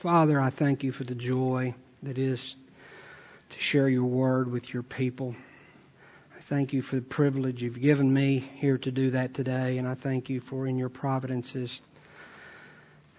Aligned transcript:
Father, 0.00 0.38
I 0.38 0.50
thank 0.50 0.84
you 0.84 0.92
for 0.92 1.04
the 1.04 1.14
joy 1.14 1.74
that 2.02 2.18
is 2.18 2.54
to 3.48 3.58
share 3.58 3.88
your 3.88 4.04
word 4.04 4.52
with 4.52 4.74
your 4.74 4.82
people. 4.82 5.34
I 6.36 6.42
thank 6.42 6.74
you 6.74 6.82
for 6.82 6.96
the 6.96 7.02
privilege 7.02 7.62
you've 7.62 7.80
given 7.80 8.12
me 8.12 8.46
here 8.56 8.76
to 8.76 8.90
do 8.90 9.12
that 9.12 9.32
today, 9.32 9.78
and 9.78 9.88
I 9.88 9.94
thank 9.94 10.28
you 10.28 10.40
for 10.40 10.66
in 10.66 10.76
your 10.76 10.90
providences. 10.90 11.80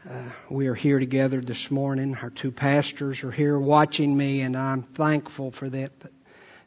Uh, 0.08 0.26
we 0.52 0.68
are 0.68 0.76
here 0.76 1.00
together 1.00 1.42
this 1.42 1.72
morning. 1.72 2.16
Our 2.22 2.30
two 2.30 2.52
pastors 2.52 3.24
are 3.24 3.32
here 3.32 3.58
watching 3.58 4.16
me, 4.16 4.42
and 4.42 4.56
I'm 4.56 4.84
thankful 4.84 5.50
for 5.50 5.72
that. 5.72 5.92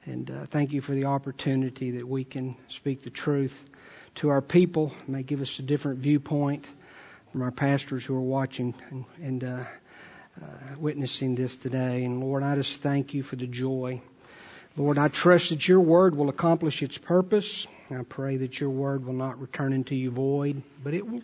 And 0.07 0.29
uh, 0.29 0.47
thank 0.47 0.73
you 0.73 0.81
for 0.81 0.93
the 0.93 1.05
opportunity 1.05 1.93
that 1.93 2.09
we 2.09 2.25
can 2.25 2.57
speak 2.67 3.03
the 3.03 3.11
truth 3.11 3.65
to 4.17 4.31
our 4.31 4.43
people. 4.43 4.93
It 5.03 5.09
may 5.09 5.23
give 5.23 5.41
us 5.41 5.57
a 5.61 5.63
different 5.63 6.01
viewpoint 6.01 6.67
from 7.31 7.43
our 7.43 7.53
pastors 7.53 8.05
who 8.05 8.17
are 8.17 8.21
watching 8.21 8.75
and, 8.91 9.05
and 9.23 9.45
uh, 9.45 9.65
uh, 10.41 10.47
witnessing 10.79 11.34
this 11.34 11.57
today. 11.57 12.05
And 12.05 12.20
Lord, 12.20 12.43
I 12.43 12.55
just 12.55 12.80
thank 12.83 13.15
you 13.15 13.23
for 13.23 13.37
the 13.37 13.47
joy. 13.47 14.01
Lord, 14.77 14.98
I 14.98 15.09
trust 15.09 15.51
that 15.51 15.66
your 15.66 15.80
word 15.80 16.15
will 16.15 16.29
accomplish 16.29 16.83
its 16.83 16.97
purpose. 16.98 17.66
I 17.91 18.03
pray 18.03 18.37
that 18.39 18.61
your 18.61 18.70
word 18.70 19.05
will 19.05 19.15
not 19.15 19.41
return 19.41 19.73
into 19.73 19.97
you 19.97 20.11
void, 20.11 20.62
but 20.83 20.95
it 20.95 21.06
will, 21.06 21.23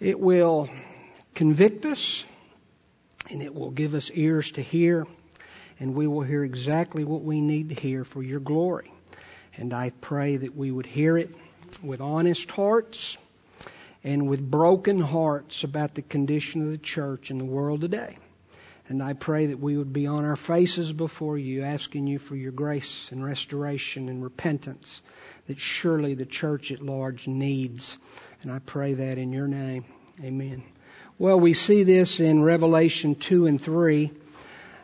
it 0.00 0.18
will 0.18 0.70
convict 1.34 1.84
us 1.84 2.24
and 3.30 3.42
it 3.42 3.54
will 3.54 3.70
give 3.70 3.94
us 3.94 4.10
ears 4.14 4.52
to 4.52 4.62
hear 4.62 5.06
and 5.80 5.94
we 5.94 6.06
will 6.06 6.22
hear 6.22 6.44
exactly 6.44 7.04
what 7.04 7.22
we 7.22 7.40
need 7.40 7.70
to 7.70 7.74
hear 7.74 8.04
for 8.04 8.22
your 8.22 8.40
glory. 8.40 8.92
And 9.56 9.72
I 9.72 9.90
pray 9.90 10.36
that 10.36 10.56
we 10.56 10.70
would 10.70 10.86
hear 10.86 11.18
it 11.18 11.34
with 11.82 12.00
honest 12.00 12.50
hearts 12.50 13.18
and 14.04 14.28
with 14.28 14.50
broken 14.50 15.00
hearts 15.00 15.64
about 15.64 15.94
the 15.94 16.02
condition 16.02 16.62
of 16.62 16.70
the 16.70 16.78
church 16.78 17.30
in 17.30 17.38
the 17.38 17.44
world 17.44 17.80
today. 17.80 18.18
And 18.86 19.02
I 19.02 19.14
pray 19.14 19.46
that 19.46 19.58
we 19.58 19.78
would 19.78 19.94
be 19.94 20.06
on 20.06 20.26
our 20.26 20.36
faces 20.36 20.92
before 20.92 21.38
you, 21.38 21.62
asking 21.62 22.06
you 22.06 22.18
for 22.18 22.36
your 22.36 22.52
grace 22.52 23.08
and 23.10 23.24
restoration 23.24 24.10
and 24.10 24.22
repentance 24.22 25.00
that 25.46 25.58
surely 25.58 26.12
the 26.12 26.26
church 26.26 26.70
at 26.70 26.82
large 26.82 27.26
needs. 27.26 27.96
And 28.42 28.52
I 28.52 28.58
pray 28.58 28.92
that 28.92 29.16
in 29.16 29.32
your 29.32 29.48
name. 29.48 29.86
Amen. 30.22 30.62
Well, 31.18 31.40
we 31.40 31.54
see 31.54 31.82
this 31.82 32.20
in 32.20 32.42
Revelation 32.42 33.14
2 33.14 33.46
and 33.46 33.60
3. 33.60 34.10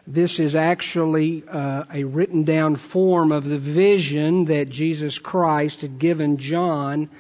This 0.07 0.41
is 0.41 0.57
actually 0.57 1.45
uh, 1.47 1.85
a 1.93 2.05
written 2.05 2.45
down 2.45 2.77
form 2.77 3.33
of 3.33 3.45
the 3.45 3.59
vision 3.59 4.47
that 4.47 4.71
Jesus 4.71 5.19
Christ 5.19 5.83
had 5.83 5.99
given 5.99 6.39
John 6.39 7.11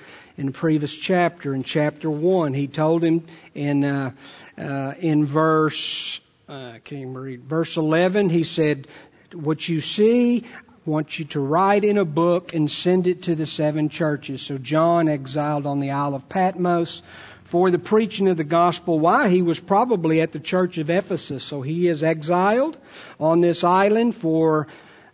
in 0.41 0.47
the 0.47 0.53
previous 0.53 0.95
chapter, 0.95 1.55
in 1.55 1.63
chapter 1.63 2.11
one. 2.11 2.55
He 2.55 2.67
told 2.67 3.05
him 3.05 3.27
in 3.55 3.85
uh, 3.85 4.13
uh, 4.57 4.95
in 4.99 5.27
verse 5.27 6.19
uh, 6.49 6.79
can 6.83 7.13
read 7.13 7.45
verse 7.45 7.77
eleven. 7.77 8.31
He 8.31 8.45
said, 8.45 8.87
"What 9.35 9.69
you 9.69 9.83
see, 9.83 10.39
I 10.39 10.71
want 10.87 11.19
you 11.19 11.27
to 11.27 11.41
write 11.41 11.85
in 11.85 11.99
a 11.99 12.07
book 12.07 12.55
and 12.55 12.71
send 12.71 13.07
it 13.07 13.25
to 13.25 13.35
the 13.35 13.45
seven 13.45 13.91
churches." 13.91 14.41
So 14.41 14.57
John, 14.57 15.09
exiled 15.09 15.67
on 15.67 15.79
the 15.79 15.91
Isle 15.91 16.15
of 16.15 16.27
Patmos 16.31 17.03
for 17.45 17.71
the 17.71 17.79
preaching 17.79 18.27
of 18.29 18.39
the 18.39 18.45
gospel. 18.45 18.99
Why? 18.99 19.29
He 19.29 19.43
was 19.43 19.61
probably 19.61 20.23
at 20.23 20.33
the 20.33 20.41
church 20.41 20.79
of 20.79 20.89
Ephesus. 20.89 21.45
So 21.45 21.61
he 21.61 21.87
is 21.87 22.03
exiled 22.03 22.79
on 23.19 23.43
this 23.43 23.63
island 23.63 24.15
for 24.15 24.69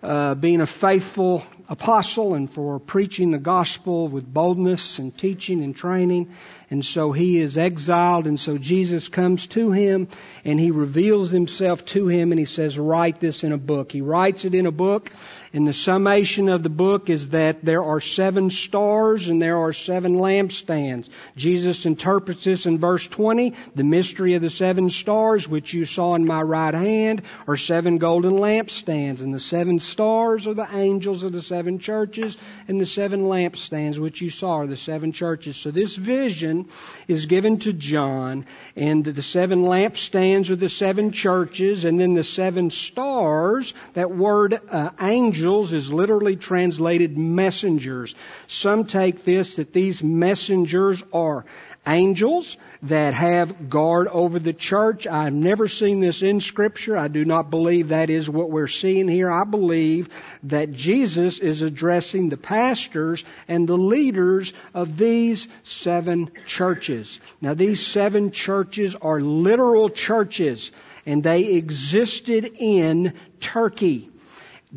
uh, 0.05 0.37
being 0.37 0.61
a 0.61 0.67
faithful 0.67 1.43
apostle 1.69 2.35
and 2.35 2.51
for 2.51 2.79
preaching 2.79 3.31
the 3.31 3.39
gospel 3.39 4.09
with 4.09 4.33
boldness 4.33 4.99
and 4.99 5.17
teaching 5.17 5.63
and 5.63 5.75
training. 5.75 6.31
And 6.71 6.85
so 6.85 7.13
he 7.13 7.39
is 7.39 7.59
exiled 7.59 8.27
and 8.27 8.39
so 8.39 8.59
Jesus 8.59 9.09
comes 9.09 9.47
to 9.49 9.73
him 9.73 10.09
and 10.45 10.59
he 10.59 10.71
reveals 10.71 11.31
himself 11.31 11.85
to 11.87 12.09
him 12.09 12.33
and 12.33 12.39
he 12.39 12.45
says, 12.45 12.79
write 12.79 13.21
this 13.21 13.45
in 13.45 13.53
a 13.53 13.59
book. 13.59 13.93
He 13.93 14.01
writes 14.01 14.45
it 14.45 14.55
in 14.55 14.67
a 14.67 14.73
book 14.73 15.11
and 15.57 15.67
the 15.67 15.73
summation 15.73 16.51
of 16.51 16.63
the 16.63 16.69
book 16.69 17.09
is 17.09 17.31
that 17.31 17.65
there 17.65 17.83
are 17.83 17.99
seven 17.99 18.51
stars 18.51 19.27
and 19.27 19.41
there 19.41 19.57
are 19.57 19.73
seven 19.73 20.17
lampstands. 20.17 21.09
Jesus 21.35 21.87
interprets 21.87 22.45
this 22.45 22.67
in 22.67 22.77
verse 22.77 23.07
20. 23.07 23.55
The 23.75 23.83
mystery 23.83 24.35
of 24.35 24.43
the 24.43 24.51
seven 24.51 24.91
stars, 24.91 25.49
which 25.49 25.73
you 25.73 25.87
saw 25.87 26.15
in 26.15 26.27
my 26.27 26.43
right 26.43 26.75
hand, 26.75 27.23
are 27.49 27.57
seven 27.57 27.97
golden 27.97 28.33
lampstands. 28.33 29.21
And 29.21 29.33
the 29.33 29.41
seven 29.41 29.79
stars 29.79 30.47
are 30.47 30.53
the 30.53 30.69
angels 30.77 31.23
of 31.23 31.33
the 31.33 31.41
seven 31.41 31.79
churches 31.79 32.37
and 32.69 32.79
the 32.79 32.85
seven 32.85 33.23
lampstands, 33.23 33.99
which 33.99 34.21
you 34.21 34.29
saw 34.29 34.59
are 34.59 34.67
the 34.67 34.77
seven 34.77 35.13
churches. 35.13 35.57
So 35.57 35.71
this 35.71 35.97
vision 35.97 36.69
is 37.09 37.25
given 37.25 37.61
to 37.61 37.73
John 37.73 38.45
and 38.77 39.07
the 39.07 39.23
seven 39.23 39.63
lampstands 39.63 40.51
are 40.51 40.57
the 40.57 40.69
seven 40.69 41.13
churches 41.13 41.87
and 41.87 41.99
then 41.99 42.13
the 42.13 42.25
seven 42.25 42.69
stars, 42.69 43.73
that 43.95 44.11
word 44.11 44.61
uh, 44.71 44.91
angel 45.01 45.46
angels 45.47 45.73
is 45.73 45.93
literally 45.93 46.35
translated 46.35 47.17
messengers. 47.17 48.17
Some 48.49 48.85
take 48.85 49.25
this 49.25 49.57
that 49.57 49.73
these 49.73 50.03
messengers 50.03 51.01
are 51.13 51.45
angels 51.87 52.57
that 52.83 53.15
have 53.15 53.71
guard 53.71 54.09
over 54.09 54.41
the 54.41 54.53
church. 54.53 55.07
I've 55.07 55.33
never 55.33 55.69
seen 55.69 56.01
this 56.01 56.23
in 56.23 56.41
scripture. 56.41 56.97
I 56.97 57.07
do 57.07 57.25
not 57.25 57.49
believe 57.49 57.91
that 57.91 58.11
is 58.11 58.29
what 58.29 58.51
we're 58.51 58.67
seeing 58.67 59.07
here. 59.07 59.31
I 59.31 59.45
believe 59.45 60.09
that 60.43 60.73
Jesus 60.73 61.39
is 61.39 61.63
addressing 61.63 62.29
the 62.29 62.37
pastors 62.37 63.23
and 63.47 63.69
the 63.69 63.79
leaders 63.79 64.53
of 64.75 64.99
these 64.99 65.47
seven 65.63 66.33
churches. 66.49 67.21
Now 67.41 67.55
these 67.55 67.87
seven 67.87 68.33
churches 68.33 68.97
are 69.01 69.21
literal 69.21 69.91
churches 69.91 70.73
and 71.07 71.23
they 71.23 71.55
existed 71.55 72.51
in 72.59 73.15
Turkey. 73.39 74.11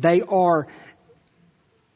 They 0.00 0.22
are 0.22 0.66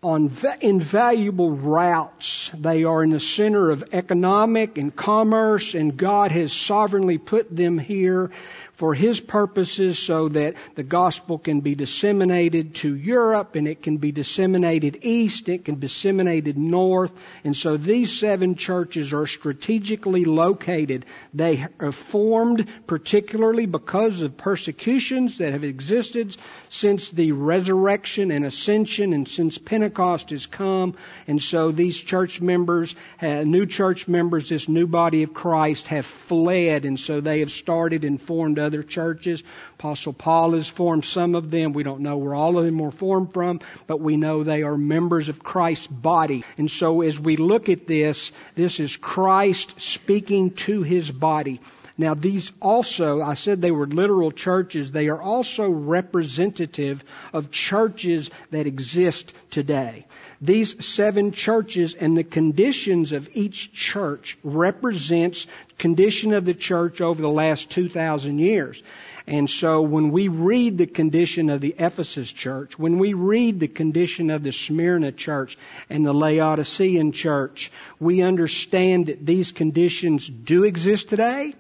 on 0.03 0.31
invaluable 0.61 1.53
routes. 1.53 2.51
They 2.53 2.85
are 2.85 3.03
in 3.03 3.11
the 3.11 3.21
center 3.21 3.71
of 3.71 3.85
economic 3.93 4.77
and 4.77 4.95
commerce 4.95 5.75
and 5.75 5.97
God 5.97 6.31
has 6.31 6.53
sovereignly 6.53 7.17
put 7.17 7.55
them 7.55 7.79
here 7.79 8.31
for 8.77 8.95
His 8.95 9.21
purposes 9.21 9.99
so 9.99 10.29
that 10.31 10.55
the 10.75 10.83
gospel 10.83 11.39
can 11.39 11.61
be 11.61 11.75
disseminated 11.75 12.75
to 12.77 12.95
Europe 12.95 13.55
and 13.55 13.69
it 13.69 13.83
can 13.83 13.99
be 13.99 14.13
disseminated 14.13 14.99
east, 15.03 15.49
it 15.49 15.65
can 15.65 15.77
be 15.77 15.83
disseminated 15.83 16.59
north. 16.59 17.13
And 17.45 17.57
so 17.57 17.77
these 17.77 18.19
seven 18.19 18.57
churches 18.57 19.13
are 19.13 19.27
strategically 19.27 20.25
located. 20.25 21.07
They 21.33 21.67
are 21.79 21.93
formed 21.93 22.69
particularly 22.87 23.67
because 23.67 24.23
of 24.23 24.37
persecutions 24.37 25.39
that 25.39 25.53
have 25.53 25.65
existed 25.65 26.37
since 26.69 27.11
the 27.11 27.33
resurrection 27.33 28.31
and 28.31 28.45
ascension 28.45 29.13
and 29.13 29.29
since 29.29 29.59
Pentecost 29.59 30.31
has 30.31 30.47
come. 30.47 30.97
And 31.27 31.41
so 31.41 31.71
these 31.71 31.97
church 31.97 32.41
members, 32.41 32.95
new 33.23 33.67
church 33.67 34.09
members, 34.09 34.49
this 34.49 34.69
new 34.69 34.87
body 34.87 35.23
of 35.23 35.33
Christ 35.33 35.87
have 35.89 36.07
fled 36.07 36.85
and 36.85 36.99
so 36.99 37.21
they 37.21 37.41
have 37.41 37.53
started 37.53 38.05
and 38.05 38.21
formed 38.21 38.59
other 38.65 38.83
churches. 38.83 39.43
Apostle 39.79 40.13
Paul 40.13 40.53
has 40.55 40.69
formed 40.69 41.05
some 41.05 41.37
of 41.37 41.51
them. 41.51 41.73
We 41.73 41.85
don't 41.85 42.01
know 42.01 42.17
where 42.17 42.35
all 42.35 42.59
of 42.59 42.65
them 42.65 42.79
were 42.79 42.91
formed 42.91 43.33
from, 43.33 43.61
but 43.87 44.01
we 44.01 44.17
know 44.17 44.43
they 44.43 44.63
are 44.63 44.77
members 44.77 45.29
of 45.29 45.45
Christ's 45.45 45.87
body. 45.87 46.45
And 46.59 46.71
so 46.71 47.03
as 47.03 47.21
we 47.21 47.37
look 47.37 47.69
at 47.69 47.87
this, 47.87 48.33
this 48.57 48.81
is 48.81 48.97
Christ 48.97 49.81
speaking 49.81 50.51
to 50.51 50.83
his 50.83 51.11
body. 51.11 51.61
Now 51.97 52.15
these 52.15 52.53
also, 52.61 53.21
I 53.23 53.35
said 53.35 53.61
they 53.61 53.71
were 53.71 53.87
literal 53.87 54.33
churches, 54.33 54.91
they 54.91 55.09
are 55.09 55.21
also 55.21 55.69
representative 55.69 57.05
of 57.33 57.53
churches 57.53 58.31
that 58.51 58.67
exist 58.67 59.33
today. 59.51 60.07
These 60.41 60.85
seven 60.85 61.31
churches 61.31 61.95
and 61.95 62.17
the 62.17 62.25
conditions 62.25 63.13
of 63.13 63.29
each 63.33 63.73
church 63.73 64.37
represents 64.43 65.47
condition 65.79 66.33
of 66.33 66.45
the 66.45 66.55
church 66.55 67.01
over 67.01 67.23
the 67.23 67.29
last 67.29 67.71
2,000 67.71 68.41
years. 68.41 68.83
And 69.27 69.49
so 69.49 69.81
when 69.81 70.11
we 70.11 70.29
read 70.29 70.77
the 70.77 70.87
condition 70.87 71.49
of 71.49 71.63
the 71.63 71.75
Ephesus 71.79 72.31
church, 72.31 72.79
when 72.79 72.99
we 72.99 73.15
read 73.15 73.59
the 73.59 73.69
condition 73.69 74.31
of 74.31 74.43
the 74.43 74.53
Smyrna 74.53 75.13
church 75.13 75.57
and 75.89 76.05
the 76.05 76.13
Laodicean 76.13 77.13
church, 77.13 77.73
we 77.99 78.21
understand 78.21 79.07
that 79.07 79.25
these 79.25 79.51
conditions 79.51 80.29
do 80.29 80.65
exist 80.65 81.09
today 81.09 81.55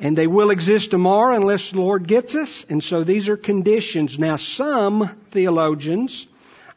and 0.00 0.16
they 0.16 0.26
will 0.26 0.50
exist 0.50 0.90
tomorrow 0.90 1.36
unless 1.36 1.70
the 1.70 1.76
Lord 1.76 2.08
gets 2.08 2.34
us. 2.34 2.64
And 2.70 2.82
so 2.82 3.04
these 3.04 3.28
are 3.28 3.36
conditions. 3.36 4.18
Now 4.18 4.36
some 4.36 5.10
theologians, 5.30 6.26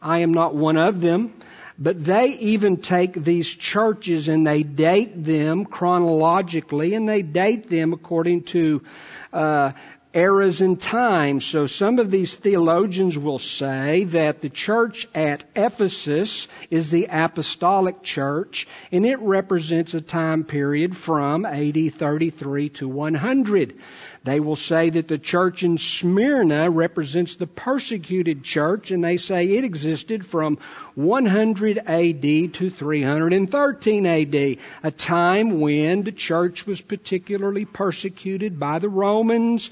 I 0.01 0.19
am 0.19 0.33
not 0.33 0.53
one 0.53 0.77
of 0.77 0.99
them, 0.99 1.33
but 1.77 2.03
they 2.03 2.27
even 2.27 2.77
take 2.77 3.13
these 3.13 3.47
churches 3.47 4.27
and 4.27 4.47
they 4.47 4.63
date 4.63 5.23
them 5.23 5.65
chronologically 5.65 6.93
and 6.93 7.07
they 7.07 7.21
date 7.21 7.69
them 7.69 7.93
according 7.93 8.43
to 8.43 8.81
uh, 9.33 9.71
eras 10.15 10.61
and 10.61 10.81
times. 10.81 11.43
So 11.43 11.67
some 11.67 11.99
of 11.99 12.09
these 12.09 12.33
theologians 12.33 13.17
will 13.17 13.39
say 13.39 14.05
that 14.05 14.39
the 14.39 14.49
church 14.49 15.07
at 15.13 15.43
Ephesus 15.55 16.47
is 16.69 16.89
the 16.89 17.07
apostolic 17.11 18.01
church 18.01 18.67
and 18.93 19.05
it 19.05 19.19
represents 19.19 19.93
a 19.93 20.01
time 20.01 20.45
period 20.45 20.95
from 20.95 21.45
AD 21.45 21.93
33 21.93 22.69
to 22.69 22.87
100. 22.87 23.77
They 24.25 24.39
will 24.39 24.55
say 24.55 24.89
that 24.89 25.07
the 25.07 25.19
church 25.19 25.61
in 25.61 25.77
Smyrna 25.77 26.71
represents 26.71 27.35
the 27.35 27.45
persecuted 27.45 28.43
church, 28.43 28.89
and 28.89 29.03
they 29.03 29.17
say 29.17 29.45
it 29.45 29.63
existed 29.63 30.25
from 30.25 30.57
100 30.95 31.77
AD 31.77 32.21
to 32.55 32.69
313 32.71 34.05
AD, 34.07 34.35
a 34.81 34.91
time 34.91 35.59
when 35.59 36.01
the 36.01 36.11
church 36.11 36.65
was 36.65 36.81
particularly 36.81 37.65
persecuted 37.65 38.59
by 38.59 38.79
the 38.79 38.89
Romans. 38.89 39.69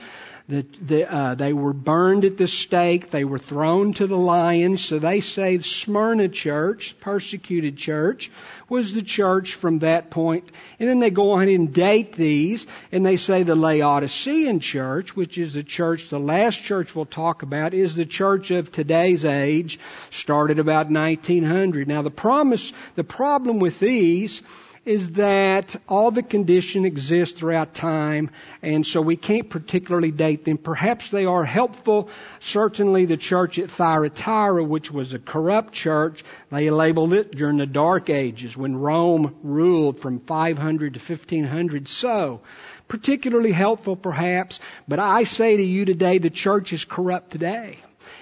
The, 0.49 0.65
the, 0.81 1.09
uh, 1.09 1.35
they 1.35 1.53
were 1.53 1.71
burned 1.71 2.25
at 2.25 2.35
the 2.35 2.47
stake. 2.47 3.11
They 3.11 3.23
were 3.23 3.39
thrown 3.39 3.93
to 3.93 4.07
the 4.07 4.17
lions. 4.17 4.83
So 4.83 4.99
they 4.99 5.21
say 5.21 5.59
Smyrna 5.59 6.27
church, 6.27 6.99
persecuted 6.99 7.77
church, 7.77 8.29
was 8.67 8.93
the 8.93 9.03
church 9.03 9.55
from 9.55 9.79
that 9.79 10.09
point. 10.09 10.49
And 10.81 10.89
then 10.89 10.99
they 10.99 11.11
go 11.11 11.31
on 11.31 11.47
and 11.47 11.73
date 11.73 12.11
these, 12.11 12.67
and 12.91 13.05
they 13.05 13.15
say 13.15 13.43
the 13.43 13.55
Laodicean 13.55 14.59
church, 14.59 15.15
which 15.15 15.37
is 15.37 15.53
the 15.53 15.63
church, 15.63 16.09
the 16.09 16.19
last 16.19 16.61
church 16.61 16.93
we'll 16.93 17.05
talk 17.05 17.43
about, 17.43 17.73
is 17.73 17.95
the 17.95 18.05
church 18.05 18.51
of 18.51 18.69
today's 18.69 19.23
age, 19.23 19.79
started 20.09 20.59
about 20.59 20.91
1900. 20.91 21.87
Now 21.87 22.01
the 22.01 22.11
promise, 22.11 22.73
the 22.95 23.05
problem 23.05 23.59
with 23.59 23.79
these 23.79 24.41
is 24.85 25.11
that 25.11 25.75
all 25.87 26.11
the 26.11 26.23
condition 26.23 26.83
exists 26.85 27.37
throughout 27.37 27.73
time, 27.73 28.29
and 28.61 28.85
so 28.85 29.01
we 29.01 29.15
can't 29.15 29.49
particularly 29.49 30.11
date 30.11 30.43
them. 30.43 30.57
Perhaps 30.57 31.09
they 31.09 31.25
are 31.25 31.45
helpful. 31.45 32.09
Certainly 32.41 33.05
the 33.05 33.15
church 33.15 33.59
at 33.59 33.71
Thyatira, 33.71 34.63
which 34.63 34.91
was 34.91 35.13
a 35.13 35.19
corrupt 35.19 35.73
church, 35.73 36.25
they 36.51 36.69
labeled 36.69 37.13
it 37.13 37.31
during 37.31 37.57
the 37.57 37.65
Dark 37.65 38.09
Ages 38.09 38.57
when 38.57 38.75
Rome 38.75 39.35
ruled 39.41 40.01
from 40.01 40.19
500 40.19 40.95
to 40.95 40.99
1500. 40.99 41.87
So, 41.87 42.41
particularly 42.87 43.51
helpful 43.51 43.95
perhaps, 43.95 44.59
but 44.87 44.99
I 44.99 45.23
say 45.23 45.57
to 45.57 45.63
you 45.63 45.85
today 45.85 46.17
the 46.17 46.29
church 46.29 46.73
is 46.73 46.85
corrupt 46.85 47.31
today. 47.31 47.77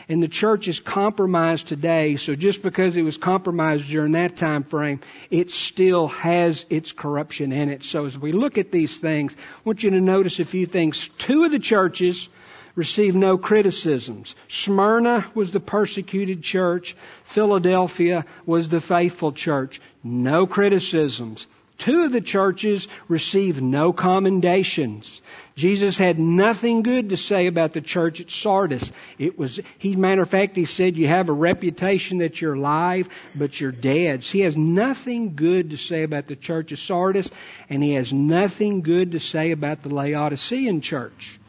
And 0.09 0.21
the 0.21 0.27
church 0.27 0.67
is 0.67 0.79
compromised 0.79 1.67
today, 1.67 2.17
so 2.17 2.35
just 2.35 2.61
because 2.61 2.97
it 2.97 3.01
was 3.01 3.17
compromised 3.17 3.87
during 3.87 4.11
that 4.13 4.35
time 4.35 4.63
frame, 4.63 4.99
it 5.29 5.51
still 5.51 6.07
has 6.09 6.65
its 6.69 6.91
corruption 6.91 7.51
in 7.51 7.69
it. 7.69 7.83
So 7.83 8.05
as 8.05 8.17
we 8.17 8.31
look 8.31 8.57
at 8.57 8.71
these 8.71 8.97
things, 8.97 9.35
I 9.35 9.61
want 9.63 9.83
you 9.83 9.91
to 9.91 10.01
notice 10.01 10.39
a 10.39 10.45
few 10.45 10.65
things. 10.65 11.09
Two 11.17 11.45
of 11.45 11.51
the 11.51 11.59
churches 11.59 12.27
received 12.75 13.15
no 13.15 13.37
criticisms. 13.37 14.35
Smyrna 14.47 15.25
was 15.33 15.51
the 15.51 15.59
persecuted 15.59 16.41
church. 16.41 16.95
Philadelphia 17.23 18.25
was 18.45 18.69
the 18.69 18.81
faithful 18.81 19.31
church. 19.31 19.81
No 20.03 20.47
criticisms. 20.47 21.47
Two 21.81 22.03
of 22.03 22.11
the 22.11 22.21
churches 22.21 22.87
received 23.07 23.59
no 23.59 23.91
commendations. 23.91 25.19
Jesus 25.55 25.97
had 25.97 26.19
nothing 26.19 26.83
good 26.83 27.09
to 27.09 27.17
say 27.17 27.47
about 27.47 27.73
the 27.73 27.81
church 27.81 28.21
at 28.21 28.29
Sardis. 28.29 28.91
It 29.17 29.35
was, 29.35 29.59
he, 29.79 29.95
matter 29.95 30.21
of 30.21 30.29
fact, 30.29 30.55
he 30.55 30.65
said, 30.65 30.95
you 30.95 31.07
have 31.07 31.29
a 31.29 31.33
reputation 31.33 32.19
that 32.19 32.39
you're 32.39 32.53
alive, 32.53 33.09
but 33.33 33.59
you're 33.59 33.71
dead. 33.71 34.23
So 34.23 34.33
he 34.33 34.41
has 34.41 34.55
nothing 34.55 35.35
good 35.35 35.71
to 35.71 35.77
say 35.77 36.03
about 36.03 36.27
the 36.27 36.35
church 36.35 36.71
of 36.71 36.77
Sardis, 36.77 37.31
and 37.67 37.81
he 37.81 37.95
has 37.95 38.13
nothing 38.13 38.81
good 38.81 39.13
to 39.13 39.19
say 39.19 39.49
about 39.49 39.81
the 39.81 39.89
Laodicean 39.89 40.81
church. 40.81 41.39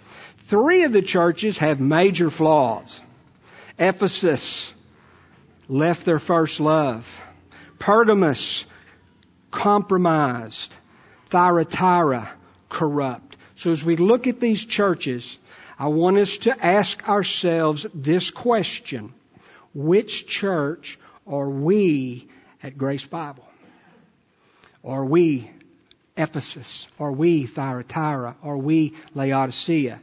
Three 0.46 0.84
of 0.84 0.94
the 0.94 1.02
churches 1.02 1.58
have 1.58 1.79
major 1.79 2.31
flaws. 2.31 3.02
Ephesus 3.79 4.73
left 5.69 6.06
their 6.06 6.19
first 6.19 6.58
love. 6.58 7.20
Pergamos 7.79 8.64
compromised. 9.52 10.75
Thyatira 11.31 12.32
corrupt. 12.69 13.37
So 13.56 13.70
as 13.70 13.84
we 13.84 13.96
look 13.96 14.26
at 14.26 14.40
these 14.40 14.64
churches, 14.64 15.38
I 15.78 15.87
want 15.87 16.19
us 16.19 16.37
to 16.38 16.66
ask 16.66 17.08
ourselves 17.08 17.87
this 17.94 18.31
question. 18.31 19.14
Which 19.75 20.26
church 20.26 20.99
are 21.26 21.49
we 21.49 22.28
at 22.62 22.76
Grace 22.76 23.06
Bible? 23.06 23.46
Are 24.84 25.04
we 25.04 25.49
Ephesus? 26.16 26.87
Are 26.98 27.12
we 27.12 27.46
Thyatira? 27.46 28.37
Are 28.43 28.58
we 28.58 28.94
Laodicea? 29.14 30.00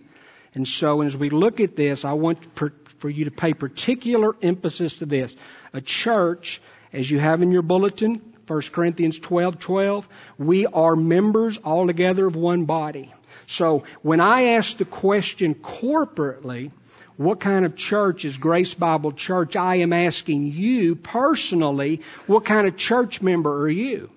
And 0.56 0.68
so 0.68 1.02
as 1.02 1.16
we 1.16 1.30
look 1.30 1.60
at 1.60 1.75
this, 1.75 2.06
I 2.06 2.13
want 2.13 2.40
for 2.56 3.10
you 3.10 3.25
to 3.25 3.31
pay 3.31 3.54
particular 3.54 4.36
emphasis 4.42 4.94
to 5.00 5.06
this. 5.06 5.36
A 5.74 5.81
church, 5.81 6.62
as 6.92 7.10
you 7.10 7.19
have 7.19 7.42
in 7.42 7.52
your 7.52 7.62
bulletin, 7.62 8.29
1 8.50 8.62
Corinthians 8.72 9.19
12, 9.19 9.60
12, 9.60 10.10
we 10.40 10.66
are 10.66 10.96
members 10.96 11.57
all 11.57 11.86
together 11.86 12.25
of 12.25 12.36
one 12.36 12.66
body. 12.66 13.13
So 13.46 13.84
when 14.01 14.19
I 14.22 14.54
ask 14.54 14.78
the 14.78 14.86
question 14.86 15.54
corporately, 15.54 16.72
what 17.16 17.40
kind 17.40 17.66
of 17.66 17.75
church 17.75 18.25
is 18.25 18.38
Grace 18.38 18.74
Bible 18.74 19.12
Church? 19.12 19.56
I 19.56 19.75
am 19.78 19.94
asking 19.94 20.48
you 20.48 20.96
personally, 20.96 22.01
what 22.28 22.46
kind 22.46 22.66
of 22.66 22.75
church 22.75 23.22
member 23.22 23.63
are 23.63 23.69
you? 23.69 24.10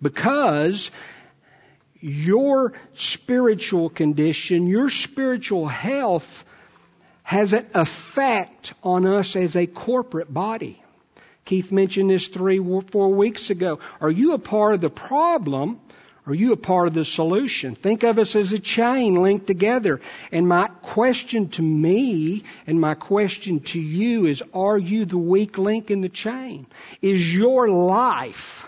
Because 0.00 0.90
your 2.00 2.74
spiritual 2.94 3.90
condition, 3.90 4.66
your 4.66 4.88
spiritual 4.88 5.66
health 5.66 6.44
has 7.22 7.52
an 7.52 7.66
effect 7.74 8.72
on 8.82 9.06
us 9.06 9.34
as 9.34 9.56
a 9.56 9.66
corporate 9.66 10.32
body. 10.32 10.83
Keith 11.44 11.70
mentioned 11.70 12.10
this 12.10 12.28
three, 12.28 12.58
four 12.90 13.08
weeks 13.10 13.50
ago. 13.50 13.80
Are 14.00 14.10
you 14.10 14.32
a 14.32 14.38
part 14.38 14.74
of 14.74 14.80
the 14.80 14.90
problem 14.90 15.80
are 16.26 16.34
you 16.34 16.52
a 16.52 16.56
part 16.56 16.88
of 16.88 16.94
the 16.94 17.04
solution? 17.04 17.74
Think 17.74 18.02
of 18.02 18.18
us 18.18 18.34
as 18.34 18.52
a 18.52 18.58
chain 18.58 19.16
linked 19.22 19.46
together. 19.46 20.00
And 20.32 20.48
my 20.48 20.68
question 20.68 21.50
to 21.50 21.62
me 21.62 22.44
and 22.66 22.80
my 22.80 22.94
question 22.94 23.60
to 23.60 23.80
you 23.80 24.24
is, 24.24 24.42
are 24.54 24.78
you 24.78 25.04
the 25.04 25.18
weak 25.18 25.58
link 25.58 25.90
in 25.90 26.00
the 26.00 26.08
chain? 26.08 26.66
Is 27.02 27.34
your 27.34 27.68
life, 27.68 28.66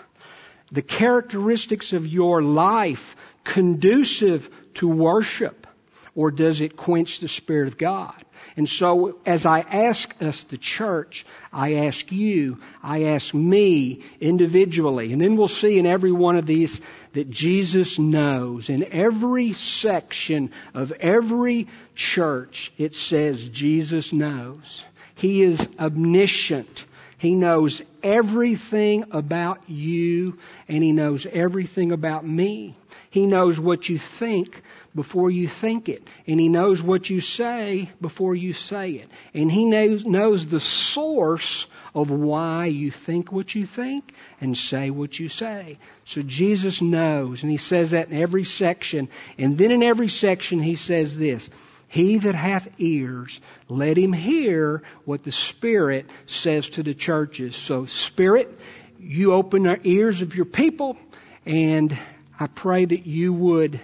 the 0.71 0.83
characteristics 0.83 1.93
of 1.93 2.05
your 2.05 2.43
life 2.43 3.15
conducive 3.43 4.51
to 4.75 4.87
worship? 4.87 5.65
Or 6.13 6.29
does 6.29 6.61
it 6.61 6.77
quench 6.77 7.21
the 7.21 7.27
Spirit 7.27 7.69
of 7.69 7.77
God? 7.77 8.23
And 8.55 8.69
so 8.69 9.17
as 9.25 9.45
I 9.45 9.59
ask 9.59 10.13
us, 10.21 10.43
the 10.45 10.57
church, 10.57 11.25
I 11.51 11.75
ask 11.85 12.11
you, 12.11 12.59
I 12.81 13.03
ask 13.05 13.33
me 13.33 14.03
individually, 14.19 15.11
and 15.11 15.21
then 15.21 15.35
we'll 15.35 15.47
see 15.47 15.77
in 15.77 15.85
every 15.85 16.11
one 16.11 16.37
of 16.37 16.45
these 16.45 16.79
that 17.13 17.29
Jesus 17.29 17.99
knows. 17.99 18.69
In 18.69 18.85
every 18.91 19.53
section 19.53 20.51
of 20.73 20.91
every 20.93 21.67
church, 21.95 22.71
it 22.77 22.95
says 22.95 23.43
Jesus 23.49 24.13
knows. 24.13 24.85
He 25.15 25.41
is 25.41 25.67
omniscient. 25.79 26.85
He 27.17 27.33
knows 27.33 27.81
everything 28.03 29.05
about 29.11 29.67
you 29.67 30.37
and 30.67 30.83
He 30.83 30.91
knows 30.91 31.25
everything 31.25 31.91
about 31.91 32.25
me. 32.25 32.75
He 33.09 33.25
knows 33.25 33.59
what 33.59 33.89
you 33.89 33.97
think 33.97 34.61
before 34.97 35.31
you 35.31 35.47
think 35.47 35.87
it. 35.87 36.05
And 36.27 36.37
He 36.37 36.49
knows 36.49 36.81
what 36.83 37.09
you 37.09 37.21
say 37.21 37.89
before 38.01 38.35
you 38.35 38.51
say 38.51 38.91
it. 38.91 39.09
And 39.33 39.49
He 39.49 39.63
knows, 39.63 40.05
knows 40.05 40.47
the 40.47 40.59
source 40.59 41.67
of 41.95 42.09
why 42.09 42.65
you 42.65 42.91
think 42.91 43.31
what 43.31 43.55
you 43.55 43.65
think 43.65 44.13
and 44.41 44.57
say 44.57 44.89
what 44.89 45.17
you 45.17 45.29
say. 45.29 45.77
So 46.03 46.21
Jesus 46.21 46.81
knows, 46.81 47.43
and 47.43 47.49
He 47.49 47.57
says 47.57 47.91
that 47.91 48.09
in 48.09 48.17
every 48.19 48.43
section. 48.43 49.07
And 49.37 49.57
then 49.57 49.71
in 49.71 49.83
every 49.83 50.09
section 50.09 50.59
He 50.59 50.75
says 50.75 51.17
this, 51.17 51.49
he 51.89 52.17
that 52.17 52.35
hath 52.35 52.67
ears, 52.79 53.39
let 53.69 53.97
him 53.97 54.11
hear 54.11 54.83
what 55.05 55.23
the 55.23 55.31
Spirit 55.31 56.09
says 56.25 56.67
to 56.71 56.83
the 56.83 56.93
churches. 56.93 57.55
So 57.55 57.85
Spirit, 57.85 58.59
you 58.99 59.31
open 59.31 59.63
the 59.63 59.79
ears 59.85 60.21
of 60.21 60.35
your 60.35 60.43
people, 60.43 60.97
and 61.45 61.97
I 62.37 62.47
pray 62.47 62.83
that 62.83 63.07
you 63.07 63.31
would 63.31 63.79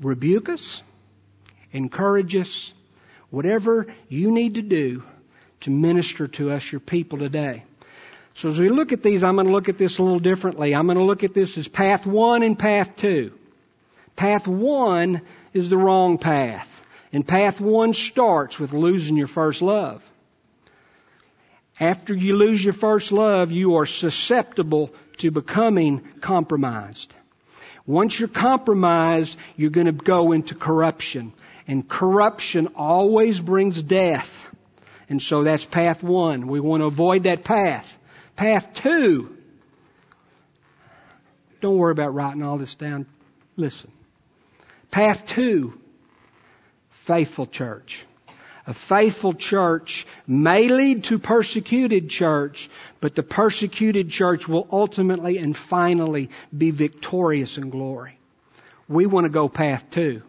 rebuke 0.00 0.48
us, 0.48 0.82
encourage 1.72 2.36
us, 2.36 2.72
whatever 3.30 3.86
you 4.08 4.30
need 4.30 4.54
to 4.54 4.62
do 4.62 5.02
to 5.60 5.70
minister 5.70 6.28
to 6.28 6.52
us, 6.52 6.70
your 6.70 6.80
people 6.80 7.18
today. 7.18 7.64
So 8.34 8.50
as 8.50 8.60
we 8.60 8.68
look 8.68 8.92
at 8.92 9.02
these, 9.02 9.24
I'm 9.24 9.36
going 9.36 9.46
to 9.46 9.52
look 9.52 9.70
at 9.70 9.78
this 9.78 9.98
a 9.98 10.02
little 10.02 10.18
differently. 10.18 10.74
I'm 10.74 10.86
going 10.86 10.98
to 10.98 11.04
look 11.04 11.24
at 11.24 11.32
this 11.32 11.56
as 11.56 11.68
path 11.68 12.04
one 12.04 12.42
and 12.42 12.58
path 12.58 12.96
two. 12.96 13.32
Path 14.14 14.46
one 14.46 15.22
is 15.54 15.70
the 15.70 15.78
wrong 15.78 16.18
path. 16.18 16.72
And 17.12 17.26
path 17.26 17.60
one 17.60 17.94
starts 17.94 18.58
with 18.58 18.74
losing 18.74 19.16
your 19.16 19.26
first 19.26 19.62
love. 19.62 20.02
After 21.80 22.14
you 22.14 22.36
lose 22.36 22.62
your 22.62 22.74
first 22.74 23.12
love, 23.12 23.52
you 23.52 23.76
are 23.76 23.86
susceptible 23.86 24.92
to 25.18 25.30
becoming 25.30 26.00
compromised. 26.20 27.14
Once 27.86 28.18
you're 28.18 28.28
compromised, 28.28 29.36
you're 29.56 29.70
going 29.70 29.86
to 29.86 29.92
go 29.92 30.32
into 30.32 30.54
corruption. 30.54 31.32
And 31.68 31.88
corruption 31.88 32.68
always 32.76 33.38
brings 33.38 33.80
death. 33.80 34.30
And 35.08 35.22
so 35.22 35.44
that's 35.44 35.64
path 35.64 36.02
one. 36.02 36.48
We 36.48 36.60
want 36.60 36.82
to 36.82 36.86
avoid 36.86 37.24
that 37.24 37.44
path. 37.44 37.96
Path 38.34 38.74
two. 38.74 39.36
Don't 41.60 41.78
worry 41.78 41.92
about 41.92 42.14
writing 42.14 42.42
all 42.42 42.58
this 42.58 42.74
down. 42.74 43.06
Listen. 43.56 43.90
Path 44.90 45.26
two. 45.26 45.80
Faithful 46.90 47.46
church. 47.46 48.04
A 48.66 48.74
faithful 48.74 49.32
church 49.32 50.06
may 50.26 50.68
lead 50.68 51.04
to 51.04 51.20
persecuted 51.20 52.10
church, 52.10 52.68
but 53.00 53.14
the 53.14 53.22
persecuted 53.22 54.10
church 54.10 54.48
will 54.48 54.66
ultimately 54.72 55.38
and 55.38 55.56
finally 55.56 56.30
be 56.56 56.72
victorious 56.72 57.58
in 57.58 57.70
glory. 57.70 58.18
We 58.88 59.06
want 59.06 59.24
to 59.24 59.30
go 59.30 59.48
path 59.48 59.84
two. 59.90 60.22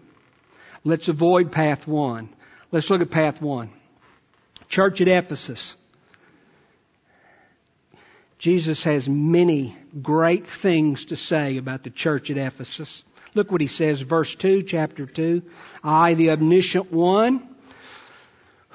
Let's 0.84 1.08
avoid 1.08 1.52
path 1.52 1.88
one. 1.88 2.30
Let's 2.72 2.90
look 2.90 3.02
at 3.02 3.10
path 3.10 3.42
one. 3.42 3.72
Church 4.70 5.02
at 5.02 5.08
Ephesus. 5.08 5.76
Jesus 8.38 8.84
has 8.84 9.10
many 9.10 9.76
great 10.02 10.46
things 10.46 11.06
to 11.06 11.16
say 11.16 11.58
about 11.58 11.84
the 11.84 11.90
church 11.90 12.30
at 12.30 12.38
Ephesus. 12.38 13.04
Look 13.34 13.52
what 13.52 13.62
he 13.62 13.68
says, 13.68 14.02
verse 14.02 14.36
2, 14.36 14.62
chapter 14.62 15.08
2. 15.08 15.42
I, 15.84 16.14
the 16.14 16.32
omniscient 16.32 16.92
one, 16.92 17.48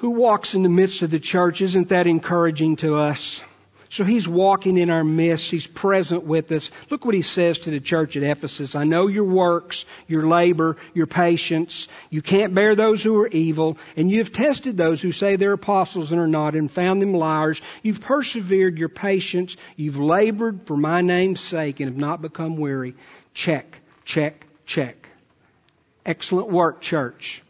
who 0.03 0.11
walks 0.11 0.55
in 0.57 0.65
the 0.65 0.69
midst 0.69 1.03
of 1.03 1.13
the 1.13 1.21
church, 1.21 1.61
isn't 1.61 1.91
that 1.91 2.09
encouraging 2.09 2.75
to 2.75 2.97
us? 2.97 3.41
So 3.89 4.03
he's 4.03 4.27
walking 4.27 4.77
in 4.77 4.91
our 4.91 5.05
midst. 5.05 5.49
He's 5.49 5.69
present 5.69 6.25
with 6.25 6.51
us. 6.51 6.73
Look 6.91 7.05
what 7.05 7.15
he 7.15 7.23
says 7.23 7.61
to 7.61 7.71
the 7.71 7.79
church 7.79 8.17
at 8.17 8.25
Ephesus. 8.25 8.75
I 8.75 8.83
know 8.83 9.07
your 9.07 9.23
works, 9.23 9.85
your 10.09 10.27
labor, 10.27 10.77
your 10.93 11.07
patience. 11.07 11.87
You 12.11 12.21
can't 12.21 12.53
bear 12.53 12.75
those 12.75 13.01
who 13.01 13.17
are 13.21 13.29
evil, 13.29 13.79
and 13.97 14.11
you've 14.11 14.33
tested 14.33 14.77
those 14.77 15.01
who 15.01 15.13
say 15.13 15.37
they're 15.37 15.53
apostles 15.53 16.11
and 16.11 16.21
are 16.21 16.27
not, 16.27 16.57
and 16.57 16.69
found 16.69 17.01
them 17.01 17.15
liars. 17.15 17.63
You've 17.85 18.01
persevered 18.01 18.79
your 18.79 18.89
patience. 18.89 19.57
You've 19.77 19.99
labored 19.99 20.67
for 20.67 20.77
my 20.77 21.03
name's 21.03 21.41
sake 21.41 21.79
and 21.79 21.89
have 21.89 21.97
not 21.97 22.21
become 22.21 22.57
weary. 22.57 22.97
Check, 23.35 23.79
check, 24.05 24.49
check. 24.67 25.09
Excellent 26.05 26.49
work, 26.49 26.81
church. 26.81 27.45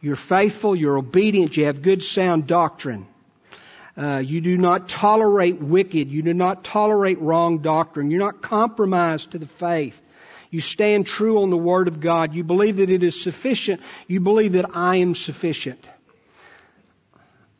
You're 0.00 0.16
faithful, 0.16 0.76
you're 0.76 0.96
obedient, 0.96 1.56
you 1.56 1.66
have 1.66 1.82
good 1.82 2.02
sound 2.02 2.46
doctrine. 2.46 3.06
Uh, 3.98 4.18
you 4.18 4.40
do 4.40 4.56
not 4.56 4.88
tolerate 4.88 5.60
wicked. 5.60 6.08
You 6.08 6.22
do 6.22 6.32
not 6.32 6.62
tolerate 6.62 7.20
wrong 7.20 7.58
doctrine. 7.58 8.12
You're 8.12 8.20
not 8.20 8.42
compromised 8.42 9.32
to 9.32 9.38
the 9.38 9.46
faith. 9.46 10.00
You 10.50 10.60
stand 10.60 11.06
true 11.06 11.42
on 11.42 11.50
the 11.50 11.56
Word 11.56 11.88
of 11.88 12.00
God. 12.00 12.32
You 12.32 12.44
believe 12.44 12.76
that 12.76 12.90
it 12.90 13.02
is 13.02 13.20
sufficient. 13.20 13.82
You 14.06 14.20
believe 14.20 14.52
that 14.52 14.76
I 14.76 14.96
am 14.96 15.16
sufficient. 15.16 15.86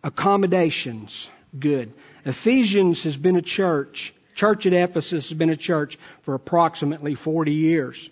Accommodations, 0.05 1.29
good. 1.59 1.93
Ephesians 2.25 3.03
has 3.03 3.17
been 3.17 3.35
a 3.35 3.43
church. 3.43 4.15
Church 4.37 4.65
at 4.67 4.73
Ephesus 4.73 5.31
has 5.31 5.37
been 5.37 5.51
a 5.51 5.57
church 5.57 5.99
for 6.23 6.35
approximately 6.35 7.17
40 7.17 7.53
years. 7.53 8.09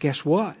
Guess 0.00 0.22
what? 0.22 0.54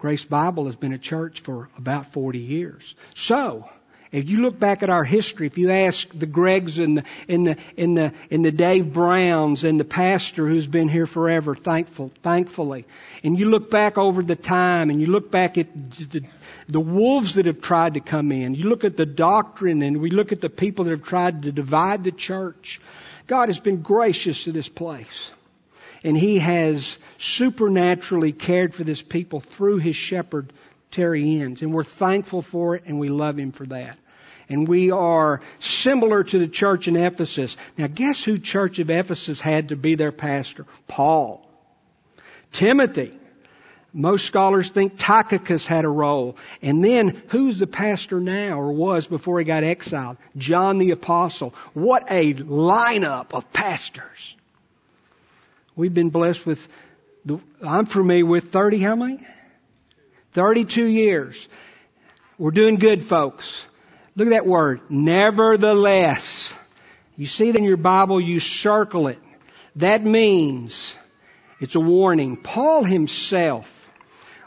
Grace 0.00 0.24
Bible 0.24 0.66
has 0.66 0.76
been 0.76 0.92
a 0.92 0.98
church 0.98 1.40
for 1.40 1.68
about 1.76 2.12
40 2.12 2.38
years. 2.38 2.94
So, 3.14 3.68
if 4.12 4.28
you 4.28 4.38
look 4.38 4.58
back 4.58 4.82
at 4.82 4.90
our 4.90 5.04
history, 5.04 5.46
if 5.46 5.56
you 5.56 5.70
ask 5.70 6.08
the 6.18 6.26
Gregs 6.26 6.82
and 6.82 6.96
the, 6.96 7.04
and 7.28 7.46
the, 7.46 7.56
and 7.76 7.96
the, 7.96 8.12
and 8.30 8.44
the 8.44 8.50
Dave 8.50 8.92
Browns 8.92 9.62
and 9.62 9.78
the 9.78 9.84
pastor 9.84 10.48
who's 10.48 10.66
been 10.66 10.88
here 10.88 11.06
forever, 11.06 11.54
thankful, 11.54 12.10
thankfully, 12.22 12.86
and 13.22 13.38
you 13.38 13.50
look 13.50 13.70
back 13.70 13.98
over 13.98 14.22
the 14.22 14.34
time 14.34 14.90
and 14.90 15.00
you 15.00 15.06
look 15.06 15.30
back 15.30 15.58
at 15.58 15.68
the, 16.10 16.24
the 16.68 16.80
wolves 16.80 17.34
that 17.34 17.46
have 17.46 17.60
tried 17.60 17.94
to 17.94 18.00
come 18.00 18.32
in, 18.32 18.54
you 18.54 18.68
look 18.68 18.84
at 18.84 18.96
the 18.96 19.06
doctrine 19.06 19.82
and 19.82 20.00
we 20.00 20.10
look 20.10 20.32
at 20.32 20.40
the 20.40 20.50
people 20.50 20.86
that 20.86 20.92
have 20.92 21.04
tried 21.04 21.44
to 21.44 21.52
divide 21.52 22.02
the 22.02 22.12
church, 22.12 22.80
God 23.28 23.48
has 23.48 23.60
been 23.60 23.82
gracious 23.82 24.44
to 24.44 24.52
this 24.52 24.68
place. 24.68 25.30
And 26.02 26.16
He 26.16 26.38
has 26.38 26.98
supernaturally 27.18 28.32
cared 28.32 28.74
for 28.74 28.84
this 28.84 29.02
people 29.02 29.40
through 29.40 29.78
His 29.78 29.96
shepherd, 29.96 30.52
Terry 30.90 31.40
Enns. 31.40 31.62
And 31.62 31.72
we're 31.72 31.84
thankful 31.84 32.42
for 32.42 32.76
it 32.76 32.84
and 32.86 32.98
we 32.98 33.08
love 33.08 33.38
Him 33.38 33.52
for 33.52 33.66
that. 33.66 33.98
And 34.48 34.66
we 34.66 34.90
are 34.90 35.40
similar 35.60 36.24
to 36.24 36.38
the 36.38 36.48
church 36.48 36.88
in 36.88 36.96
Ephesus. 36.96 37.56
Now 37.78 37.86
guess 37.86 38.22
who 38.24 38.38
church 38.38 38.80
of 38.80 38.90
Ephesus 38.90 39.40
had 39.40 39.68
to 39.68 39.76
be 39.76 39.94
their 39.94 40.12
pastor? 40.12 40.66
Paul. 40.88 41.46
Timothy. 42.52 43.16
Most 43.92 44.24
scholars 44.24 44.68
think 44.68 44.98
Tychicus 44.98 45.66
had 45.66 45.84
a 45.84 45.88
role. 45.88 46.36
And 46.62 46.84
then 46.84 47.22
who's 47.28 47.58
the 47.58 47.66
pastor 47.66 48.20
now 48.20 48.60
or 48.60 48.72
was 48.72 49.06
before 49.06 49.38
he 49.38 49.44
got 49.44 49.64
exiled? 49.64 50.16
John 50.36 50.78
the 50.78 50.92
apostle. 50.92 51.54
What 51.74 52.04
a 52.08 52.34
lineup 52.34 53.32
of 53.32 53.52
pastors. 53.52 54.36
We've 55.80 55.94
been 55.94 56.10
blessed 56.10 56.44
with 56.44 56.68
the, 57.24 57.40
I'm 57.66 57.86
familiar 57.86 58.26
with 58.26 58.52
30 58.52 58.80
how 58.80 58.96
many? 58.96 59.26
32 60.34 60.84
years. 60.84 61.48
We're 62.36 62.50
doing 62.50 62.74
good, 62.74 63.02
folks. 63.02 63.64
Look 64.14 64.26
at 64.26 64.32
that 64.32 64.46
word. 64.46 64.82
Nevertheless. 64.90 66.52
You 67.16 67.24
see 67.24 67.48
it 67.48 67.56
in 67.56 67.64
your 67.64 67.78
Bible, 67.78 68.20
you 68.20 68.40
circle 68.40 69.08
it. 69.08 69.20
That 69.76 70.04
means 70.04 70.94
it's 71.60 71.76
a 71.76 71.80
warning. 71.80 72.36
Paul 72.36 72.84
himself, 72.84 73.66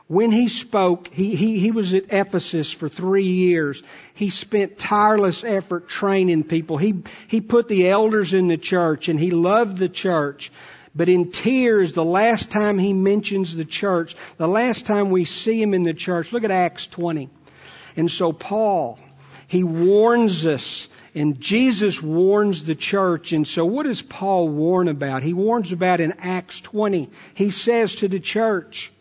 when 0.06 0.32
he 0.32 0.48
spoke, 0.50 1.08
he, 1.08 1.34
he, 1.34 1.58
he 1.58 1.72
was 1.72 1.96
at 1.96 2.14
Ephesus 2.14 2.72
for 2.72 2.90
three 2.90 3.26
years. 3.26 3.82
He 4.14 4.30
spent 4.30 4.78
tireless 4.78 5.44
effort 5.44 5.90
training 5.90 6.44
people. 6.44 6.78
He, 6.78 7.02
he 7.28 7.42
put 7.42 7.68
the 7.68 7.90
elders 7.90 8.36
in 8.36 8.50
the 8.50 8.58
church 8.58 9.10
and 9.10 9.20
he 9.20 9.32
loved 9.32 9.78
the 9.78 9.90
church. 9.90 10.52
But 10.96 11.10
in 11.10 11.32
tears, 11.32 11.94
the 11.94 12.06
last 12.06 12.52
time 12.52 12.78
he 12.78 12.94
mentions 12.94 13.56
the 13.56 13.66
church, 13.66 14.16
the 14.38 14.48
last 14.48 14.86
time 14.86 15.10
we 15.10 15.26
see 15.26 15.62
him 15.62 15.74
in 15.74 15.84
the 15.84 15.94
church, 15.94 16.32
look 16.32 16.44
at 16.44 16.52
Acts 16.52 16.86
20. 16.88 17.30
And 17.96 18.10
so 18.10 18.32
Paul, 18.32 19.00
he 19.48 19.64
warns 19.64 20.46
us 20.46 20.88
and 21.16 21.40
Jesus 21.40 22.02
warns 22.02 22.64
the 22.64 22.76
church. 22.76 23.34
And 23.34 23.48
so 23.48 23.66
what 23.66 23.86
does 23.86 24.02
Paul 24.02 24.50
warn 24.50 24.88
about? 24.88 25.24
He 25.24 25.34
warns 25.34 25.72
about 25.72 26.00
in 26.00 26.14
Acts 26.20 26.62
20. 26.62 27.10
He 27.34 27.50
says 27.50 27.96
to 27.96 28.08
the 28.08 28.20
church, 28.20 28.92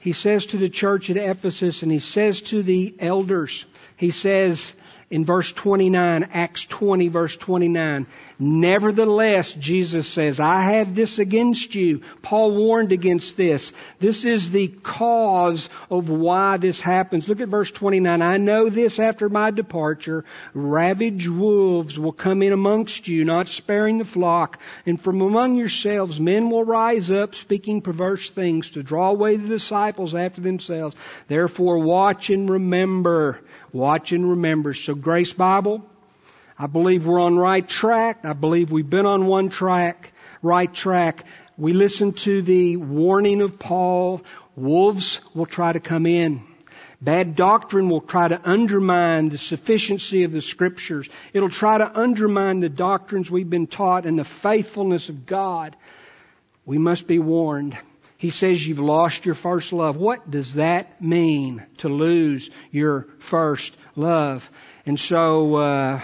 he 0.00 0.12
says 0.12 0.46
to 0.46 0.58
the 0.58 0.68
church 0.68 1.10
at 1.10 1.16
Ephesus 1.16 1.82
and 1.82 1.90
he 1.90 1.98
says 1.98 2.42
to 2.42 2.62
the 2.62 2.94
elders, 2.98 3.64
he 3.96 4.10
says, 4.10 4.72
in 5.10 5.24
verse 5.24 5.52
29, 5.52 6.28
Acts 6.32 6.64
20 6.64 7.08
verse 7.08 7.36
29. 7.36 8.06
Nevertheless, 8.38 9.52
Jesus 9.52 10.08
says, 10.08 10.40
I 10.40 10.60
have 10.60 10.94
this 10.94 11.18
against 11.18 11.74
you. 11.74 12.02
Paul 12.20 12.52
warned 12.52 12.90
against 12.90 13.36
this. 13.36 13.72
This 14.00 14.24
is 14.24 14.50
the 14.50 14.68
cause 14.68 15.68
of 15.88 16.08
why 16.08 16.56
this 16.56 16.80
happens. 16.80 17.28
Look 17.28 17.40
at 17.40 17.48
verse 17.48 17.70
29. 17.70 18.22
I 18.22 18.36
know 18.38 18.68
this 18.68 18.98
after 18.98 19.28
my 19.28 19.52
departure, 19.52 20.24
ravaged 20.52 21.28
wolves 21.28 21.98
will 21.98 22.12
come 22.12 22.42
in 22.42 22.52
amongst 22.52 23.06
you, 23.06 23.24
not 23.24 23.48
sparing 23.48 23.98
the 23.98 24.04
flock, 24.04 24.58
and 24.84 25.00
from 25.00 25.20
among 25.20 25.54
yourselves 25.54 26.18
men 26.18 26.50
will 26.50 26.64
rise 26.64 27.10
up 27.10 27.34
speaking 27.34 27.82
perverse 27.82 28.30
things 28.30 28.70
to 28.70 28.82
draw 28.82 29.10
away 29.10 29.36
the 29.36 29.48
disciples 29.48 30.14
after 30.14 30.40
themselves. 30.40 30.96
Therefore 31.28 31.78
watch 31.78 32.30
and 32.30 32.50
remember 32.50 33.40
Watch 33.74 34.12
and 34.12 34.30
remember. 34.30 34.72
So 34.72 34.94
Grace 34.94 35.32
Bible, 35.32 35.84
I 36.58 36.66
believe 36.66 37.04
we're 37.04 37.20
on 37.20 37.36
right 37.36 37.66
track. 37.66 38.24
I 38.24 38.32
believe 38.32 38.70
we've 38.70 38.88
been 38.88 39.06
on 39.06 39.26
one 39.26 39.48
track, 39.48 40.12
right 40.40 40.72
track. 40.72 41.24
We 41.56 41.72
listen 41.72 42.12
to 42.12 42.42
the 42.42 42.76
warning 42.76 43.40
of 43.40 43.58
Paul. 43.58 44.22
Wolves 44.54 45.20
will 45.34 45.46
try 45.46 45.72
to 45.72 45.80
come 45.80 46.06
in. 46.06 46.42
Bad 47.00 47.34
doctrine 47.34 47.90
will 47.90 48.00
try 48.00 48.28
to 48.28 48.40
undermine 48.48 49.28
the 49.28 49.38
sufficiency 49.38 50.22
of 50.22 50.32
the 50.32 50.40
scriptures. 50.40 51.08
It'll 51.32 51.50
try 51.50 51.78
to 51.78 51.98
undermine 51.98 52.60
the 52.60 52.68
doctrines 52.68 53.30
we've 53.30 53.50
been 53.50 53.66
taught 53.66 54.06
and 54.06 54.18
the 54.18 54.24
faithfulness 54.24 55.08
of 55.08 55.26
God. 55.26 55.76
We 56.64 56.78
must 56.78 57.06
be 57.08 57.18
warned. 57.18 57.76
He 58.16 58.30
says 58.30 58.66
you've 58.66 58.78
lost 58.78 59.26
your 59.26 59.34
first 59.34 59.72
love. 59.72 59.96
What 59.96 60.30
does 60.30 60.54
that 60.54 61.02
mean 61.02 61.66
to 61.78 61.88
lose 61.88 62.48
your 62.70 63.08
first 63.18 63.76
love? 63.96 64.48
And 64.86 64.98
so, 64.98 65.56
uh, 65.56 66.00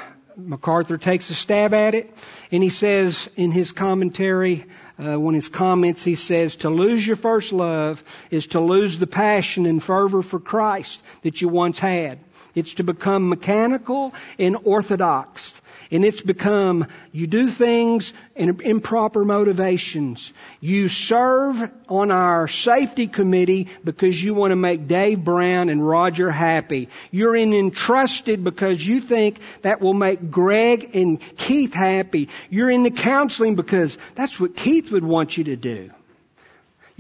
MacArthur 0.49 0.99
takes 0.99 1.30
a 1.30 1.35
stab 1.35 1.75
at 1.75 1.94
it 1.94 2.14
and 2.50 2.62
he 2.62 2.70
says 2.70 3.28
in 3.37 3.50
his 3.50 3.73
commentary, 3.73 4.64
uh, 4.99 5.18
one 5.18 5.35
of 5.35 5.42
his 5.42 5.49
comments, 5.49 6.02
he 6.02 6.14
says, 6.14 6.56
to 6.56 6.70
lose 6.70 7.06
your 7.06 7.16
first 7.16 7.52
love 7.52 8.02
is 8.30 8.49
to 8.49 8.61
lose 8.61 8.99
the 8.99 9.06
passion 9.06 9.66
and 9.66 9.82
fervor 9.82 10.23
for 10.23 10.40
Christ 10.40 11.00
that 11.23 11.40
you 11.40 11.49
once 11.49 11.78
had. 11.78 12.18
It's 12.54 12.75
to 12.75 12.85
become 12.85 13.28
mechanical 13.28 14.14
and 14.38 14.57
orthodox. 14.64 15.61
And 15.92 16.04
it's 16.04 16.21
become, 16.21 16.87
you 17.11 17.26
do 17.26 17.49
things 17.49 18.12
in 18.37 18.61
improper 18.61 19.25
motivations. 19.25 20.33
You 20.61 20.88
serve 20.88 21.69
on 21.88 22.12
our 22.12 22.47
safety 22.47 23.09
committee 23.09 23.69
because 23.83 24.23
you 24.23 24.35
want 24.35 24.52
to 24.52 24.57
make 24.57 24.87
Dave 24.87 25.25
Brown 25.25 25.69
and 25.69 25.87
Roger 25.87 26.30
happy. 26.30 26.88
You're 27.11 27.35
in 27.35 27.52
entrusted 27.52 28.45
because 28.45 28.87
you 28.87 29.00
think 29.00 29.40
that 29.62 29.80
will 29.80 29.95
make 29.95 30.30
Greg 30.30 30.95
and 30.95 31.21
Keith 31.37 31.75
happy. 31.75 32.28
You're 32.50 32.71
in 32.71 32.85
the 32.85 32.92
counseling 32.92 33.57
because 33.57 33.99
that's 34.14 34.38
what 34.38 34.54
Keith 34.54 34.92
would 34.92 35.04
want 35.04 35.37
you 35.37 35.45
to 35.45 35.57
do. 35.57 35.90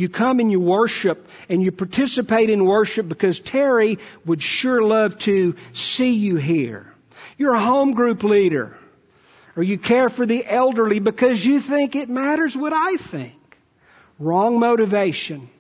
You 0.00 0.08
come 0.08 0.40
and 0.40 0.50
you 0.50 0.60
worship 0.60 1.28
and 1.50 1.62
you 1.62 1.70
participate 1.70 2.48
in 2.48 2.64
worship 2.64 3.06
because 3.06 3.38
Terry 3.38 3.98
would 4.24 4.42
sure 4.42 4.80
love 4.80 5.18
to 5.18 5.56
see 5.74 6.12
you 6.12 6.36
here. 6.36 6.94
You're 7.36 7.52
a 7.52 7.60
home 7.60 7.92
group 7.92 8.22
leader 8.22 8.78
or 9.56 9.62
you 9.62 9.76
care 9.76 10.08
for 10.08 10.24
the 10.24 10.42
elderly 10.46 11.00
because 11.00 11.44
you 11.44 11.60
think 11.60 11.96
it 11.96 12.08
matters 12.08 12.56
what 12.56 12.72
I 12.72 12.96
think. 12.96 13.58
Wrong 14.18 14.58
motivation. 14.58 15.50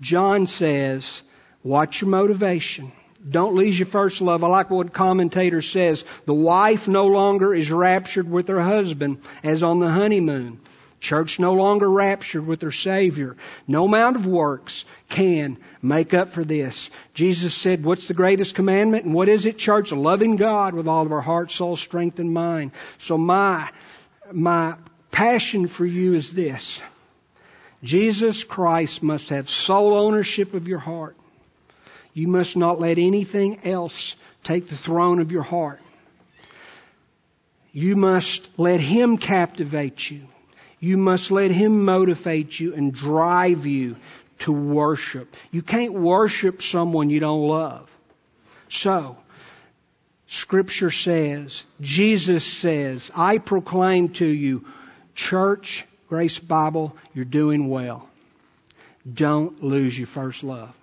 John 0.00 0.48
says, 0.48 1.22
watch 1.62 2.00
your 2.00 2.10
motivation. 2.10 2.90
Don't 3.30 3.54
lose 3.54 3.78
your 3.78 3.86
first 3.86 4.20
love. 4.20 4.42
I 4.42 4.48
like 4.48 4.70
what 4.70 4.92
commentator 4.92 5.62
says. 5.62 6.04
The 6.26 6.34
wife 6.34 6.88
no 6.88 7.06
longer 7.06 7.54
is 7.54 7.70
raptured 7.70 8.28
with 8.28 8.48
her 8.48 8.60
husband 8.60 9.18
as 9.44 9.62
on 9.62 9.78
the 9.78 9.88
honeymoon. 9.88 10.58
Church 11.00 11.38
no 11.38 11.54
longer 11.54 11.88
raptured 11.90 12.46
with 12.46 12.60
her 12.60 12.70
Savior. 12.70 13.36
No 13.66 13.86
amount 13.86 14.16
of 14.16 14.26
works 14.26 14.84
can 15.08 15.56
make 15.80 16.12
up 16.12 16.30
for 16.30 16.44
this. 16.44 16.90
Jesus 17.14 17.54
said, 17.54 17.82
what's 17.82 18.06
the 18.06 18.14
greatest 18.14 18.54
commandment? 18.54 19.06
And 19.06 19.14
what 19.14 19.30
is 19.30 19.46
it, 19.46 19.56
church? 19.56 19.92
Loving 19.92 20.36
God 20.36 20.74
with 20.74 20.86
all 20.86 21.06
of 21.06 21.12
our 21.12 21.22
heart, 21.22 21.50
soul, 21.50 21.76
strength, 21.76 22.18
and 22.18 22.34
mind. 22.34 22.72
So 22.98 23.16
my, 23.16 23.70
my 24.30 24.76
passion 25.10 25.68
for 25.68 25.86
you 25.86 26.14
is 26.14 26.30
this. 26.32 26.82
Jesus 27.82 28.44
Christ 28.44 29.02
must 29.02 29.30
have 29.30 29.48
sole 29.48 29.94
ownership 29.94 30.52
of 30.52 30.68
your 30.68 30.78
heart. 30.78 31.16
You 32.12 32.28
must 32.28 32.56
not 32.56 32.78
let 32.78 32.98
anything 32.98 33.64
else 33.64 34.16
take 34.44 34.68
the 34.68 34.76
throne 34.76 35.20
of 35.20 35.32
your 35.32 35.44
heart. 35.44 35.80
You 37.72 37.96
must 37.96 38.46
let 38.58 38.80
Him 38.80 39.16
captivate 39.16 40.10
you. 40.10 40.26
You 40.80 40.96
must 40.96 41.30
let 41.30 41.50
Him 41.50 41.84
motivate 41.84 42.58
you 42.58 42.74
and 42.74 42.92
drive 42.92 43.66
you 43.66 43.96
to 44.40 44.52
worship. 44.52 45.36
You 45.50 45.62
can't 45.62 45.92
worship 45.92 46.62
someone 46.62 47.10
you 47.10 47.20
don't 47.20 47.46
love. 47.46 47.88
So, 48.70 49.18
Scripture 50.26 50.90
says, 50.90 51.64
Jesus 51.80 52.44
says, 52.44 53.10
I 53.14 53.38
proclaim 53.38 54.10
to 54.14 54.26
you, 54.26 54.64
church, 55.14 55.84
Grace 56.08 56.38
Bible, 56.38 56.96
you're 57.14 57.24
doing 57.24 57.68
well. 57.68 58.08
Don't 59.12 59.62
lose 59.62 59.96
your 59.96 60.06
first 60.06 60.42
love. 60.42 60.74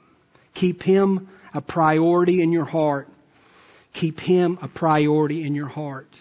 Keep 0.54 0.84
Him 0.84 1.30
a 1.54 1.62
priority 1.62 2.42
in 2.42 2.52
your 2.52 2.66
heart. 2.66 3.10
Keep 3.94 4.20
Him 4.20 4.60
a 4.62 4.68
priority 4.68 5.44
in 5.44 5.56
your 5.56 5.68
heart. 5.68 6.14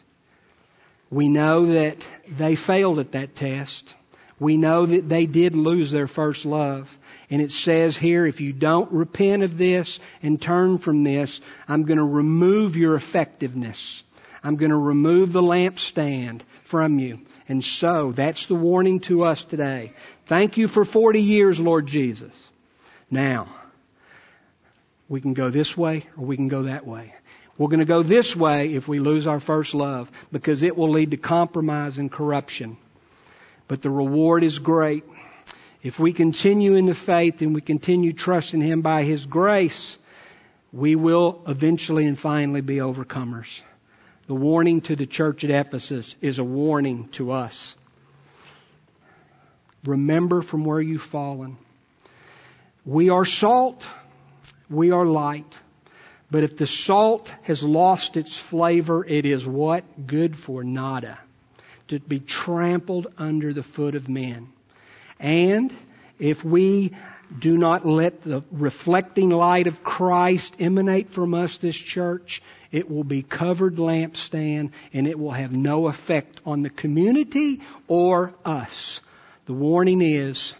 We 1.11 1.29
know 1.29 1.67
that 1.67 1.99
they 2.29 2.57
failed 2.57 2.99
at 2.99 3.13
that 3.13 3.37
test. 3.37 3.95
We 4.39 4.57
know 4.57 4.87
that 4.87 5.09
they 5.09 5.27
did 5.27 5.55
lose 5.55 5.91
their 5.91 6.09
first 6.09 6.45
love. 6.45 6.99
And 7.31 7.43
it 7.43 7.53
says 7.53 7.97
here, 7.97 8.27
if 8.27 8.41
you 8.41 8.53
don't 8.53 8.91
repent 8.93 9.43
of 9.43 9.59
this 9.59 9.99
and 10.23 10.41
turn 10.41 10.79
from 10.79 11.05
this, 11.05 11.41
I'm 11.69 11.85
going 11.85 11.99
to 11.99 12.05
remove 12.05 12.77
your 12.77 12.95
effectiveness. 12.95 14.05
I'm 14.45 14.57
going 14.57 14.71
to 14.71 14.77
remove 14.77 15.33
the 15.33 15.43
lampstand 15.43 16.43
from 16.65 16.99
you. 16.99 17.21
And 17.49 17.65
so, 17.65 18.13
that's 18.13 18.47
the 18.47 18.55
warning 18.55 19.01
to 19.01 19.25
us 19.25 19.45
today. 19.45 19.93
Thank 20.27 20.57
you 20.57 20.69
for 20.69 20.85
40 20.85 21.21
years, 21.21 21.59
Lord 21.61 21.87
Jesus. 21.87 22.33
Now, 23.11 23.49
we 25.09 25.21
can 25.21 25.35
go 25.35 25.51
this 25.51 25.77
way 25.77 26.05
or 26.17 26.25
we 26.25 26.37
can 26.37 26.49
go 26.49 26.65
that 26.65 26.87
way. 26.87 27.15
We're 27.59 27.69
going 27.69 27.81
to 27.81 27.87
go 27.87 28.03
this 28.03 28.37
way 28.37 28.75
if 28.75 28.87
we 28.87 28.99
lose 28.99 29.27
our 29.27 29.41
first 29.41 29.75
love 29.75 30.11
because 30.31 30.63
it 30.63 30.77
will 30.77 30.91
lead 30.91 31.13
to 31.13 31.17
compromise 31.17 31.97
and 31.97 32.13
corruption. 32.13 32.77
But 33.67 33.83
the 33.83 33.91
reward 33.91 34.45
is 34.45 34.59
great. 34.59 35.05
If 35.83 35.99
we 35.99 36.13
continue 36.13 36.75
in 36.75 36.87
the 36.87 36.95
faith 36.95 37.41
and 37.43 37.55
we 37.55 37.61
continue 37.61 38.13
trusting 38.13 38.61
Him 38.61 38.83
by 38.83 39.05
His 39.05 39.25
grace, 39.25 39.99
we 40.73 40.97
will 40.97 41.41
eventually 41.47 42.07
and 42.07 42.19
finally 42.19 42.61
be 42.61 42.77
overcomers. 42.77 43.49
The 44.27 44.35
warning 44.35 44.83
to 44.83 44.97
the 44.97 45.07
church 45.07 45.45
at 45.45 45.51
Ephesus 45.51 46.15
is 46.21 46.39
a 46.39 46.45
warning 46.45 47.09
to 47.13 47.33
us. 47.33 47.75
Remember 49.85 50.43
from 50.43 50.65
where 50.65 50.81
you've 50.81 51.03
fallen. 51.03 51.57
We 52.85 53.09
are 53.11 53.25
salt. 53.25 53.87
We 54.69 54.91
are 54.91 55.07
light. 55.07 55.57
But 56.31 56.43
if 56.43 56.57
the 56.57 56.67
salt 56.67 57.33
has 57.43 57.63
lost 57.63 58.17
its 58.17 58.37
flavor, 58.37 59.05
it 59.05 59.27
is 59.27 59.47
what? 59.47 60.07
Good 60.07 60.37
for 60.37 60.65
nada. 60.65 61.19
To 61.89 62.01
be 62.01 62.19
trampled 62.19 63.07
under 63.17 63.53
the 63.53 63.63
foot 63.63 63.95
of 63.95 64.09
men. 64.09 64.49
And 65.21 65.73
if 66.19 66.45
we 66.45 66.93
do 67.39 67.57
not 67.57 67.87
let 67.87 68.23
the 68.23 68.43
reflecting 68.51 69.31
light 69.31 69.67
of 69.67 69.83
Christ 69.83 70.57
emanate 70.59 71.11
from 71.11 71.35
us, 71.35 71.59
this 71.59 71.77
church, 71.77 72.43
it 72.73 72.91
will 72.91 73.05
be 73.05 73.23
covered 73.23 73.77
lampstand 73.77 74.71
and 74.93 75.07
it 75.07 75.19
will 75.19 75.33
have 75.33 75.55
no 75.55 75.87
effect 75.87 76.41
on 76.45 76.63
the 76.63 76.71
community 76.71 77.61
or 77.89 78.35
us. 78.45 79.01
The 79.47 79.53
warning 79.53 80.03
is, 80.03 80.55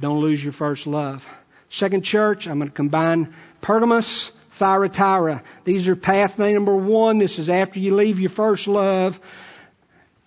don't 0.00 0.20
lose 0.20 0.42
your 0.42 0.52
first 0.52 0.86
love. 0.86 1.26
Second 1.70 2.02
church, 2.02 2.46
I'm 2.46 2.58
going 2.58 2.70
to 2.70 2.74
combine 2.74 3.34
Pergamos 3.60 4.32
Thyatira. 4.58 5.42
These 5.64 5.88
are 5.88 5.96
pathway 5.96 6.52
number 6.52 6.76
one. 6.76 7.18
This 7.18 7.38
is 7.38 7.48
after 7.48 7.78
you 7.78 7.94
leave 7.94 8.20
your 8.20 8.30
first 8.30 8.66
love. 8.66 9.20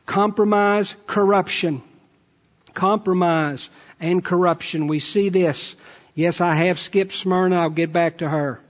Compromise, 0.05 0.95
corruption. 1.07 1.81
Compromise 2.73 3.69
and 3.99 4.23
corruption. 4.23 4.87
We 4.87 4.99
see 4.99 5.29
this. 5.29 5.75
Yes, 6.15 6.41
I 6.41 6.55
have 6.55 6.79
skipped 6.79 7.13
Smyrna. 7.13 7.61
I'll 7.61 7.69
get 7.69 7.93
back 7.93 8.19
to 8.19 8.29
her 8.29 8.61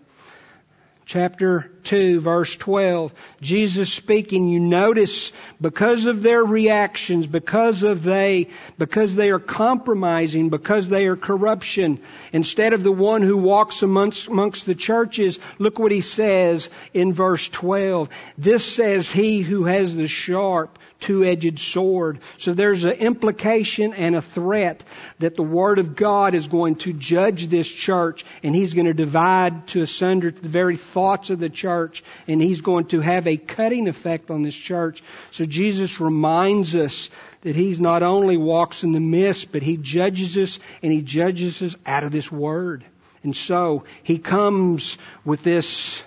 chapter 1.10 1.72
2 1.86 2.22
verse 2.22 2.56
12 2.58 3.12
jesus 3.42 3.92
speaking 3.92 4.48
you 4.48 4.60
notice 4.60 5.32
because 5.60 6.06
of 6.06 6.22
their 6.22 6.44
reactions 6.44 7.26
because 7.26 7.82
of 7.82 8.04
they 8.04 8.48
because 8.78 9.16
they 9.16 9.32
are 9.32 9.40
compromising 9.40 10.50
because 10.50 10.88
they 10.88 11.08
are 11.08 11.16
corruption 11.16 12.00
instead 12.32 12.74
of 12.74 12.84
the 12.84 12.92
one 12.92 13.24
who 13.24 13.38
walks 13.38 13.82
amongst, 13.82 14.28
amongst 14.28 14.68
the 14.68 14.76
churches 14.76 15.40
look 15.58 15.80
what 15.80 15.92
he 15.92 16.02
says 16.02 16.70
in 16.94 17.12
verse 17.12 17.50
12 17.50 18.08
this 18.38 18.64
says 18.64 19.10
he 19.10 19.42
who 19.42 19.64
has 19.64 19.96
the 19.96 20.08
sharp 20.08 20.78
two-edged 21.00 21.60
sword. 21.60 22.20
So 22.38 22.54
there's 22.54 22.84
an 22.84 22.92
implication 22.92 23.94
and 23.94 24.16
a 24.16 24.22
threat 24.22 24.84
that 25.20 25.36
the 25.36 25.44
Word 25.44 25.80
of 25.80 25.96
God 25.96 26.36
is 26.36 26.48
going 26.48 26.76
to 26.78 26.94
judge 26.94 27.48
this 27.48 27.68
church 27.68 28.26
and 28.44 28.56
He's 28.56 28.74
going 28.74 28.88
to 28.88 28.94
divide 28.94 29.68
to 29.70 29.82
asunder 29.82 30.32
the 30.32 30.50
very 30.50 30.78
thoughts 30.78 31.30
of 31.30 31.40
the 31.40 31.50
church 31.50 32.04
and 32.28 32.42
He's 32.42 32.62
going 32.62 32.86
to 32.88 33.00
have 33.00 33.28
a 33.28 33.38
cutting 33.38 33.88
effect 33.88 34.30
on 34.30 34.44
this 34.44 34.56
church. 34.56 35.04
So 35.32 35.46
Jesus 35.46 36.00
reminds 36.00 36.76
us 36.76 37.10
that 37.42 37.56
He's 37.56 37.80
not 37.80 38.04
only 38.04 38.38
walks 38.38 38.84
in 38.84 38.92
the 38.92 39.00
mist, 39.00 39.52
but 39.52 39.64
He 39.64 39.78
judges 39.78 40.38
us 40.38 40.60
and 40.84 40.92
He 40.92 41.02
judges 41.02 41.62
us 41.62 41.76
out 41.86 42.04
of 42.04 42.12
this 42.12 42.32
Word. 42.32 42.84
And 43.24 43.36
so 43.36 43.86
He 44.04 44.18
comes 44.18 44.98
with 45.24 45.44
this 45.44 46.02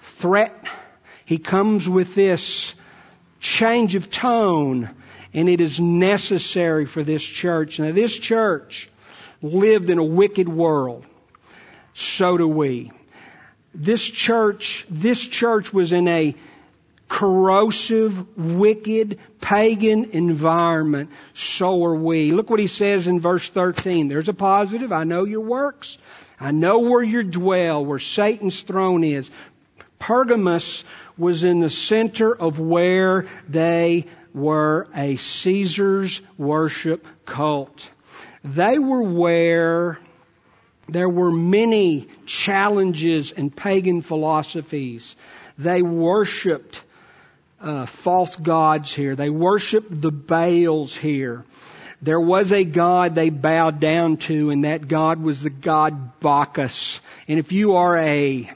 threat. 0.00 0.66
He 1.24 1.38
comes 1.38 1.88
with 1.88 2.14
this 2.14 2.74
change 3.40 3.94
of 3.94 4.10
tone, 4.10 4.90
and 5.32 5.48
it 5.48 5.60
is 5.60 5.78
necessary 5.78 6.86
for 6.86 7.02
this 7.02 7.22
church. 7.22 7.78
Now, 7.78 7.92
this 7.92 8.14
church 8.14 8.88
lived 9.42 9.90
in 9.90 9.98
a 9.98 10.04
wicked 10.04 10.48
world. 10.48 11.04
So 11.94 12.36
do 12.36 12.48
we. 12.48 12.92
This 13.74 14.02
church, 14.02 14.86
this 14.88 15.20
church 15.20 15.72
was 15.72 15.92
in 15.92 16.08
a 16.08 16.34
corrosive, 17.08 18.36
wicked, 18.36 19.18
pagan 19.40 20.06
environment. 20.12 21.10
So 21.34 21.84
are 21.84 21.94
we. 21.94 22.32
Look 22.32 22.50
what 22.50 22.60
he 22.60 22.66
says 22.66 23.06
in 23.06 23.20
verse 23.20 23.48
13. 23.48 24.08
There's 24.08 24.28
a 24.28 24.34
positive. 24.34 24.92
I 24.92 25.04
know 25.04 25.24
your 25.24 25.42
works. 25.42 25.98
I 26.40 26.50
know 26.50 26.80
where 26.80 27.02
you 27.02 27.22
dwell, 27.22 27.84
where 27.84 27.98
Satan's 27.98 28.60
throne 28.62 29.04
is. 29.04 29.30
Pergamos 29.98 30.84
was 31.18 31.44
in 31.44 31.60
the 31.60 31.70
center 31.70 32.34
of 32.34 32.58
where 32.58 33.26
they 33.48 34.06
were 34.34 34.86
a 34.94 35.16
Caesar's 35.16 36.20
worship 36.36 37.06
cult. 37.24 37.88
They 38.44 38.78
were 38.78 39.02
where 39.02 39.98
there 40.88 41.08
were 41.08 41.32
many 41.32 42.08
challenges 42.26 43.32
and 43.32 43.54
pagan 43.54 44.02
philosophies. 44.02 45.16
They 45.58 45.82
worshiped 45.82 46.80
uh, 47.60 47.86
false 47.86 48.36
gods 48.36 48.92
here. 48.92 49.16
They 49.16 49.30
worshiped 49.30 50.00
the 50.00 50.12
Baals 50.12 50.94
here. 50.94 51.44
There 52.02 52.20
was 52.20 52.52
a 52.52 52.64
god 52.64 53.14
they 53.14 53.30
bowed 53.30 53.80
down 53.80 54.18
to, 54.18 54.50
and 54.50 54.64
that 54.64 54.86
god 54.86 55.20
was 55.22 55.42
the 55.42 55.50
god 55.50 56.20
Bacchus. 56.20 57.00
And 57.26 57.38
if 57.38 57.52
you 57.52 57.76
are 57.76 57.96
a 57.96 58.50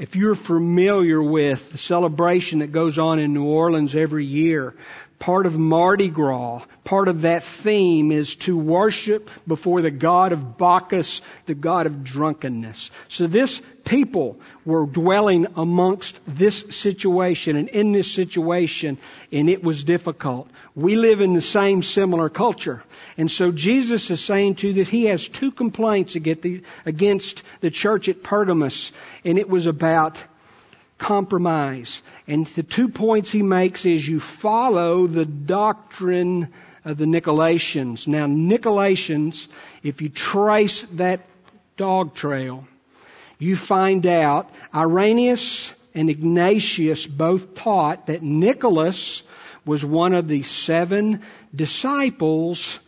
if 0.00 0.16
you're 0.16 0.34
familiar 0.34 1.22
with 1.22 1.72
the 1.72 1.78
celebration 1.78 2.60
that 2.60 2.72
goes 2.72 2.98
on 2.98 3.18
in 3.18 3.34
New 3.34 3.44
Orleans 3.44 3.94
every 3.94 4.24
year, 4.24 4.74
part 5.20 5.46
of 5.46 5.56
Mardi 5.56 6.08
Gras, 6.08 6.62
part 6.82 7.06
of 7.06 7.20
that 7.20 7.44
theme 7.44 8.10
is 8.10 8.34
to 8.36 8.56
worship 8.56 9.30
before 9.46 9.82
the 9.82 9.90
God 9.90 10.32
of 10.32 10.58
Bacchus, 10.58 11.22
the 11.46 11.54
God 11.54 11.86
of 11.86 12.02
drunkenness. 12.02 12.90
So 13.08 13.28
this 13.28 13.60
people 13.84 14.40
were 14.64 14.86
dwelling 14.86 15.46
amongst 15.56 16.18
this 16.26 16.64
situation 16.70 17.56
and 17.56 17.68
in 17.68 17.92
this 17.92 18.10
situation, 18.10 18.96
and 19.30 19.48
it 19.48 19.62
was 19.62 19.84
difficult. 19.84 20.50
We 20.74 20.96
live 20.96 21.20
in 21.20 21.34
the 21.34 21.40
same 21.40 21.82
similar 21.82 22.30
culture. 22.30 22.82
And 23.18 23.30
so 23.30 23.52
Jesus 23.52 24.10
is 24.10 24.24
saying 24.24 24.56
to 24.56 24.68
you 24.68 24.72
that 24.74 24.88
he 24.88 25.04
has 25.04 25.28
two 25.28 25.52
complaints 25.52 26.16
against 26.16 27.42
the 27.60 27.70
church 27.70 28.08
at 28.08 28.22
Pergamos, 28.22 28.90
and 29.24 29.38
it 29.38 29.50
was 29.50 29.66
about 29.66 30.24
compromise. 31.00 32.02
And 32.28 32.46
the 32.46 32.62
two 32.62 32.88
points 32.88 33.32
he 33.32 33.42
makes 33.42 33.84
is 33.84 34.06
you 34.06 34.20
follow 34.20 35.08
the 35.08 35.24
doctrine 35.24 36.52
of 36.84 36.98
the 36.98 37.06
Nicolaitans. 37.06 38.06
Now, 38.06 38.26
Nicolaitans, 38.26 39.48
if 39.82 40.02
you 40.02 40.10
trace 40.10 40.86
that 40.92 41.26
dog 41.76 42.14
trail, 42.14 42.68
you 43.38 43.56
find 43.56 44.06
out 44.06 44.50
Irenaeus 44.72 45.72
and 45.94 46.08
Ignatius 46.08 47.06
both 47.06 47.54
taught 47.54 48.06
that 48.06 48.22
Nicholas 48.22 49.22
was 49.64 49.84
one 49.84 50.12
of 50.14 50.28
the 50.28 50.42
seven 50.42 51.22
disciples 51.54 52.78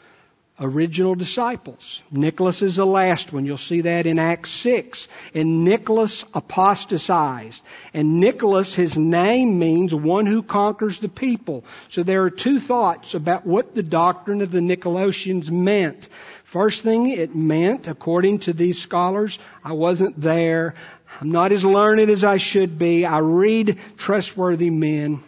original 0.60 1.14
disciples. 1.14 2.02
Nicholas 2.10 2.62
is 2.62 2.76
the 2.76 2.86
last 2.86 3.32
one. 3.32 3.46
You'll 3.46 3.58
see 3.58 3.82
that 3.82 4.06
in 4.06 4.18
Acts 4.18 4.50
6. 4.50 5.08
And 5.34 5.64
Nicholas 5.64 6.24
apostatized. 6.34 7.62
And 7.94 8.20
Nicholas, 8.20 8.74
his 8.74 8.96
name 8.96 9.58
means 9.58 9.94
one 9.94 10.26
who 10.26 10.42
conquers 10.42 11.00
the 11.00 11.08
people. 11.08 11.64
So 11.88 12.02
there 12.02 12.22
are 12.24 12.30
two 12.30 12.60
thoughts 12.60 13.14
about 13.14 13.46
what 13.46 13.74
the 13.74 13.82
doctrine 13.82 14.42
of 14.42 14.50
the 14.50 14.60
Nicolaitans 14.60 15.50
meant. 15.50 16.08
First 16.44 16.82
thing 16.82 17.08
it 17.08 17.34
meant, 17.34 17.88
according 17.88 18.40
to 18.40 18.52
these 18.52 18.78
scholars, 18.78 19.38
I 19.64 19.72
wasn't 19.72 20.20
there. 20.20 20.74
I'm 21.20 21.30
not 21.30 21.52
as 21.52 21.64
learned 21.64 22.10
as 22.10 22.24
I 22.24 22.36
should 22.36 22.78
be. 22.78 23.06
I 23.06 23.18
read 23.18 23.78
trustworthy 23.96 24.68
men. 24.68 25.22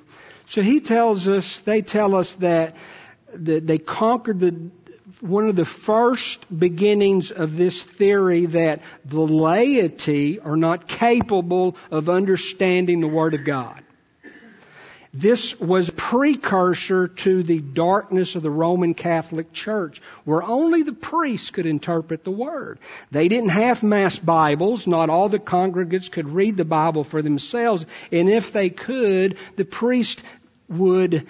So 0.47 0.61
he 0.61 0.81
tells 0.81 1.27
us, 1.27 1.61
they 1.61 1.81
tell 1.81 2.15
us 2.15 2.33
that, 2.35 2.77
that 3.33 3.67
they 3.67 3.79
conquered 3.79 4.41
the, 4.41 4.71
one 5.21 5.49
of 5.49 5.57
the 5.57 5.65
first 5.65 6.47
beginnings 6.57 7.31
of 7.31 7.57
this 7.57 7.83
theory 7.83 8.47
that 8.47 8.81
the 9.05 9.21
laity 9.21 10.41
are 10.41 10.57
not 10.57 10.89
capable 10.89 11.77
of 11.91 12.09
understanding 12.09 13.01
the 13.01 13.09
Word 13.09 13.35
of 13.35 13.45
God. 13.45 13.83
This 15.17 15.59
was 15.61 15.91
precursor 15.91 17.07
to 17.07 17.45
the 17.45 17.61
darkness 17.61 18.35
of 18.35 18.43
the 18.43 18.51
Roman 18.51 18.95
Catholic 18.95 19.53
Church, 19.53 20.03
where 20.25 20.43
only 20.43 20.83
the 20.83 20.93
priests 20.93 21.51
could 21.51 21.67
interpret 21.67 22.25
the 22.25 22.33
Word. 22.33 22.81
They 23.13 23.29
didn't 23.29 23.51
have 23.51 23.85
mass 23.85 24.19
Bibles. 24.19 24.89
Not 24.89 25.11
all 25.11 25.29
the 25.29 25.39
congregants 25.39 26.11
could 26.11 26.29
read 26.29 26.57
the 26.57 26.65
Bible 26.65 27.05
for 27.05 27.23
themselves. 27.23 27.87
And 28.11 28.29
if 28.29 28.53
they 28.53 28.71
could, 28.71 29.37
the 29.55 29.65
priest 29.65 30.21
would 30.69 31.29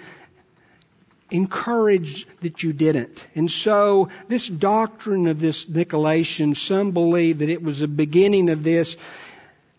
encourage 1.35 2.27
that 2.41 2.63
you 2.63 2.73
didn't. 2.73 3.25
And 3.35 3.51
so 3.51 4.09
this 4.27 4.47
doctrine 4.47 5.27
of 5.27 5.39
this 5.39 5.65
Nicolaitan, 5.65 6.55
some 6.55 6.91
believe 6.91 7.39
that 7.39 7.49
it 7.49 7.61
was 7.61 7.79
the 7.79 7.87
beginning 7.87 8.49
of 8.49 8.63
this. 8.63 8.95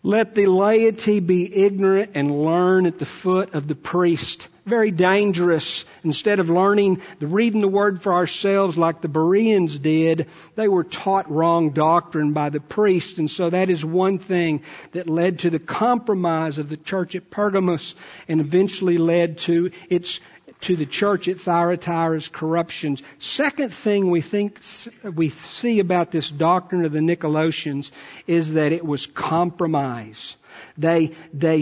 Let 0.03 0.35
the 0.35 0.45
laity 0.45 1.19
be 1.19 1.65
ignorant 1.65 2.11
and 2.13 2.43
learn 2.43 2.85
at 2.85 2.99
the 2.99 3.05
foot 3.05 3.55
of 3.55 3.67
the 3.67 3.75
priest. 3.75 4.47
Very 4.65 4.91
dangerous. 4.91 5.85
Instead 6.03 6.39
of 6.39 6.49
learning, 6.49 7.01
the 7.19 7.27
reading 7.27 7.61
the 7.61 7.67
word 7.67 8.01
for 8.01 8.13
ourselves 8.13 8.77
like 8.77 9.01
the 9.01 9.07
Bereans 9.07 9.79
did, 9.79 10.27
they 10.55 10.67
were 10.67 10.83
taught 10.83 11.31
wrong 11.31 11.71
doctrine 11.71 12.33
by 12.33 12.49
the 12.49 12.59
priest. 12.59 13.17
And 13.17 13.31
so 13.31 13.49
that 13.49 13.69
is 13.69 13.83
one 13.83 14.19
thing 14.19 14.61
that 14.91 15.09
led 15.09 15.39
to 15.39 15.49
the 15.49 15.59
compromise 15.59 16.57
of 16.57 16.69
the 16.69 16.77
church 16.77 17.15
at 17.15 17.31
Pergamos 17.31 17.95
and 18.27 18.39
eventually 18.39 18.97
led 18.97 19.39
to 19.39 19.71
its 19.89 20.19
to 20.61 20.75
the 20.75 20.85
church 20.85 21.27
at 21.27 21.37
Thyatira's 21.37 22.27
corruptions. 22.27 23.03
Second 23.19 23.73
thing 23.73 24.09
we 24.09 24.21
think 24.21 24.59
we 25.03 25.29
see 25.29 25.79
about 25.79 26.11
this 26.11 26.29
doctrine 26.29 26.85
of 26.85 26.91
the 26.91 26.99
Nicolaitans 26.99 27.91
is 28.25 28.53
that 28.53 28.71
it 28.71 28.85
was 28.85 29.05
compromise. 29.05 30.35
They, 30.77 31.11
they, 31.33 31.61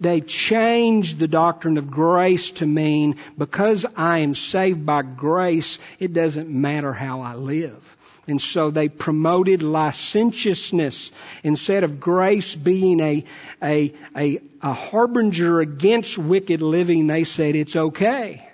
they 0.00 0.20
changed 0.20 1.18
the 1.18 1.28
doctrine 1.28 1.78
of 1.78 1.90
grace 1.90 2.50
to 2.52 2.66
mean 2.66 3.16
because 3.36 3.84
I 3.96 4.20
am 4.20 4.34
saved 4.34 4.86
by 4.86 5.02
grace, 5.02 5.78
it 5.98 6.12
doesn't 6.12 6.48
matter 6.48 6.92
how 6.92 7.22
I 7.22 7.34
live. 7.34 7.96
And 8.26 8.40
so 8.40 8.70
they 8.70 8.88
promoted 8.88 9.62
licentiousness 9.62 11.10
instead 11.42 11.84
of 11.84 12.00
grace 12.00 12.54
being 12.54 13.00
a, 13.00 13.24
a, 13.62 13.94
a, 14.16 14.40
a 14.62 14.72
harbinger 14.72 15.60
against 15.60 16.18
wicked 16.18 16.62
living. 16.62 17.06
They 17.06 17.24
said 17.24 17.56
it's 17.56 17.76
okay. 17.76 18.46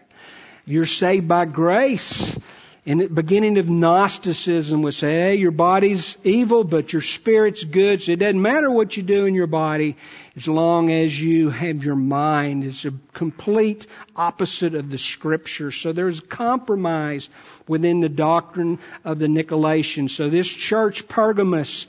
You're 0.64 0.87
saved 0.87 1.29
by 1.29 1.44
grace. 1.44 2.38
In 2.87 2.99
the 2.99 3.09
beginning 3.09 3.59
of 3.59 3.68
Gnosticism 3.68 4.83
would 4.83 4.94
say, 4.94 5.12
hey, 5.12 5.35
your 5.35 5.51
body's 5.51 6.16
evil, 6.22 6.62
but 6.62 6.92
your 6.92 7.03
spirit's 7.03 7.64
good, 7.64 8.01
so 8.01 8.12
it 8.12 8.20
doesn't 8.20 8.40
matter 8.40 8.70
what 8.70 8.96
you 8.96 9.03
do 9.03 9.27
in 9.27 9.35
your 9.35 9.49
body 9.49 9.96
as 10.37 10.46
long 10.46 10.92
as 10.92 11.20
you 11.20 11.51
have 11.51 11.83
your 11.83 11.96
mind. 11.96 12.62
It's 12.62 12.85
a 12.85 12.92
complete 13.12 13.88
opposite 14.14 14.77
of 14.77 14.88
the 14.88 14.99
scripture. 14.99 15.72
So 15.72 15.92
there's 15.92 16.20
a 16.20 16.27
compromise 16.27 17.29
within 17.66 17.99
the 17.99 18.09
doctrine 18.09 18.79
of 19.05 19.18
the 19.18 19.27
Nicolaitans. 19.27 20.11
So 20.11 20.31
this 20.31 20.46
church, 20.46 21.09
Pergamos, 21.09 21.88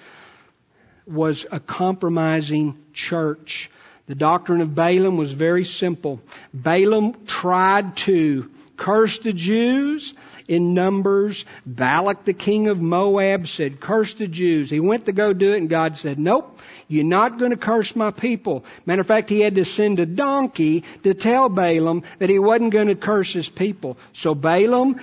was 1.06 1.46
a 1.52 1.60
compromising 1.60 2.76
church. 2.94 3.70
The 4.08 4.16
doctrine 4.16 4.62
of 4.62 4.74
Balaam 4.74 5.16
was 5.16 5.32
very 5.32 5.64
simple. 5.64 6.22
Balaam 6.56 7.28
tried 7.28 7.98
to 7.98 8.50
curse 8.78 9.20
the 9.20 9.34
Jews 9.34 10.14
in 10.48 10.74
Numbers. 10.74 11.44
Balak, 11.66 12.24
the 12.24 12.34
king 12.34 12.68
of 12.68 12.80
Moab, 12.80 13.48
said, 13.48 13.80
curse 13.80 14.14
the 14.14 14.28
Jews. 14.28 14.70
He 14.70 14.80
went 14.80 15.06
to 15.06 15.12
go 15.12 15.34
do 15.34 15.54
it 15.54 15.58
and 15.58 15.70
God 15.70 15.98
said, 15.98 16.20
nope, 16.20 16.60
you're 16.88 17.04
not 17.04 17.40
going 17.40 17.52
to 17.52 17.58
curse 17.58 17.96
my 17.96 18.12
people. 18.12 18.64
Matter 18.86 19.02
of 19.02 19.08
fact, 19.08 19.30
he 19.30 19.42
had 19.42 19.56
to 19.56 19.66
send 19.66 20.00
a 20.00 20.06
donkey 20.06 20.84
to 21.04 21.14
tell 21.14 21.50
Balaam 21.50 22.04
that 22.20 22.30
he 22.30 22.40
wasn't 22.40 22.72
going 22.72 22.88
to 22.88 22.96
curse 22.96 23.34
his 23.34 23.50
people. 23.50 23.98
So 24.14 24.36
Balaam, 24.36 25.02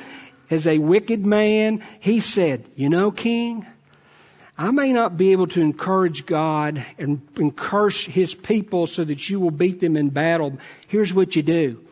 as 0.51 0.67
a 0.67 0.79
wicked 0.79 1.27
man, 1.27 1.83
he 2.01 2.21
said, 2.21 2.65
you 2.77 2.89
know, 2.89 3.11
king, 3.11 3.67
I 4.57 4.71
may 4.71 4.93
not 4.93 5.17
be 5.17 5.33
able 5.33 5.49
to 5.49 5.61
encourage 5.61 6.27
God 6.27 6.85
and, 6.97 7.27
and 7.37 7.55
curse 7.55 8.05
His 8.05 8.35
people 8.35 8.87
so 8.87 9.03
that 9.03 9.29
you 9.29 9.41
will 9.41 9.51
beat 9.51 9.81
them 9.81 9.97
in 9.97 10.11
battle. 10.11 10.59
Here's 10.87 11.13
what 11.13 11.35
you 11.35 11.43
do. 11.43 11.85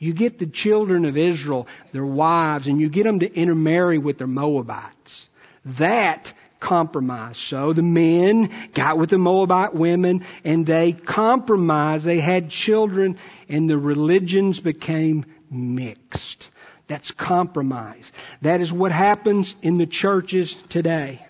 You 0.00 0.14
get 0.14 0.38
the 0.38 0.46
children 0.46 1.04
of 1.04 1.18
Israel, 1.18 1.68
their 1.92 2.06
wives, 2.06 2.66
and 2.66 2.80
you 2.80 2.88
get 2.88 3.04
them 3.04 3.20
to 3.20 3.32
intermarry 3.32 3.98
with 3.98 4.16
their 4.16 4.26
Moabites. 4.26 5.28
That 5.64 6.32
compromise. 6.58 7.36
So 7.36 7.74
the 7.74 7.82
men 7.82 8.50
got 8.72 8.96
with 8.96 9.10
the 9.10 9.18
Moabite 9.18 9.74
women 9.74 10.24
and 10.42 10.64
they 10.64 10.92
compromised. 10.92 12.04
They 12.04 12.20
had 12.20 12.48
children 12.48 13.18
and 13.48 13.68
the 13.68 13.78
religions 13.78 14.58
became 14.58 15.26
mixed. 15.50 16.48
That's 16.86 17.10
compromise. 17.10 18.10
That 18.40 18.62
is 18.62 18.72
what 18.72 18.92
happens 18.92 19.54
in 19.60 19.76
the 19.76 19.86
churches 19.86 20.56
today. 20.70 21.24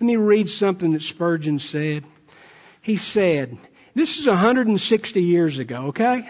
Let 0.00 0.06
me 0.06 0.16
read 0.16 0.50
something 0.50 0.92
that 0.92 1.02
Spurgeon 1.02 1.60
said. 1.60 2.04
He 2.80 2.96
said, 2.96 3.58
this 3.94 4.18
is 4.18 4.26
160 4.26 5.22
years 5.22 5.58
ago, 5.58 5.86
okay? 5.86 6.28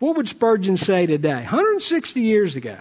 What 0.00 0.16
would 0.16 0.28
Spurgeon 0.28 0.78
say 0.78 1.04
today? 1.04 1.34
160 1.34 2.22
years 2.22 2.56
ago. 2.56 2.78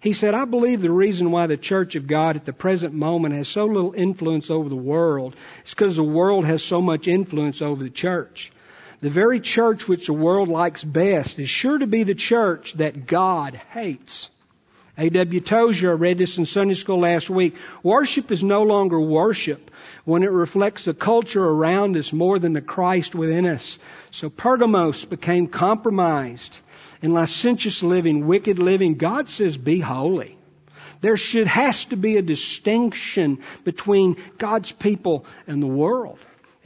He 0.00 0.14
said, 0.14 0.32
I 0.32 0.46
believe 0.46 0.80
the 0.80 0.90
reason 0.90 1.30
why 1.30 1.46
the 1.46 1.58
Church 1.58 1.94
of 1.94 2.06
God 2.06 2.36
at 2.36 2.46
the 2.46 2.54
present 2.54 2.94
moment 2.94 3.34
has 3.34 3.48
so 3.48 3.66
little 3.66 3.92
influence 3.92 4.48
over 4.48 4.66
the 4.66 4.74
world 4.74 5.36
is 5.66 5.70
because 5.70 5.96
the 5.96 6.02
world 6.02 6.46
has 6.46 6.62
so 6.62 6.80
much 6.80 7.06
influence 7.06 7.60
over 7.60 7.84
the 7.84 7.90
church. 7.90 8.50
The 9.02 9.10
very 9.10 9.40
church 9.40 9.86
which 9.86 10.06
the 10.06 10.14
world 10.14 10.48
likes 10.48 10.82
best 10.82 11.38
is 11.38 11.50
sure 11.50 11.76
to 11.76 11.86
be 11.86 12.04
the 12.04 12.14
church 12.14 12.72
that 12.74 13.06
God 13.06 13.60
hates. 13.70 14.30
A.W. 14.96 15.40
Tozer, 15.40 15.90
I 15.90 15.94
read 15.94 16.16
this 16.16 16.38
in 16.38 16.46
Sunday 16.46 16.74
school 16.74 17.00
last 17.00 17.28
week. 17.28 17.56
Worship 17.82 18.32
is 18.32 18.42
no 18.42 18.62
longer 18.62 18.98
worship 18.98 19.70
when 20.08 20.22
it 20.22 20.30
reflects 20.30 20.86
the 20.86 20.94
culture 20.94 21.44
around 21.44 21.94
us 21.94 22.14
more 22.14 22.38
than 22.38 22.54
the 22.54 22.62
Christ 22.62 23.14
within 23.14 23.44
us. 23.44 23.78
So 24.10 24.30
Pergamos 24.30 25.04
became 25.04 25.48
compromised 25.48 26.60
in 27.02 27.12
licentious 27.12 27.82
living, 27.82 28.26
wicked 28.26 28.58
living. 28.58 28.94
God 28.94 29.28
says, 29.28 29.58
be 29.58 29.80
holy. 29.80 30.38
There 31.02 31.18
should, 31.18 31.46
has 31.46 31.84
to 31.86 31.96
be 31.96 32.16
a 32.16 32.22
distinction 32.22 33.40
between 33.64 34.16
God's 34.38 34.72
people 34.72 35.26
and 35.46 35.62
the 35.62 35.66
world. 35.66 36.18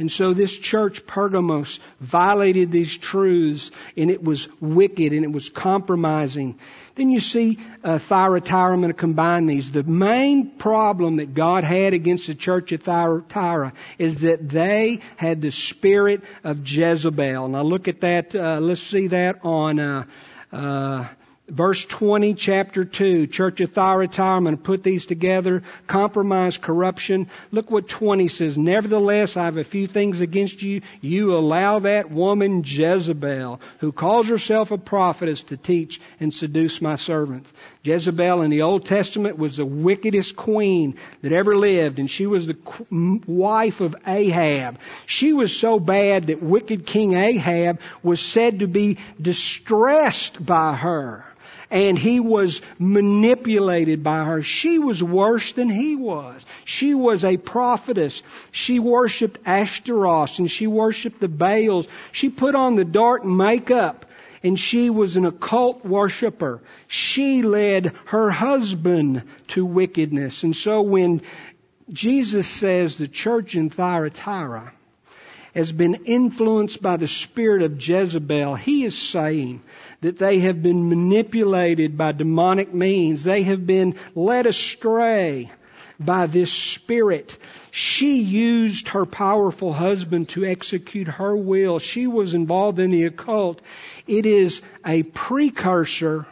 And 0.02 0.10
so 0.10 0.34
this 0.34 0.52
church, 0.52 1.06
Pergamos, 1.06 1.78
violated 2.00 2.72
these 2.72 2.98
truths 2.98 3.70
and 3.96 4.10
it 4.10 4.20
was 4.20 4.48
wicked 4.60 5.12
and 5.12 5.24
it 5.24 5.30
was 5.30 5.48
compromising. 5.48 6.58
Then 6.96 7.08
you 7.08 7.20
see 7.20 7.60
uh, 7.84 7.98
Thyatira. 7.98 8.72
I'm 8.72 8.80
going 8.80 8.92
to 8.92 8.98
combine 8.98 9.46
these. 9.46 9.70
The 9.70 9.84
main 9.84 10.58
problem 10.58 11.18
that 11.18 11.34
God 11.34 11.62
had 11.62 11.94
against 11.94 12.26
the 12.26 12.34
church 12.34 12.72
of 12.72 12.82
Thyatira 12.82 13.74
is 13.96 14.22
that 14.22 14.48
they 14.48 14.98
had 15.16 15.40
the 15.40 15.52
spirit 15.52 16.24
of 16.42 16.68
Jezebel. 16.68 17.46
Now 17.46 17.62
look 17.62 17.86
at 17.86 18.00
that. 18.00 18.34
Uh, 18.34 18.58
let's 18.58 18.82
see 18.82 19.06
that 19.06 19.44
on 19.44 19.78
uh, 19.78 20.04
uh 20.50 21.06
Verse 21.52 21.84
20, 21.84 22.32
chapter 22.32 22.82
2, 22.86 23.26
Church 23.26 23.60
of 23.60 23.72
Thyatira, 23.72 24.26
I'm 24.26 24.44
going 24.44 24.56
to 24.56 24.62
put 24.62 24.82
these 24.82 25.04
together. 25.04 25.62
Compromise, 25.86 26.56
corruption. 26.56 27.28
Look 27.50 27.70
what 27.70 27.88
20 27.88 28.28
says. 28.28 28.56
Nevertheless, 28.56 29.36
I 29.36 29.44
have 29.44 29.58
a 29.58 29.64
few 29.64 29.86
things 29.86 30.22
against 30.22 30.62
you. 30.62 30.80
You 31.02 31.36
allow 31.36 31.80
that 31.80 32.10
woman 32.10 32.62
Jezebel, 32.64 33.60
who 33.80 33.92
calls 33.92 34.28
herself 34.28 34.70
a 34.70 34.78
prophetess, 34.78 35.42
to 35.42 35.58
teach 35.58 36.00
and 36.20 36.32
seduce 36.32 36.80
my 36.80 36.96
servants. 36.96 37.52
Jezebel 37.82 38.40
in 38.40 38.50
the 38.50 38.62
Old 38.62 38.86
Testament 38.86 39.36
was 39.36 39.58
the 39.58 39.66
wickedest 39.66 40.34
queen 40.34 40.96
that 41.20 41.32
ever 41.32 41.54
lived, 41.54 41.98
and 41.98 42.10
she 42.10 42.26
was 42.26 42.46
the 42.46 42.56
wife 43.26 43.82
of 43.82 43.94
Ahab. 44.06 44.78
She 45.04 45.34
was 45.34 45.54
so 45.54 45.78
bad 45.78 46.28
that 46.28 46.42
wicked 46.42 46.86
King 46.86 47.12
Ahab 47.12 47.78
was 48.02 48.20
said 48.22 48.60
to 48.60 48.66
be 48.66 48.96
distressed 49.20 50.42
by 50.42 50.74
her 50.76 51.26
and 51.72 51.98
he 51.98 52.20
was 52.20 52.60
manipulated 52.78 54.04
by 54.04 54.24
her. 54.24 54.42
She 54.42 54.78
was 54.78 55.02
worse 55.02 55.52
than 55.52 55.70
he 55.70 55.96
was. 55.96 56.44
She 56.66 56.94
was 56.94 57.24
a 57.24 57.38
prophetess. 57.38 58.22
She 58.52 58.78
worshiped 58.78 59.38
Ashtaroth 59.46 60.38
and 60.38 60.50
she 60.50 60.66
worshiped 60.66 61.18
the 61.18 61.28
Baals. 61.28 61.88
She 62.12 62.28
put 62.28 62.54
on 62.54 62.76
the 62.76 62.84
dark 62.84 63.24
makeup 63.24 64.04
and 64.42 64.60
she 64.60 64.90
was 64.90 65.16
an 65.16 65.24
occult 65.24 65.82
worshiper. 65.82 66.60
She 66.88 67.42
led 67.42 67.92
her 68.04 68.30
husband 68.30 69.22
to 69.48 69.64
wickedness. 69.64 70.42
And 70.42 70.54
so 70.54 70.82
when 70.82 71.22
Jesus 71.90 72.46
says 72.46 72.96
the 72.96 73.08
church 73.08 73.54
in 73.54 73.70
Thyatira 73.70 74.74
has 75.54 75.70
been 75.70 75.94
influenced 76.06 76.80
by 76.80 76.96
the 76.96 77.08
spirit 77.08 77.62
of 77.62 77.86
Jezebel, 77.86 78.54
he 78.54 78.84
is 78.84 78.96
saying 78.96 79.62
that 80.00 80.18
they 80.18 80.40
have 80.40 80.62
been 80.62 80.88
manipulated 80.88 81.96
by 81.96 82.12
demonic 82.12 82.72
means. 82.72 83.22
They 83.22 83.42
have 83.42 83.66
been 83.66 83.96
led 84.14 84.46
astray 84.46 85.50
by 86.00 86.26
this 86.26 86.52
spirit. 86.52 87.36
She 87.70 88.22
used 88.22 88.88
her 88.88 89.06
powerful 89.06 89.72
husband 89.72 90.30
to 90.30 90.44
execute 90.44 91.08
her 91.08 91.36
will. 91.36 91.78
She 91.78 92.06
was 92.06 92.34
involved 92.34 92.78
in 92.78 92.90
the 92.90 93.04
occult. 93.04 93.60
It 94.06 94.26
is 94.26 94.60
a 94.84 95.02
precursor 95.02 96.26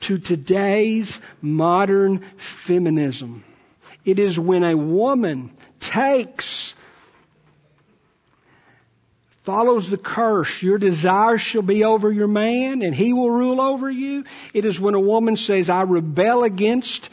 to 0.00 0.18
today's 0.18 1.20
modern 1.40 2.24
feminism. 2.36 3.44
It 4.04 4.18
is 4.18 4.38
when 4.38 4.64
a 4.64 4.76
woman 4.76 5.52
takes 5.78 6.74
follows 9.42 9.90
the 9.90 9.98
curse. 9.98 10.62
Your 10.62 10.78
desire 10.78 11.38
shall 11.38 11.62
be 11.62 11.84
over 11.84 12.10
your 12.10 12.28
man 12.28 12.82
and 12.82 12.94
he 12.94 13.12
will 13.12 13.30
rule 13.30 13.60
over 13.60 13.90
you. 13.90 14.24
It 14.54 14.64
is 14.64 14.78
when 14.78 14.94
a 14.94 15.00
woman 15.00 15.36
says, 15.36 15.68
I 15.68 15.82
rebel 15.82 16.44
against 16.44 17.10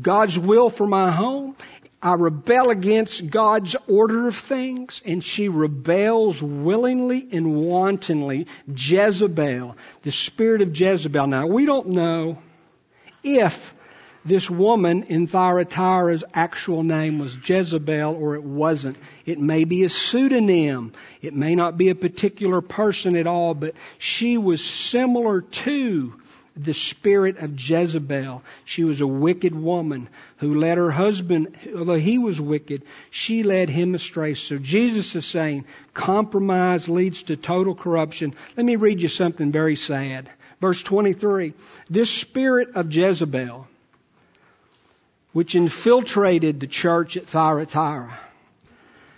God's 0.00 0.38
will 0.38 0.70
for 0.70 0.86
my 0.86 1.10
home. 1.10 1.56
I 2.00 2.14
rebel 2.14 2.70
against 2.70 3.30
God's 3.30 3.76
order 3.88 4.28
of 4.28 4.36
things 4.36 5.00
and 5.04 5.24
she 5.24 5.48
rebels 5.48 6.40
willingly 6.42 7.26
and 7.32 7.56
wantonly. 7.56 8.46
Jezebel, 8.68 9.76
the 10.02 10.12
spirit 10.12 10.60
of 10.60 10.78
Jezebel. 10.78 11.26
Now 11.26 11.46
we 11.46 11.64
don't 11.64 11.88
know 11.88 12.38
if 13.22 13.74
this 14.24 14.48
woman 14.48 15.04
in 15.04 15.26
Thyatira's 15.26 16.24
actual 16.32 16.82
name 16.82 17.18
was 17.18 17.36
Jezebel 17.42 18.14
or 18.14 18.36
it 18.36 18.42
wasn't. 18.42 18.96
It 19.26 19.38
may 19.38 19.64
be 19.64 19.84
a 19.84 19.88
pseudonym. 19.88 20.92
It 21.20 21.34
may 21.34 21.54
not 21.54 21.76
be 21.76 21.90
a 21.90 21.94
particular 21.94 22.60
person 22.60 23.16
at 23.16 23.26
all, 23.26 23.54
but 23.54 23.74
she 23.98 24.38
was 24.38 24.64
similar 24.64 25.42
to 25.42 26.14
the 26.56 26.72
spirit 26.72 27.38
of 27.38 27.60
Jezebel. 27.60 28.42
She 28.64 28.84
was 28.84 29.00
a 29.00 29.06
wicked 29.06 29.54
woman 29.54 30.08
who 30.38 30.54
led 30.54 30.78
her 30.78 30.90
husband, 30.90 31.56
although 31.76 31.98
he 31.98 32.18
was 32.18 32.40
wicked, 32.40 32.82
she 33.10 33.42
led 33.42 33.68
him 33.68 33.94
astray. 33.94 34.34
So 34.34 34.56
Jesus 34.56 35.14
is 35.16 35.26
saying 35.26 35.66
compromise 35.92 36.88
leads 36.88 37.24
to 37.24 37.36
total 37.36 37.74
corruption. 37.74 38.34
Let 38.56 38.64
me 38.64 38.76
read 38.76 39.02
you 39.02 39.08
something 39.08 39.52
very 39.52 39.76
sad. 39.76 40.30
Verse 40.60 40.82
23. 40.82 41.54
This 41.90 42.10
spirit 42.10 42.76
of 42.76 42.92
Jezebel, 42.92 43.66
which 45.34 45.56
infiltrated 45.56 46.60
the 46.60 46.66
church 46.68 47.16
at 47.16 47.26
Thyatira, 47.26 48.16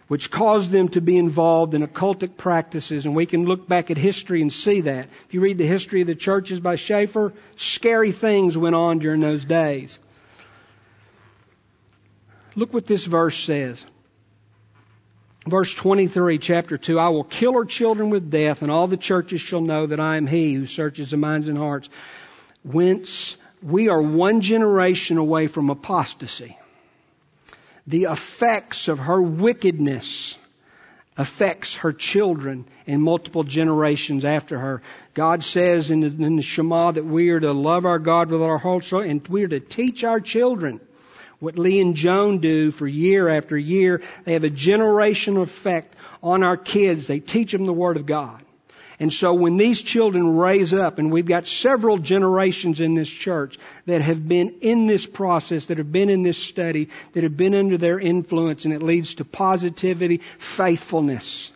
which 0.09 0.31
caused 0.31 0.71
them 0.71 0.89
to 0.89 1.03
be 1.03 1.19
involved 1.19 1.75
in 1.75 1.87
occultic 1.87 2.39
practices. 2.39 3.05
And 3.05 3.15
we 3.15 3.27
can 3.27 3.45
look 3.45 3.69
back 3.69 3.91
at 3.91 3.99
history 3.99 4.41
and 4.41 4.51
see 4.51 4.81
that. 4.81 5.09
If 5.27 5.35
you 5.35 5.43
read 5.43 5.59
the 5.59 5.67
history 5.67 6.01
of 6.01 6.07
the 6.07 6.15
churches 6.15 6.59
by 6.59 6.77
Schaeffer, 6.77 7.35
scary 7.57 8.13
things 8.13 8.57
went 8.57 8.75
on 8.75 8.99
during 8.99 9.21
those 9.21 9.45
days. 9.45 9.99
Look 12.55 12.73
what 12.73 12.87
this 12.87 13.05
verse 13.05 13.39
says. 13.39 13.85
Verse 15.47 15.73
23, 15.75 16.39
chapter 16.39 16.79
2, 16.79 16.99
I 16.99 17.11
will 17.11 17.25
kill 17.25 17.53
her 17.53 17.67
children 17.67 18.09
with 18.09 18.31
death, 18.31 18.63
and 18.63 18.71
all 18.71 18.89
the 18.89 18.97
churches 18.97 19.43
shall 19.43 19.61
know 19.61 19.87
that 19.87 20.01
I 20.01 20.17
am 20.17 20.27
he 20.27 20.55
who 20.55 20.65
searches 20.65 21.11
the 21.11 21.19
minds 21.19 21.47
and 21.47 21.59
hearts. 21.59 21.91
Whence 22.65 23.37
we 23.67 23.89
are 23.89 24.01
one 24.01 24.43
generation 24.43 25.19
away 25.19 25.49
from 25.49 25.71
apostasy. 25.71 26.57
The 27.89 28.05
effects 28.05 28.87
of 28.87 29.01
her 29.01 29.21
wickedness 29.21 30.39
affects 31.17 31.75
her 31.77 31.93
children 31.93 32.67
and 32.87 33.03
multiple 33.03 33.43
generations 33.43 34.25
after 34.25 34.57
her. 34.57 34.83
God 35.15 35.43
says 35.43 35.91
in 35.91 36.01
the, 36.01 36.07
in 36.07 36.37
the 36.37 36.43
Shema 36.43 36.93
that 36.93 37.05
we 37.05 37.31
are 37.31 37.41
to 37.41 37.53
love 37.53 37.87
our 37.87 37.99
God 37.99 38.31
with 38.31 38.43
our 38.43 38.59
whole 38.59 38.81
soul 38.81 39.01
and 39.01 39.27
we 39.27 39.43
are 39.43 39.49
to 39.49 39.61
teach 39.61 40.05
our 40.05 40.21
children 40.21 40.81
what 41.41 41.59
Lee 41.59 41.81
and 41.81 41.97
Joan 41.97 42.39
do 42.39 42.71
for 42.71 42.87
year 42.87 43.29
after 43.29 43.59
year. 43.59 44.01
They 44.25 44.35
have 44.35 44.45
a 44.45 44.51
generational 44.51 45.43
effect 45.43 45.93
on 46.23 46.45
our 46.45 46.57
kids. 46.57 47.09
They 47.09 47.19
teach 47.19 47.51
them 47.51 47.67
the 47.67 47.73
Word 47.73 47.97
of 47.97 48.07
God. 48.07 48.46
And 48.99 49.13
so 49.13 49.35
when 49.35 49.57
these 49.57 49.83
children 49.83 50.37
raise 50.37 50.73
up, 50.73 50.99
and 50.99 51.13
we've 51.13 51.27
got 51.27 51.47
several 51.47 51.99
generations 51.99 52.81
in 52.81 52.95
this 52.95 53.09
church 53.09 53.59
that 53.85 54.01
have 54.01 54.27
been 54.27 54.57
in 54.61 54.87
this 54.87 55.05
process, 55.05 55.67
that 55.67 55.79
have 55.79 55.93
been 55.93 56.09
in 56.09 56.23
this 56.23 56.39
study, 56.39 56.89
that 57.13 57.23
have 57.23 57.37
been 57.37 57.55
under 57.55 57.77
their 57.77 58.01
influence, 58.01 58.65
and 58.65 58.73
it 58.73 58.83
leads 58.83 59.17
to 59.17 59.25
positivity, 59.25 60.23
faithfulness. 60.39 61.51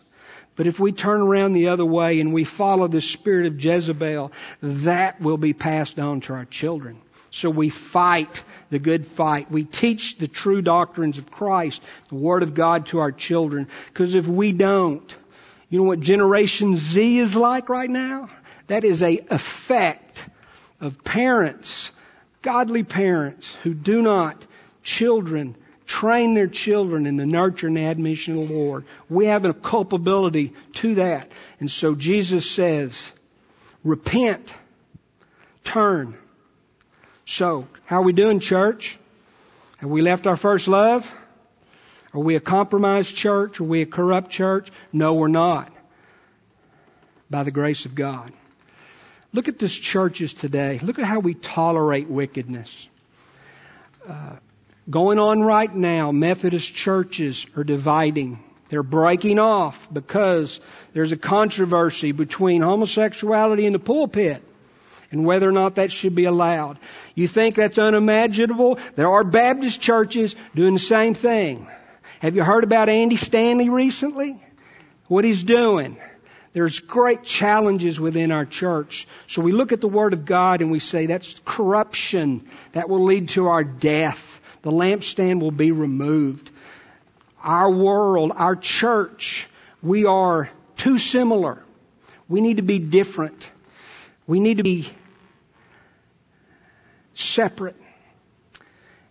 But 0.55 0.67
if 0.67 0.79
we 0.79 0.91
turn 0.91 1.21
around 1.21 1.53
the 1.53 1.69
other 1.69 1.85
way 1.85 2.19
and 2.19 2.33
we 2.33 2.43
follow 2.43 2.87
the 2.87 3.01
spirit 3.01 3.47
of 3.47 3.63
Jezebel, 3.63 4.31
that 4.61 5.19
will 5.19 5.37
be 5.37 5.53
passed 5.53 5.97
on 5.97 6.21
to 6.21 6.33
our 6.33 6.45
children. 6.45 7.01
So 7.31 7.49
we 7.49 7.69
fight 7.69 8.43
the 8.69 8.77
good 8.77 9.07
fight. 9.07 9.49
We 9.49 9.63
teach 9.63 10.17
the 10.17 10.27
true 10.27 10.61
doctrines 10.61 11.17
of 11.17 11.31
Christ, 11.31 11.81
the 12.09 12.15
Word 12.15 12.43
of 12.43 12.53
God 12.53 12.87
to 12.87 12.99
our 12.99 13.13
children. 13.13 13.69
Because 13.87 14.15
if 14.15 14.27
we 14.27 14.51
don't, 14.51 15.15
you 15.71 15.79
know 15.79 15.85
what 15.85 16.01
Generation 16.01 16.77
Z 16.77 17.17
is 17.17 17.35
like 17.35 17.69
right 17.69 17.89
now? 17.89 18.29
That 18.67 18.83
is 18.83 19.01
a 19.01 19.19
effect 19.29 20.27
of 20.81 21.03
parents, 21.03 21.91
godly 22.41 22.83
parents 22.83 23.55
who 23.63 23.73
do 23.73 24.01
not 24.01 24.45
children 24.83 25.55
train 25.85 26.33
their 26.33 26.47
children 26.47 27.05
in 27.05 27.17
the 27.17 27.25
nurture 27.25 27.67
and 27.67 27.77
admonition 27.77 28.37
of 28.37 28.47
the 28.47 28.53
Lord. 28.53 28.85
We 29.09 29.25
have 29.25 29.43
a 29.45 29.53
culpability 29.53 30.53
to 30.75 30.95
that. 30.95 31.29
And 31.59 31.71
so 31.71 31.95
Jesus 31.95 32.49
says, 32.49 33.11
repent, 33.83 34.53
turn. 35.63 36.17
So, 37.25 37.67
how 37.85 37.97
are 37.97 38.03
we 38.03 38.13
doing, 38.13 38.39
church? 38.39 38.97
Have 39.77 39.89
we 39.89 40.01
left 40.01 40.27
our 40.27 40.37
first 40.37 40.67
love? 40.67 41.09
Are 42.13 42.19
we 42.19 42.35
a 42.35 42.39
compromised 42.41 43.15
church? 43.15 43.59
Are 43.59 43.63
we 43.65 43.81
a 43.81 43.85
corrupt 43.85 44.31
church? 44.31 44.69
No, 44.91 45.13
we're 45.13 45.27
not. 45.29 45.71
By 47.29 47.43
the 47.43 47.51
grace 47.51 47.85
of 47.85 47.95
God. 47.95 48.31
Look 49.33 49.47
at 49.47 49.57
this 49.59 49.73
churches 49.73 50.33
today. 50.33 50.79
Look 50.83 50.99
at 50.99 51.05
how 51.05 51.19
we 51.19 51.33
tolerate 51.35 52.09
wickedness. 52.09 52.89
uh, 54.07 54.35
going 54.89 55.19
on 55.19 55.41
right 55.41 55.73
now. 55.73 56.11
Methodist 56.11 56.73
churches 56.73 57.45
are 57.55 57.63
dividing. 57.63 58.43
They're 58.69 58.83
breaking 58.83 59.39
off 59.39 59.87
because 59.91 60.59
there's 60.93 61.11
a 61.11 61.17
controversy 61.17 62.11
between 62.11 62.61
homosexuality 62.61 63.65
in 63.65 63.73
the 63.73 63.79
pulpit 63.79 64.43
and 65.11 65.25
whether 65.25 65.47
or 65.47 65.51
not 65.51 65.75
that 65.75 65.91
should 65.91 66.15
be 66.15 66.25
allowed. 66.25 66.77
You 67.15 67.27
think 67.27 67.55
that's 67.55 67.77
unimaginable? 67.77 68.79
There 68.95 69.09
are 69.09 69.23
Baptist 69.23 69.81
churches 69.81 70.35
doing 70.55 70.73
the 70.73 70.79
same 70.79 71.13
thing. 71.13 71.67
Have 72.21 72.35
you 72.35 72.43
heard 72.43 72.63
about 72.63 72.87
Andy 72.87 73.15
Stanley 73.15 73.69
recently? 73.69 74.39
What 75.07 75.23
he's 75.23 75.41
doing. 75.41 75.97
There's 76.53 76.79
great 76.79 77.23
challenges 77.23 77.99
within 77.99 78.31
our 78.31 78.45
church. 78.45 79.07
So 79.25 79.41
we 79.41 79.51
look 79.51 79.71
at 79.71 79.81
the 79.81 79.87
Word 79.87 80.13
of 80.13 80.23
God 80.23 80.61
and 80.61 80.69
we 80.69 80.77
say 80.77 81.07
that's 81.07 81.41
corruption. 81.45 82.47
That 82.73 82.89
will 82.89 83.05
lead 83.05 83.29
to 83.29 83.47
our 83.47 83.63
death. 83.63 84.39
The 84.61 84.69
lampstand 84.69 85.41
will 85.41 85.49
be 85.49 85.71
removed. 85.71 86.51
Our 87.41 87.71
world, 87.71 88.33
our 88.35 88.55
church, 88.55 89.47
we 89.81 90.05
are 90.05 90.51
too 90.77 90.99
similar. 90.99 91.63
We 92.29 92.39
need 92.41 92.57
to 92.57 92.61
be 92.61 92.77
different. 92.77 93.49
We 94.27 94.39
need 94.39 94.57
to 94.57 94.63
be 94.63 94.87
separate. 97.15 97.77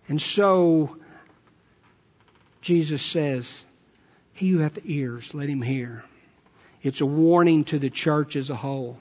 And 0.07 0.21
so, 0.21 0.95
Jesus 2.61 3.01
says, 3.01 3.63
He 4.33 4.49
who 4.49 4.59
hath 4.59 4.79
ears, 4.85 5.33
let 5.33 5.49
him 5.49 5.61
hear. 5.61 6.03
It's 6.83 7.01
a 7.01 7.05
warning 7.05 7.65
to 7.65 7.79
the 7.79 7.89
church 7.89 8.35
as 8.35 8.49
a 8.49 8.55
whole. 8.55 8.97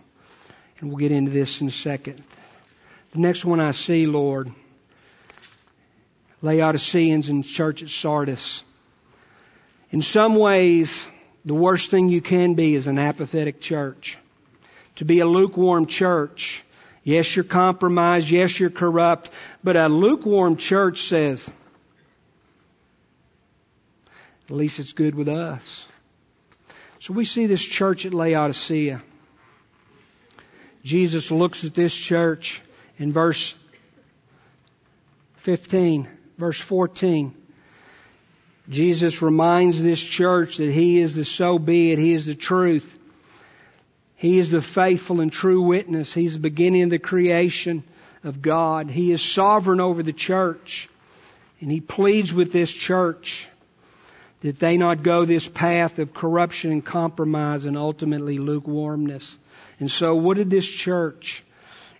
And 0.78 0.88
we'll 0.88 0.98
get 0.98 1.12
into 1.12 1.30
this 1.30 1.60
in 1.60 1.68
a 1.68 1.72
second. 1.72 2.22
The 3.12 3.18
next 3.18 3.44
one 3.44 3.60
I 3.60 3.72
see, 3.72 4.06
Lord, 4.06 4.52
Laodiceans 6.42 7.28
in 7.28 7.42
church 7.42 7.82
at 7.82 7.90
Sardis. 7.90 8.62
In 9.90 10.00
some 10.02 10.36
ways, 10.36 11.06
the 11.44 11.54
worst 11.54 11.90
thing 11.90 12.08
you 12.08 12.20
can 12.22 12.54
be 12.54 12.74
is 12.74 12.86
an 12.86 12.98
apathetic 12.98 13.60
church. 13.60 14.16
To 14.96 15.04
be 15.04 15.20
a 15.20 15.26
lukewarm 15.26 15.86
church. 15.86 16.62
Yes, 17.02 17.34
you're 17.34 17.44
compromised. 17.44 18.30
Yes, 18.30 18.58
you're 18.58 18.70
corrupt. 18.70 19.30
But 19.64 19.76
a 19.76 19.88
lukewarm 19.88 20.56
church 20.56 21.02
says, 21.08 21.48
at 24.50 24.56
least 24.56 24.80
it's 24.80 24.92
good 24.92 25.14
with 25.14 25.28
us. 25.28 25.86
So 26.98 27.12
we 27.12 27.24
see 27.24 27.46
this 27.46 27.62
church 27.62 28.04
at 28.04 28.12
Laodicea. 28.12 29.00
Jesus 30.82 31.30
looks 31.30 31.64
at 31.64 31.74
this 31.74 31.94
church 31.94 32.60
in 32.98 33.12
verse 33.12 33.54
15, 35.36 36.08
verse 36.36 36.60
14. 36.60 37.32
Jesus 38.68 39.22
reminds 39.22 39.80
this 39.80 40.00
church 40.02 40.56
that 40.56 40.72
He 40.72 41.00
is 41.00 41.14
the 41.14 41.24
so 41.24 41.60
be 41.60 41.92
it, 41.92 42.00
He 42.00 42.12
is 42.12 42.26
the 42.26 42.34
truth. 42.34 42.98
He 44.16 44.40
is 44.40 44.50
the 44.50 44.60
faithful 44.60 45.20
and 45.20 45.32
true 45.32 45.62
witness. 45.62 46.12
He's 46.12 46.34
the 46.34 46.40
beginning 46.40 46.82
of 46.82 46.90
the 46.90 46.98
creation 46.98 47.84
of 48.24 48.42
God. 48.42 48.90
He 48.90 49.12
is 49.12 49.22
sovereign 49.22 49.80
over 49.80 50.02
the 50.02 50.12
church. 50.12 50.88
And 51.60 51.70
He 51.70 51.80
pleads 51.80 52.32
with 52.32 52.52
this 52.52 52.72
church 52.72 53.46
that 54.40 54.58
they 54.58 54.76
not 54.76 55.02
go 55.02 55.24
this 55.24 55.48
path 55.48 55.98
of 55.98 56.14
corruption 56.14 56.72
and 56.72 56.84
compromise 56.84 57.64
and 57.64 57.76
ultimately 57.76 58.38
lukewarmness. 58.38 59.36
And 59.78 59.90
so 59.90 60.14
what 60.14 60.36
did 60.36 60.50
this 60.50 60.66
church 60.66 61.44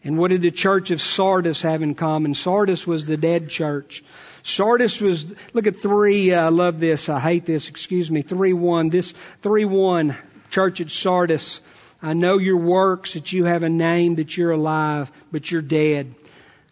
and 0.03 0.17
what 0.17 0.29
did 0.29 0.43
the 0.43 0.51
church 0.51 0.91
of 0.91 1.03
Sardis 1.03 1.61
have 1.63 1.83
in 1.83 1.95
common? 1.95 2.33
Sardis 2.33 2.87
was 2.87 3.07
the 3.07 3.19
dead 3.19 3.51
church. 3.51 4.03
Sardis 4.43 4.99
was, 5.01 5.35
look 5.53 5.67
at 5.67 5.83
three, 5.83 6.33
uh, 6.33 6.47
I 6.47 6.49
love 6.49 6.81
this, 6.81 7.11
I 7.11 7.21
hate 7.21 7.45
this, 7.45 7.69
excuse 7.69 8.11
me, 8.11 8.23
three 8.23 8.55
one. 8.55 8.89
This 8.89 9.13
three 9.43 9.67
one, 9.67 10.17
church 10.51 10.81
at 10.81 10.91
Sardis. 10.91 11.61
I 12.03 12.15
know 12.15 12.39
your 12.39 12.57
works, 12.57 13.13
that 13.13 13.31
you 13.31 13.45
have 13.45 13.63
a 13.63 13.69
name, 13.69 14.15
that 14.15 14.35
you're 14.35 14.53
alive, 14.53 15.13
but 15.31 15.51
you're 15.51 15.61
dead. 15.61 16.15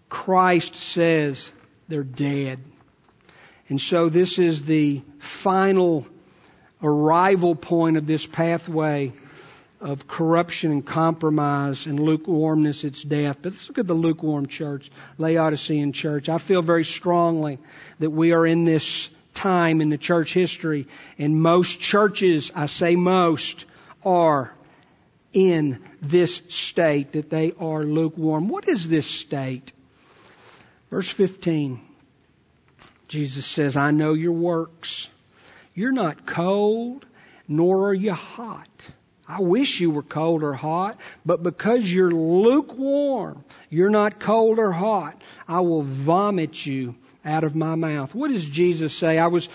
Christ 0.08 0.74
says 0.74 1.52
they're 1.86 2.02
dead. 2.02 2.60
And 3.68 3.80
so 3.80 4.08
this 4.08 4.38
is 4.38 4.62
the 4.62 5.02
final 5.18 6.06
arrival 6.82 7.54
point 7.54 7.96
of 7.96 8.06
this 8.06 8.24
pathway 8.24 9.12
of 9.80 10.08
corruption 10.08 10.72
and 10.72 10.84
compromise 10.84 11.86
and 11.86 12.00
lukewarmness, 12.00 12.82
it's 12.82 13.02
death. 13.02 13.38
But 13.42 13.52
let's 13.52 13.68
look 13.68 13.78
at 13.78 13.86
the 13.86 13.94
lukewarm 13.94 14.46
church, 14.46 14.90
Laodicean 15.18 15.92
church. 15.92 16.28
I 16.28 16.38
feel 16.38 16.62
very 16.62 16.84
strongly 16.84 17.58
that 18.00 18.10
we 18.10 18.32
are 18.32 18.46
in 18.46 18.64
this 18.64 19.08
time 19.34 19.80
in 19.80 19.88
the 19.88 19.98
church 19.98 20.34
history, 20.34 20.88
and 21.16 21.40
most 21.40 21.78
churches, 21.78 22.50
I 22.54 22.66
say 22.66 22.96
most, 22.96 23.66
are 24.04 24.52
in 25.32 25.84
this 26.02 26.42
state, 26.48 27.12
that 27.12 27.30
they 27.30 27.52
are 27.60 27.84
lukewarm. 27.84 28.48
What 28.48 28.66
is 28.66 28.88
this 28.88 29.06
state? 29.06 29.70
Verse 30.90 31.08
15. 31.08 31.80
Jesus 33.08 33.46
says, 33.46 33.76
I 33.76 33.90
know 33.90 34.12
your 34.12 34.32
works. 34.32 35.08
You're 35.74 35.92
not 35.92 36.26
cold, 36.26 37.06
nor 37.48 37.88
are 37.88 37.94
you 37.94 38.12
hot. 38.12 38.68
I 39.26 39.40
wish 39.40 39.80
you 39.80 39.90
were 39.90 40.02
cold 40.02 40.42
or 40.42 40.54
hot, 40.54 40.98
but 41.24 41.42
because 41.42 41.92
you're 41.92 42.10
lukewarm, 42.10 43.44
you're 43.68 43.90
not 43.90 44.20
cold 44.20 44.58
or 44.58 44.72
hot, 44.72 45.20
I 45.46 45.60
will 45.60 45.82
vomit 45.82 46.64
you 46.64 46.94
out 47.24 47.44
of 47.44 47.54
my 47.54 47.74
mouth. 47.74 48.14
What 48.14 48.30
does 48.30 48.44
Jesus 48.44 48.94
say? 48.94 49.18
I 49.18 49.26
was 49.26 49.48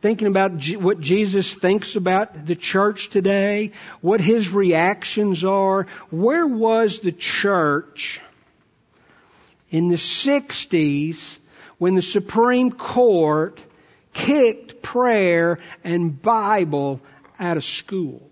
thinking 0.00 0.28
about 0.28 0.52
what 0.76 1.00
Jesus 1.00 1.52
thinks 1.52 1.96
about 1.96 2.46
the 2.46 2.54
church 2.54 3.10
today, 3.10 3.72
what 4.00 4.20
his 4.20 4.50
reactions 4.50 5.44
are. 5.44 5.86
Where 6.10 6.46
was 6.46 7.00
the 7.00 7.12
church 7.12 8.20
in 9.70 9.88
the 9.88 9.96
60s 9.96 11.38
when 11.78 11.94
the 11.94 12.02
Supreme 12.02 12.72
Court 12.72 13.58
kicked 14.12 14.82
prayer 14.82 15.58
and 15.84 16.20
Bible 16.20 17.00
out 17.38 17.56
of 17.56 17.64
schools. 17.64 18.22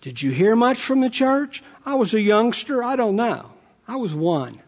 Did 0.00 0.20
you 0.20 0.30
hear 0.30 0.54
much 0.54 0.78
from 0.78 1.00
the 1.00 1.10
church? 1.10 1.62
I 1.86 1.94
was 1.94 2.12
a 2.14 2.20
youngster. 2.20 2.82
I 2.82 2.96
don't 2.96 3.16
know. 3.16 3.50
I 3.86 3.96
was 3.96 4.12
one. 4.12 4.60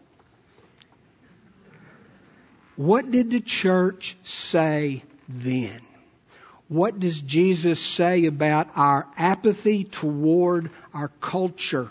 What 2.75 3.11
did 3.11 3.31
the 3.31 3.41
church 3.41 4.15
say 4.23 5.03
then? 5.27 5.81
What 6.69 6.99
does 6.99 7.19
Jesus 7.19 7.79
say 7.79 8.25
about 8.25 8.69
our 8.75 9.07
apathy 9.17 9.83
toward 9.83 10.69
our 10.93 11.07
culture? 11.21 11.89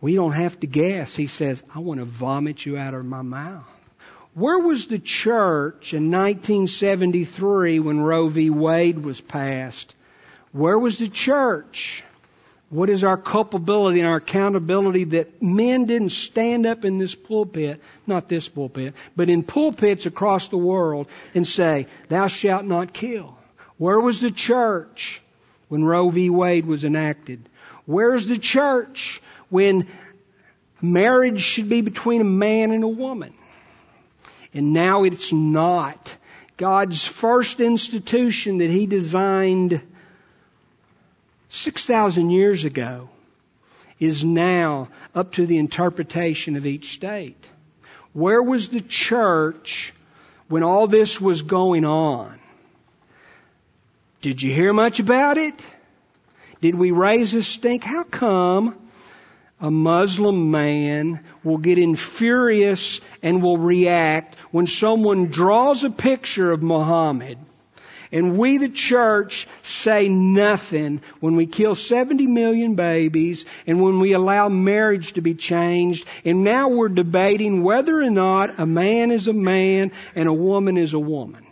We 0.00 0.14
don't 0.14 0.32
have 0.32 0.60
to 0.60 0.66
guess. 0.66 1.16
He 1.16 1.28
says, 1.28 1.62
I 1.74 1.78
want 1.78 2.00
to 2.00 2.04
vomit 2.04 2.66
you 2.66 2.76
out 2.76 2.92
of 2.92 3.04
my 3.06 3.22
mouth. 3.22 3.64
Where 4.34 4.58
was 4.58 4.88
the 4.88 4.98
church 4.98 5.94
in 5.94 6.10
1973 6.10 7.78
when 7.78 8.00
Roe 8.00 8.28
v. 8.28 8.50
Wade 8.50 8.98
was 8.98 9.20
passed? 9.20 9.94
Where 10.50 10.78
was 10.78 10.98
the 10.98 11.08
church? 11.08 12.02
What 12.68 12.90
is 12.90 13.04
our 13.04 13.16
culpability 13.16 14.00
and 14.00 14.08
our 14.08 14.16
accountability 14.16 15.04
that 15.04 15.40
men 15.40 15.84
didn't 15.84 16.10
stand 16.10 16.66
up 16.66 16.84
in 16.84 16.98
this 16.98 17.14
pulpit, 17.14 17.80
not 18.08 18.28
this 18.28 18.48
pulpit, 18.48 18.94
but 19.14 19.30
in 19.30 19.44
pulpits 19.44 20.06
across 20.06 20.48
the 20.48 20.58
world 20.58 21.06
and 21.34 21.46
say, 21.46 21.86
thou 22.08 22.26
shalt 22.26 22.64
not 22.64 22.92
kill? 22.92 23.38
Where 23.78 24.00
was 24.00 24.20
the 24.20 24.32
church 24.32 25.22
when 25.68 25.84
Roe 25.84 26.10
v. 26.10 26.28
Wade 26.30 26.66
was 26.66 26.84
enacted? 26.84 27.48
Where's 27.86 28.26
the 28.26 28.38
church 28.38 29.22
when 29.48 29.86
marriage 30.82 31.40
should 31.40 31.68
be 31.68 31.82
between 31.82 32.20
a 32.20 32.24
man 32.24 32.72
and 32.72 32.82
a 32.82 32.88
woman? 32.88 33.34
And 34.54 34.72
now 34.72 35.02
it's 35.02 35.32
not. 35.32 36.16
God's 36.56 37.04
first 37.04 37.60
institution 37.60 38.58
that 38.58 38.70
He 38.70 38.86
designed 38.86 39.82
6,000 41.48 42.30
years 42.30 42.64
ago 42.64 43.10
is 43.98 44.24
now 44.24 44.88
up 45.14 45.32
to 45.32 45.46
the 45.46 45.58
interpretation 45.58 46.56
of 46.56 46.66
each 46.66 46.92
state. 46.92 47.48
Where 48.12 48.42
was 48.42 48.68
the 48.68 48.80
church 48.80 49.92
when 50.48 50.62
all 50.62 50.86
this 50.86 51.20
was 51.20 51.42
going 51.42 51.84
on? 51.84 52.38
Did 54.20 54.40
you 54.40 54.52
hear 54.52 54.72
much 54.72 55.00
about 55.00 55.36
it? 55.36 55.60
Did 56.60 56.76
we 56.76 56.92
raise 56.92 57.34
a 57.34 57.42
stink? 57.42 57.82
How 57.82 58.04
come 58.04 58.76
a 59.60 59.70
Muslim 59.70 60.50
man 60.50 61.20
will 61.42 61.58
get 61.58 61.78
infurious 61.78 63.00
and 63.22 63.42
will 63.42 63.58
react 63.58 64.36
when 64.50 64.66
someone 64.66 65.26
draws 65.26 65.84
a 65.84 65.90
picture 65.90 66.52
of 66.52 66.62
Muhammad 66.62 67.38
And 68.14 68.38
we, 68.38 68.58
the 68.58 68.68
church, 68.68 69.48
say 69.62 70.08
nothing 70.08 71.00
when 71.18 71.34
we 71.34 71.46
kill 71.46 71.74
70 71.74 72.28
million 72.28 72.76
babies 72.76 73.44
and 73.66 73.82
when 73.82 73.98
we 73.98 74.12
allow 74.12 74.48
marriage 74.48 75.14
to 75.14 75.20
be 75.20 75.34
changed. 75.34 76.06
And 76.24 76.44
now 76.44 76.68
we're 76.68 76.90
debating 76.90 77.64
whether 77.64 78.00
or 78.00 78.10
not 78.10 78.60
a 78.60 78.66
man 78.66 79.10
is 79.10 79.26
a 79.26 79.32
man 79.32 79.90
and 80.14 80.28
a 80.28 80.32
woman 80.32 80.76
is 80.76 80.92
a 80.92 80.98
woman. 80.98 81.44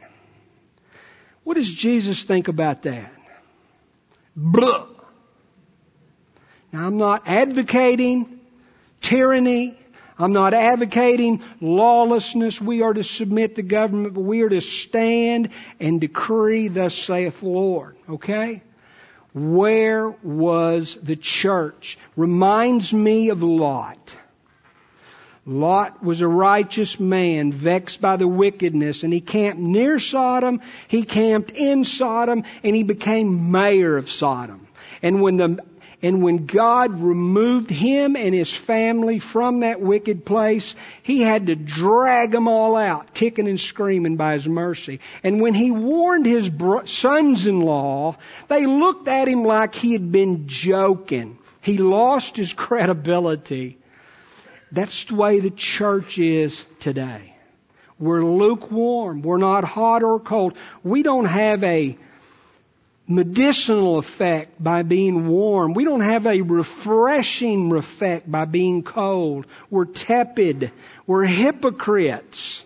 What 1.43 1.55
does 1.55 1.68
Jesus 1.68 2.22
think 2.22 2.47
about 2.47 2.83
that? 2.83 3.12
Blah. 4.37 4.91
Now 6.73 6.87
I'm 6.87 6.97
not 6.97 7.29
advocating 7.29 8.41
tyranny. 9.01 9.79
I'm 10.18 10.33
not 10.33 10.55
advocating 10.55 11.43
lawlessness. 11.61 12.61
We 12.61 12.83
are 12.83 12.93
to 12.93 13.05
submit 13.05 13.57
to 13.57 13.62
government, 13.62 14.14
but 14.14 14.23
we 14.23 14.43
are 14.43 14.49
to 14.49 14.61
stand 14.61 15.51
and 15.81 16.01
decree, 16.01 16.68
thus 16.68 16.95
saith 16.95 17.41
the 17.41 17.47
Lord. 17.47 17.97
Okay? 18.09 18.62
Where 19.35 20.11
was 20.11 20.99
the 21.03 21.16
church? 21.16 21.99
Reminds 22.16 22.93
me 22.93 23.31
of 23.31 23.43
Lot. 23.43 24.14
Lot 25.45 26.05
was 26.05 26.20
a 26.20 26.29
righteous 26.29 27.01
man 27.01 27.53
vexed 27.53 28.01
by 28.01 28.16
the 28.16 28.29
wickedness 28.29 29.03
and 29.03 29.12
he 29.12 29.20
camped 29.20 29.61
near 29.61 29.99
Sodom, 29.99 30.61
he 30.87 31.03
camped 31.03 31.51
in 31.51 31.85
Sodom, 31.85 32.45
and 32.62 32.77
he 32.77 32.85
became 32.85 33.51
mayor 33.51 33.97
of 33.97 34.09
Sodom. 34.09 34.68
And 35.03 35.20
when 35.20 35.37
the 35.39 35.59
and 36.03 36.21
when 36.21 36.47
God 36.47 37.01
removed 37.01 37.71
him 37.71 38.17
and 38.17 38.35
his 38.35 38.53
family 38.53 39.21
from 39.21 39.61
that 39.61 39.81
wicked 39.81 40.25
place, 40.25 40.75
he 41.05 41.21
had 41.21 41.47
to 41.47 41.55
drag 41.55 42.33
them 42.33 42.49
all 42.49 42.75
out, 42.75 43.15
kicking 43.15 43.47
and 43.47 43.61
screaming 43.61 44.17
by 44.17 44.33
his 44.33 44.49
mercy. 44.49 44.99
And 45.23 45.41
when 45.41 45.55
he 45.55 45.71
warned 45.71 46.27
his 46.27 46.51
sons-in-law, 46.87 48.17
they 48.49 48.67
looked 48.67 49.07
at 49.07 49.29
him 49.29 49.45
like 49.45 49.77
he 49.77 49.93
had 49.93 50.11
been 50.11 50.49
joking. 50.49 51.39
He 51.61 51.79
lost 51.79 52.37
his 52.37 52.53
credibility. 52.57 53.79
That's 54.73 55.05
the 55.05 55.15
way 55.15 55.39
the 55.39 55.51
church 55.51 56.19
is 56.19 56.65
today. 56.81 57.37
We're 58.01 58.25
lukewarm. 58.25 59.23
We're 59.23 59.37
not 59.37 59.63
hot 59.63 60.03
or 60.03 60.19
cold. 60.19 60.55
We 60.83 61.05
don't 61.05 61.27
have 61.27 61.63
a 61.63 61.97
medicinal 63.07 63.99
effect 63.99 64.63
by 64.63 64.83
being 64.83 65.27
warm. 65.27 65.75
We 65.75 65.85
don't 65.85 66.01
have 66.01 66.27
a 66.27 66.41
refreshing 66.41 67.75
effect 67.77 68.31
by 68.31 68.45
being 68.45 68.83
cold. 68.83 69.47
We're 69.71 69.87
tepid. 69.87 70.71
We're 71.07 71.25
hypocrites. 71.25 72.65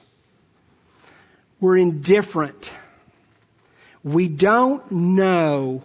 We're 1.60 1.78
indifferent. 1.78 2.70
We 4.04 4.28
don't 4.28 4.90
know 4.90 5.82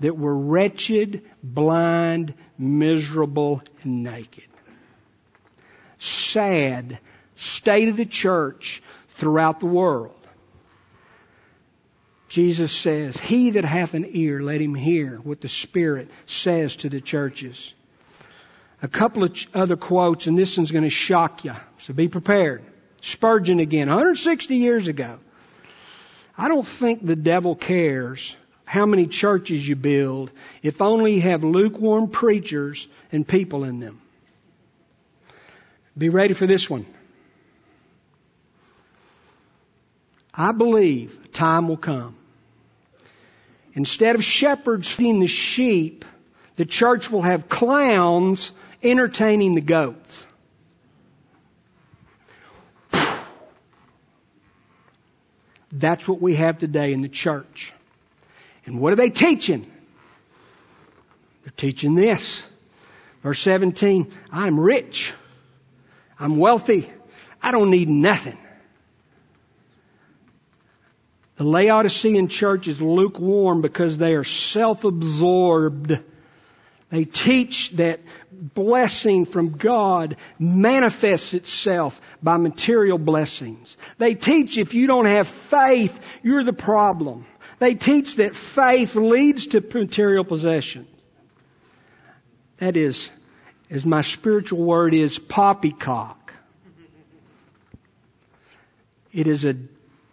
that 0.00 0.16
we're 0.16 0.32
wretched, 0.32 1.22
blind, 1.42 2.34
miserable, 2.56 3.62
and 3.82 4.04
naked. 4.04 4.44
Sad 5.98 6.98
state 7.34 7.88
of 7.88 7.96
the 7.96 8.06
church 8.06 8.82
throughout 9.16 9.60
the 9.60 9.66
world. 9.66 10.17
Jesus 12.28 12.72
says, 12.72 13.16
He 13.16 13.50
that 13.50 13.64
hath 13.64 13.94
an 13.94 14.06
ear, 14.10 14.42
let 14.42 14.60
him 14.60 14.74
hear 14.74 15.16
what 15.16 15.40
the 15.40 15.48
Spirit 15.48 16.10
says 16.26 16.76
to 16.76 16.88
the 16.88 17.00
churches. 17.00 17.72
A 18.82 18.88
couple 18.88 19.24
of 19.24 19.36
other 19.54 19.76
quotes, 19.76 20.26
and 20.26 20.36
this 20.36 20.56
one's 20.56 20.70
going 20.70 20.84
to 20.84 20.90
shock 20.90 21.44
you, 21.44 21.54
so 21.78 21.94
be 21.94 22.08
prepared. 22.08 22.62
Spurgeon 23.00 23.60
again, 23.60 23.88
160 23.88 24.56
years 24.56 24.86
ago. 24.86 25.18
I 26.36 26.48
don't 26.48 26.66
think 26.66 27.04
the 27.04 27.16
devil 27.16 27.56
cares 27.56 28.36
how 28.64 28.86
many 28.86 29.06
churches 29.06 29.66
you 29.66 29.74
build 29.74 30.30
if 30.62 30.82
only 30.82 31.14
you 31.14 31.22
have 31.22 31.42
lukewarm 31.42 32.08
preachers 32.10 32.86
and 33.10 33.26
people 33.26 33.64
in 33.64 33.80
them. 33.80 34.00
Be 35.96 36.10
ready 36.10 36.34
for 36.34 36.46
this 36.46 36.68
one. 36.68 36.86
I 40.38 40.52
believe 40.52 41.32
time 41.32 41.68
will 41.68 41.76
come 41.76 42.14
Instead 43.78 44.16
of 44.16 44.24
shepherds 44.24 44.88
feeding 44.88 45.20
the 45.20 45.28
sheep, 45.28 46.04
the 46.56 46.64
church 46.64 47.12
will 47.12 47.22
have 47.22 47.48
clowns 47.48 48.50
entertaining 48.82 49.54
the 49.54 49.60
goats. 49.60 50.26
That's 55.70 56.08
what 56.08 56.20
we 56.20 56.34
have 56.34 56.58
today 56.58 56.92
in 56.92 57.02
the 57.02 57.08
church. 57.08 57.72
And 58.66 58.80
what 58.80 58.92
are 58.92 58.96
they 58.96 59.10
teaching? 59.10 59.70
They're 61.44 61.52
teaching 61.56 61.94
this. 61.94 62.42
Verse 63.22 63.38
17, 63.38 64.10
I'm 64.32 64.58
rich. 64.58 65.12
I'm 66.18 66.36
wealthy. 66.36 66.90
I 67.40 67.52
don't 67.52 67.70
need 67.70 67.88
nothing. 67.88 68.38
The 71.38 71.44
Laodicean 71.44 72.26
church 72.26 72.66
is 72.66 72.82
lukewarm 72.82 73.62
because 73.62 73.96
they 73.96 74.14
are 74.14 74.24
self-absorbed. 74.24 76.00
They 76.90 77.04
teach 77.04 77.70
that 77.72 78.00
blessing 78.32 79.24
from 79.24 79.56
God 79.56 80.16
manifests 80.40 81.34
itself 81.34 82.00
by 82.20 82.38
material 82.38 82.98
blessings. 82.98 83.76
They 83.98 84.14
teach 84.14 84.58
if 84.58 84.74
you 84.74 84.88
don't 84.88 85.04
have 85.04 85.28
faith, 85.28 86.00
you're 86.24 86.42
the 86.42 86.52
problem. 86.52 87.24
They 87.60 87.76
teach 87.76 88.16
that 88.16 88.34
faith 88.34 88.96
leads 88.96 89.46
to 89.48 89.60
material 89.60 90.24
possession. 90.24 90.88
That 92.56 92.76
is, 92.76 93.10
as 93.70 93.86
my 93.86 94.02
spiritual 94.02 94.64
word 94.64 94.92
is, 94.92 95.20
poppycock. 95.20 96.34
It 99.12 99.28
is 99.28 99.44
a 99.44 99.54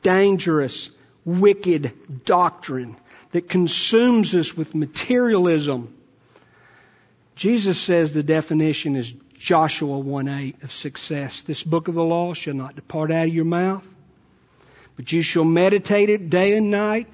dangerous 0.04 0.92
wicked 1.26 2.24
doctrine 2.24 2.96
that 3.32 3.50
consumes 3.50 4.34
us 4.36 4.56
with 4.56 4.74
materialism. 4.76 5.94
Jesus 7.36 7.80
says 7.80 8.14
the 8.14 8.24
definition 8.24 8.96
is 8.96 9.14
Joshua 9.38 10.00
1:8 10.00 10.64
of 10.64 10.72
success. 10.72 11.42
This 11.42 11.62
book 11.62 11.88
of 11.88 11.96
the 11.96 12.04
law 12.04 12.34
shall 12.34 12.54
not 12.54 12.76
depart 12.76 13.12
out 13.12 13.28
of 13.28 13.34
your 13.34 13.46
mouth, 13.46 13.84
but 14.96 15.12
you 15.12 15.22
shall 15.22 15.44
meditate 15.44 16.10
it 16.10 16.30
day 16.30 16.56
and 16.56 16.72
night. 16.72 17.08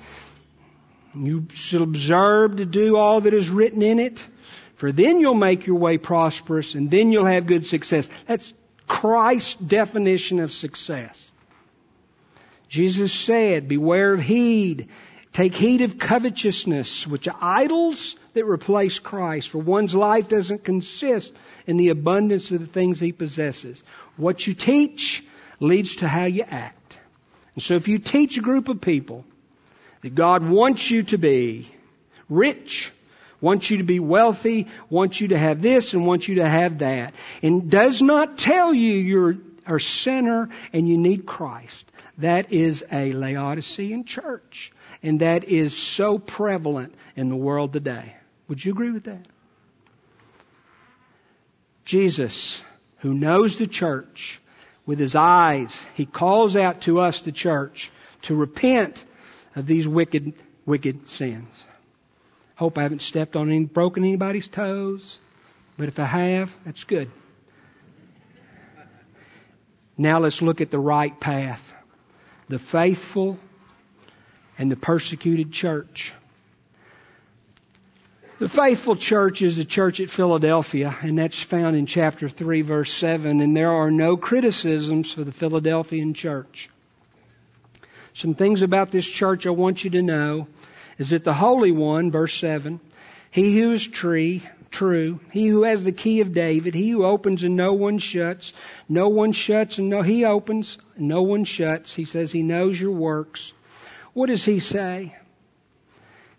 You 1.16 1.48
shall 1.54 1.82
observe 1.82 2.58
to 2.58 2.66
do 2.66 2.98
all 2.98 3.22
that 3.22 3.34
is 3.34 3.50
written 3.50 3.82
in 3.82 4.00
it, 4.00 4.26
for 4.76 4.92
then 4.92 5.20
you'll 5.20 5.34
make 5.34 5.66
your 5.66 5.78
way 5.78 5.98
prosperous 5.98 6.76
and 6.76 6.92
then 6.92 7.12
you'll 7.12 7.26
have 7.26 7.48
good 7.48 7.66
success. 7.66 8.08
That's 8.28 8.54
Christ's 8.88 9.56
definition 9.56 10.40
of 10.40 10.52
success. 10.52 11.31
Jesus 12.72 13.12
said, 13.12 13.68
beware 13.68 14.14
of 14.14 14.22
heed. 14.22 14.88
Take 15.34 15.54
heed 15.54 15.82
of 15.82 16.00
covetousness, 16.00 17.06
which 17.06 17.28
are 17.28 17.36
idols 17.42 18.16
that 18.34 18.46
replace 18.46 18.98
Christ. 18.98 19.50
For 19.50 19.58
one's 19.58 19.94
life 19.94 20.30
doesn't 20.30 20.64
consist 20.64 21.34
in 21.68 21.76
the 21.76 21.90
abundance 21.90 22.50
of 22.52 22.62
the 22.62 22.66
things 22.66 22.98
he 22.98 23.12
possesses. 23.12 23.84
What 24.16 24.48
you 24.48 24.54
teach 24.54 25.22
leads 25.60 25.98
to 25.98 26.08
how 26.08 26.24
you 26.26 26.46
act. 26.48 26.98
And 27.56 27.62
so 27.62 27.76
if 27.76 27.90
you 27.90 27.98
teach 27.98 28.38
a 28.38 28.42
group 28.42 28.70
of 28.70 28.80
people 28.80 29.26
that 30.00 30.16
God 30.16 30.48
wants 30.48 30.90
you 30.90 31.04
to 31.04 31.18
be 31.18 31.70
rich, 32.30 32.90
wants 33.42 33.70
you 33.70 33.80
to 33.80 33.84
be 33.84 34.00
wealthy, 34.00 34.70
wants 34.90 35.20
you 35.20 35.30
to 35.30 35.38
have 35.38 35.62
this 35.62 35.94
and 35.94 36.06
wants 36.06 36.26
you 36.30 36.36
to 36.36 36.48
have 36.48 36.78
that, 36.78 37.14
and 37.44 37.70
does 37.70 38.02
not 38.02 38.38
tell 38.38 38.74
you 38.74 38.94
you're 38.94 39.38
a 39.68 39.78
sinner 39.78 40.50
and 40.72 40.88
you 40.88 40.98
need 40.98 41.26
Christ, 41.26 41.91
that 42.18 42.52
is 42.52 42.84
a 42.92 43.14
Laodicean 43.14 44.06
church. 44.06 44.72
And 45.04 45.22
that 45.22 45.44
is 45.46 45.76
so 45.76 46.20
prevalent 46.20 46.94
in 47.16 47.30
the 47.30 47.36
world 47.36 47.74
today. 47.74 48.16
Would 48.48 48.64
you 48.64 48.72
agree 48.72 48.92
with 48.92 49.06
that? 49.06 49.26
Jesus, 51.86 52.62
who 53.00 53.14
knows 53.14 53.58
the 53.58 53.68
church 53.68 54.40
with 54.86 55.00
his 55.00 55.16
eyes, 55.16 55.78
he 55.94 56.06
calls 56.06 56.56
out 56.56 56.82
to 56.82 57.00
us, 57.00 57.24
the 57.24 57.32
church, 57.32 57.92
to 58.24 58.36
repent 58.36 59.04
of 59.56 59.66
these 59.66 59.88
wicked, 59.88 60.34
wicked 60.66 61.08
sins. 61.08 61.66
Hope 62.56 62.78
I 62.78 62.84
haven't 62.84 63.02
stepped 63.02 63.36
on 63.36 63.50
any, 63.50 63.66
broken 63.66 64.04
anybody's 64.04 64.48
toes, 64.48 65.20
but 65.78 65.88
if 65.88 66.00
I 66.00 66.06
have, 66.06 66.54
that's 66.66 66.84
good. 66.84 67.10
Now 69.98 70.20
let's 70.20 70.42
look 70.42 70.62
at 70.62 70.72
the 70.72 70.80
right 70.80 71.18
path 71.20 71.71
the 72.52 72.60
faithful 72.60 73.40
and 74.58 74.70
the 74.70 74.76
persecuted 74.76 75.54
church. 75.54 76.14
The 78.40 78.50
faithful 78.50 78.98
church 78.98 79.42
is 79.42 79.56
the 79.56 79.64
church 79.64 80.02
at 80.02 80.10
Philadelphia, 80.10 80.94
and 81.02 81.18
that's 81.18 81.42
found 81.42 81.78
in 81.78 81.86
chapter 81.86 82.28
3, 82.28 82.62
verse 82.62 82.92
7, 82.92 83.40
and 83.40 83.56
there 83.56 83.72
are 83.72 83.90
no 83.90 84.18
criticisms 84.18 85.14
for 85.14 85.24
the 85.24 85.32
Philadelphian 85.32 86.14
church. 86.14 86.70
Some 88.14 88.34
things 88.34 88.64
about 88.64 88.92
this 88.92 89.06
church 89.06 89.48
I 89.48 89.52
want 89.52 89.86
you 89.86 89.92
to 89.92 90.02
know 90.02 90.48
is 90.98 91.12
that 91.12 91.24
the 91.24 91.34
Holy 91.34 91.72
One, 91.72 92.12
verse 92.12 92.34
7, 92.34 92.82
he 93.30 93.58
who 93.58 93.72
is 93.72 93.88
tree, 93.88 94.44
true, 94.72 95.20
he 95.32 95.48
who 95.48 95.64
has 95.64 95.84
the 95.84 95.92
key 95.92 96.22
of 96.22 96.34
David, 96.34 96.74
he 96.74 96.90
who 96.90 97.06
opens 97.06 97.44
and 97.44 97.56
no 97.56 97.74
one 97.74 97.98
shuts, 97.98 98.54
no 98.90 99.10
one 99.10 99.34
shuts 99.34 99.78
and 99.78 99.90
no, 99.90 100.02
he 100.02 100.26
opens, 100.26 100.78
no 100.98 101.22
one 101.22 101.44
shuts. 101.44 101.94
He 101.94 102.06
says 102.06 102.32
he 102.32 102.42
knows 102.42 102.80
your 102.80 102.92
works. 102.92 103.54
What 104.14 104.28
does 104.28 104.44
he 104.44 104.60
say? 104.60 105.16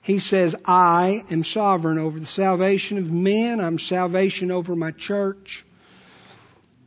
He 0.01 0.19
says, 0.19 0.57
I 0.65 1.25
am 1.31 1.45
sovereign 1.45 1.99
over 1.99 2.19
the 2.19 2.27
salvation 2.27 2.99
of 2.99 3.11
men. 3.11 3.61
I'm 3.61 3.79
salvation 3.79 4.51
over 4.51 4.75
my 4.75 4.91
church. 4.91 5.65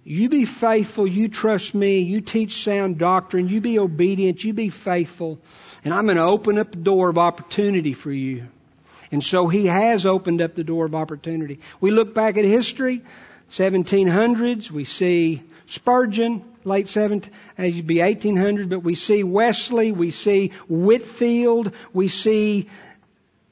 You 0.03 0.27
be 0.29 0.45
faithful. 0.45 1.07
You 1.07 1.29
trust 1.29 1.73
me. 1.73 2.01
You 2.01 2.21
teach 2.21 2.63
sound 2.63 2.97
doctrine. 2.97 3.47
You 3.47 3.61
be 3.61 3.79
obedient. 3.79 4.43
You 4.43 4.53
be 4.53 4.69
faithful. 4.69 5.39
And 5.83 5.93
I'm 5.93 6.05
going 6.05 6.17
to 6.17 6.23
open 6.23 6.59
up 6.59 6.71
the 6.71 6.77
door 6.77 7.09
of 7.09 7.17
opportunity 7.17 7.93
for 7.93 8.11
you. 8.11 8.47
And 9.11 9.23
so 9.23 9.47
he 9.47 9.67
has 9.67 10.05
opened 10.05 10.41
up 10.41 10.55
the 10.55 10.63
door 10.63 10.85
of 10.85 10.95
opportunity. 10.95 11.59
We 11.79 11.91
look 11.91 12.13
back 12.13 12.37
at 12.37 12.45
history, 12.45 13.01
1700s, 13.51 14.71
we 14.71 14.85
see 14.85 15.43
Spurgeon, 15.67 16.43
late 16.63 16.89
17, 16.89 17.31
as 17.57 17.81
be 17.81 17.99
1800, 17.99 18.69
but 18.69 18.79
we 18.79 18.95
see 18.95 19.23
Wesley, 19.23 19.91
we 19.91 20.11
see 20.11 20.49
Whitefield, 20.67 21.71
we 21.93 22.07
see 22.07 22.69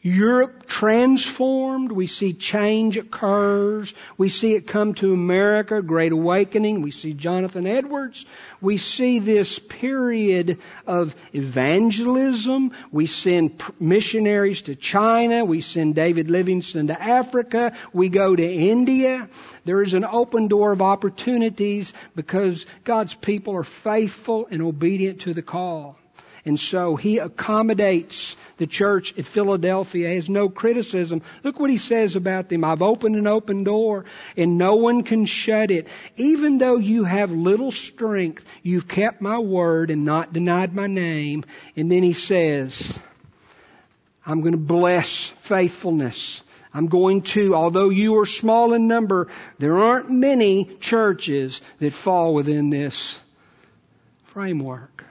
Europe 0.06 0.68
transformed. 0.68 1.90
We 1.90 2.08
see 2.08 2.34
change 2.34 2.98
occurs. 2.98 3.94
We 4.18 4.28
see 4.28 4.54
it 4.54 4.68
come 4.68 4.96
to 4.96 5.14
America, 5.14 5.82
Great 5.82 6.12
Awakening. 6.12 6.82
We 6.82 6.92
see 6.92 7.14
Jonathan 7.14 7.66
Edwards. 7.66 8.26
We 8.60 8.76
see 8.76 9.20
this 9.20 9.60
period 9.60 10.60
of 10.86 11.16
evangelism. 11.32 12.74
We 12.92 13.06
send 13.06 13.64
missionaries 13.80 14.64
to 14.64 14.76
China. 14.76 15.46
We 15.46 15.62
send 15.62 15.96
David 15.96 16.30
Livingstone 16.30 16.88
to 16.88 17.02
Africa. 17.02 17.72
We 17.94 18.10
go 18.10 18.36
to 18.36 18.46
India. 18.46 19.30
There 19.64 19.82
is 19.82 19.94
an 19.94 20.04
open 20.04 20.50
door 20.50 20.74
of 20.74 20.82
opportunities 20.82 21.94
because 22.14 22.66
God's 22.84 23.14
people 23.14 23.56
are 23.56 23.64
faithful 23.64 24.48
and 24.52 24.62
obedient 24.62 25.22
to 25.22 25.34
the 25.34 25.42
call. 25.42 25.98
And 26.46 26.60
so 26.60 26.98
he 26.98 27.20
accommodates 27.20 28.36
the 28.58 28.68
church 28.68 29.18
at 29.18 29.26
Philadelphia. 29.26 30.10
He 30.10 30.16
has 30.16 30.28
no 30.28 30.50
criticism. 30.50 31.22
Look 31.42 31.58
what 31.58 31.70
he 31.70 31.78
says 31.78 32.18
about 32.18 32.50
them. 32.50 32.66
I've 32.66 32.82
opened 32.82 33.16
an 33.16 33.28
open 33.28 33.64
door 33.64 34.04
and 34.36 34.58
no 34.58 34.76
one 34.76 35.04
can 35.04 35.26
shut 35.26 35.72
it. 35.72 35.88
Even 36.18 36.58
though 36.58 36.76
you 36.78 37.06
have 37.06 37.32
little 37.32 37.72
strength, 37.72 38.46
you've 38.62 38.90
kept 38.90 39.22
my 39.22 39.40
word 39.40 39.90
and 39.90 40.04
not 40.04 40.34
denied 40.34 40.76
my 40.76 40.88
name. 40.88 41.46
And 41.78 41.90
then 41.90 42.04
he 42.04 42.14
says, 42.14 42.94
I'm 44.26 44.42
going 44.42 44.52
to 44.52 44.58
bless 44.58 45.28
faithfulness. 45.40 46.42
I'm 46.74 46.88
going 46.88 47.22
to, 47.22 47.56
although 47.56 47.90
you 47.90 48.20
are 48.20 48.26
small 48.26 48.74
in 48.74 48.88
number, 48.88 49.30
there 49.60 49.78
aren't 49.78 50.10
many 50.10 50.66
churches 50.82 51.62
that 51.80 51.94
fall 51.94 52.34
within 52.34 52.70
this 52.70 53.18
framework 54.26 55.06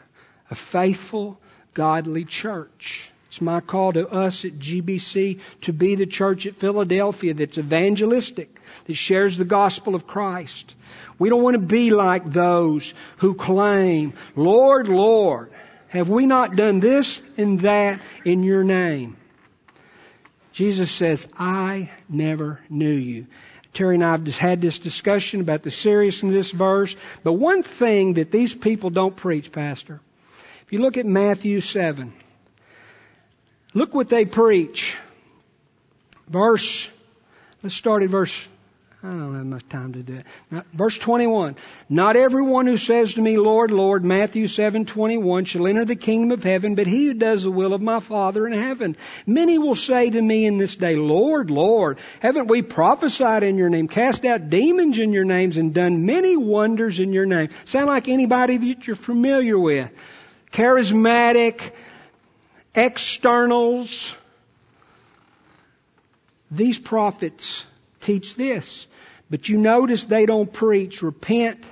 a 0.52 0.54
faithful, 0.54 1.40
godly 1.72 2.26
church. 2.26 3.10
It's 3.28 3.40
my 3.40 3.60
call 3.60 3.94
to 3.94 4.06
us 4.06 4.44
at 4.44 4.58
GBC 4.58 5.40
to 5.62 5.72
be 5.72 5.94
the 5.94 6.04
church 6.04 6.44
at 6.44 6.56
Philadelphia 6.56 7.32
that's 7.32 7.56
evangelistic, 7.56 8.60
that 8.84 8.94
shares 8.94 9.38
the 9.38 9.46
gospel 9.46 9.94
of 9.94 10.06
Christ. 10.06 10.74
We 11.18 11.30
don't 11.30 11.42
want 11.42 11.54
to 11.54 11.66
be 11.66 11.90
like 11.90 12.30
those 12.30 12.92
who 13.16 13.32
claim, 13.32 14.12
Lord, 14.36 14.88
Lord, 14.88 15.50
have 15.88 16.10
we 16.10 16.26
not 16.26 16.54
done 16.54 16.80
this 16.80 17.22
and 17.38 17.60
that 17.60 17.98
in 18.26 18.42
your 18.42 18.62
name? 18.62 19.16
Jesus 20.52 20.90
says, 20.90 21.26
I 21.34 21.90
never 22.10 22.60
knew 22.68 22.92
you. 22.92 23.26
Terry 23.72 23.94
and 23.94 24.04
I 24.04 24.10
have 24.10 24.24
just 24.24 24.38
had 24.38 24.60
this 24.60 24.78
discussion 24.78 25.40
about 25.40 25.62
the 25.62 25.70
seriousness 25.70 26.28
of 26.28 26.34
this 26.34 26.50
verse, 26.50 26.94
but 27.22 27.32
one 27.32 27.62
thing 27.62 28.14
that 28.14 28.30
these 28.30 28.54
people 28.54 28.90
don't 28.90 29.16
preach, 29.16 29.50
Pastor, 29.50 30.02
you 30.72 30.78
look 30.78 30.96
at 30.96 31.04
Matthew 31.04 31.60
7, 31.60 32.14
look 33.74 33.94
what 33.94 34.08
they 34.08 34.24
preach. 34.24 34.96
Verse, 36.28 36.88
let's 37.62 37.74
start 37.74 38.02
at 38.02 38.08
verse, 38.08 38.34
I 39.02 39.08
don't 39.08 39.34
have 39.34 39.44
much 39.44 39.68
time 39.68 39.92
to 39.94 40.02
do 40.02 40.14
it. 40.14 40.26
Now, 40.50 40.62
verse 40.72 40.96
21. 40.96 41.56
Not 41.90 42.16
everyone 42.16 42.66
who 42.66 42.78
says 42.78 43.14
to 43.14 43.20
me, 43.20 43.36
Lord, 43.36 43.70
Lord, 43.70 44.02
Matthew 44.02 44.46
7, 44.46 44.86
21, 44.86 45.44
shall 45.44 45.66
enter 45.66 45.84
the 45.84 45.96
kingdom 45.96 46.30
of 46.30 46.44
heaven, 46.44 46.74
but 46.74 46.86
he 46.86 47.06
who 47.06 47.14
does 47.14 47.42
the 47.42 47.50
will 47.50 47.74
of 47.74 47.82
my 47.82 48.00
Father 48.00 48.46
in 48.46 48.54
heaven. 48.54 48.96
Many 49.26 49.58
will 49.58 49.74
say 49.74 50.08
to 50.08 50.22
me 50.22 50.46
in 50.46 50.56
this 50.56 50.76
day, 50.76 50.94
Lord, 50.94 51.50
Lord, 51.50 51.98
haven't 52.20 52.46
we 52.46 52.62
prophesied 52.62 53.42
in 53.42 53.58
your 53.58 53.68
name, 53.68 53.88
cast 53.88 54.24
out 54.24 54.48
demons 54.48 54.98
in 54.98 55.12
your 55.12 55.24
names, 55.24 55.58
and 55.58 55.74
done 55.74 56.06
many 56.06 56.36
wonders 56.36 56.98
in 56.98 57.12
your 57.12 57.26
name? 57.26 57.50
Sound 57.66 57.88
like 57.88 58.08
anybody 58.08 58.56
that 58.56 58.86
you're 58.86 58.96
familiar 58.96 59.58
with 59.58 59.90
charismatic, 60.52 61.72
externals. 62.74 64.14
These 66.50 66.78
prophets 66.78 67.64
teach 68.00 68.34
this. 68.34 68.86
But 69.30 69.48
you 69.48 69.56
notice 69.56 70.04
they 70.04 70.26
don't 70.26 70.52
preach 70.52 71.02
repent. 71.02 71.64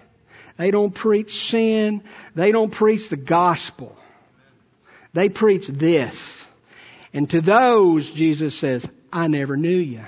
They 0.57 0.71
don't 0.71 0.95
preach 0.95 1.49
sin. 1.49 2.03
They 2.35 2.53
don't 2.53 2.71
preach 2.71 3.09
the 3.11 3.17
gospel. 3.17 3.97
They 5.13 5.29
preach 5.29 5.67
this. 5.67 6.47
And 7.13 7.29
to 7.31 7.41
those, 7.41 8.11
Jesus 8.11 8.57
says, 8.57 8.87
I 9.13 9.29
never 9.29 9.57
knew 9.57 9.77
you. 9.77 10.05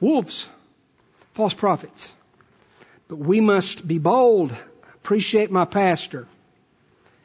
Wolves. 0.00 0.48
False 1.34 1.54
prophets. 1.54 2.12
But 3.06 3.16
we 3.16 3.40
must 3.40 3.86
be 3.86 3.98
bold. 3.98 4.54
Appreciate 4.96 5.50
my 5.50 5.64
pastor. 5.64 6.26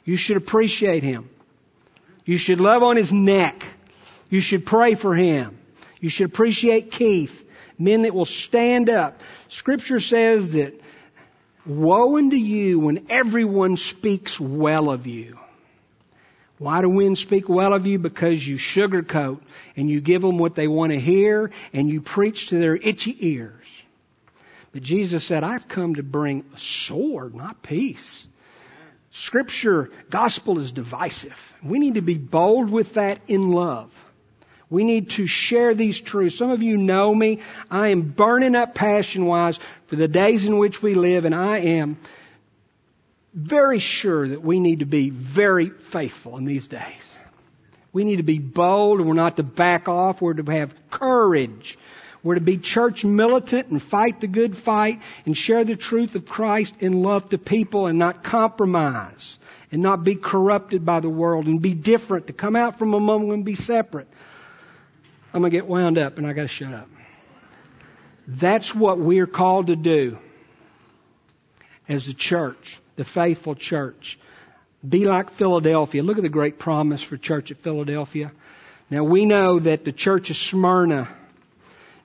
You 0.06 0.16
should 0.16 0.38
appreciate 0.38 1.04
him. 1.04 1.30
You 2.26 2.38
should 2.38 2.60
love 2.60 2.84
on 2.84 2.98
his 2.98 3.12
neck. 3.12 3.66
You 4.30 4.42
should 4.42 4.66
pray 4.66 4.96
for 4.96 5.16
him. 5.16 5.58
You 6.00 6.10
should 6.10 6.26
appreciate 6.26 6.92
Keith. 6.92 7.40
Men 7.78 8.04
that 8.04 8.14
will 8.14 8.26
stand 8.26 8.90
up. 8.90 9.20
Scripture 9.50 10.00
says 10.00 10.54
that 10.54 10.80
woe 11.66 12.18
unto 12.18 12.36
you 12.36 12.80
when 12.80 13.08
everyone 13.10 13.78
speaks 13.78 14.40
well 14.40 14.90
of 14.90 15.08
you. 15.08 15.40
Why 16.60 16.82
do 16.82 16.92
men 16.92 17.16
speak 17.16 17.50
well 17.50 17.74
of 17.74 17.88
you? 17.88 18.00
Because 18.00 18.46
you 18.46 18.58
sugarcoat 18.58 19.42
and 19.76 19.90
you 19.90 20.00
give 20.02 20.22
them 20.22 20.38
what 20.38 20.56
they 20.56 20.68
want 20.68 20.92
to 20.92 21.00
hear 21.00 21.52
and 21.74 21.90
you 21.90 22.00
preach 22.00 22.48
to 22.48 22.60
their 22.60 22.76
itchy 22.76 23.16
ears. 23.28 23.66
But 24.72 24.82
Jesus 24.82 25.24
said, 25.24 25.44
I've 25.44 25.68
come 25.68 25.96
to 25.96 26.04
bring 26.04 26.46
a 26.54 26.58
sword, 26.58 27.36
not 27.36 27.62
peace. 27.62 28.26
Scripture, 29.16 29.92
gospel 30.10 30.58
is 30.58 30.72
divisive. 30.72 31.54
We 31.64 31.78
need 31.78 31.96
to 31.96 32.02
be 32.02 32.18
bold 32.18 32.72
with 32.72 32.96
that 32.96 33.20
in 33.28 33.52
love. 33.52 33.92
We 34.72 34.84
need 34.84 35.12
to 35.12 35.28
share 35.28 35.76
these 35.76 36.02
truths. 36.02 36.36
Some 36.36 36.50
of 36.50 36.64
you 36.64 36.78
know 36.78 37.14
me. 37.14 37.42
I 37.70 37.90
am 37.90 38.02
burning 38.02 38.56
up 38.56 38.74
passion 38.74 39.28
wise 39.28 39.60
for 39.86 39.98
the 39.98 40.08
days 40.08 40.46
in 40.46 40.58
which 40.58 40.82
we 40.82 40.96
live 40.96 41.26
and 41.26 41.36
I 41.36 41.60
am 41.60 41.98
very 43.36 43.78
sure 43.78 44.28
that 44.28 44.42
we 44.42 44.60
need 44.60 44.80
to 44.80 44.86
be 44.86 45.12
very 45.12 45.70
faithful 45.70 46.38
in 46.38 46.44
these 46.44 46.68
days. 46.68 47.02
We 47.92 48.06
need 48.06 48.16
to 48.16 48.24
be 48.24 48.40
bold 48.40 49.00
and 49.00 49.08
we're 49.08 49.14
not 49.14 49.38
to 49.38 49.44
back 49.44 49.88
off. 49.88 50.24
We're 50.24 50.34
to 50.34 50.52
have 50.52 50.74
courage 50.90 51.78
we're 52.24 52.36
to 52.36 52.42
be 52.42 52.58
church 52.58 53.04
militant 53.04 53.68
and 53.68 53.84
fight 53.84 54.22
the 54.22 54.28
good 54.28 54.56
fight 54.56 55.02
and 55.26 55.38
share 55.38 55.66
the 55.66 55.76
truth 55.76 56.16
of 56.16 56.26
Christ 56.26 56.76
in 56.80 57.04
love 57.04 57.30
to 57.30 57.38
people 57.38 57.88
and 57.88 58.00
not 58.00 58.24
compromise 58.24 59.38
and 59.72 59.82
not 59.82 60.06
be 60.06 60.16
corrupted 60.16 60.86
by 60.86 61.02
the 61.02 61.10
world 61.10 61.48
and 61.48 61.62
be 61.62 61.74
different, 61.74 62.28
to 62.28 62.34
come 62.34 62.56
out 62.56 62.80
from 62.80 62.94
among 62.94 63.22
them 63.22 63.32
and 63.32 63.46
be 63.46 63.56
separate. 63.56 64.08
I'm 65.34 65.42
going 65.42 65.52
to 65.52 65.58
get 65.58 65.68
wound 65.68 65.98
up 65.98 66.18
and 66.18 66.26
I 66.26 66.34
got 66.34 66.44
to 66.44 66.48
shut 66.48 66.74
up. 66.74 66.88
That's 68.26 68.74
what 68.74 69.00
we're 69.00 69.28
called 69.28 69.68
to 69.68 69.76
do 69.76 70.18
as 71.90 72.08
a 72.08 72.14
church, 72.14 72.80
the 72.96 73.04
faithful 73.04 73.56
church. 73.56 74.18
Be 74.88 75.06
like 75.06 75.32
Philadelphia. 75.32 76.04
Look 76.04 76.18
at 76.18 76.24
the 76.24 76.30
great 76.30 76.58
promise 76.58 77.02
for 77.02 77.18
church 77.18 77.52
at 77.52 77.58
Philadelphia. 77.58 78.32
Now 78.90 79.04
we 79.04 79.26
know 79.26 79.60
that 79.60 79.84
the 79.84 79.92
church 79.92 80.30
of 80.30 80.38
Smyrna 80.38 81.10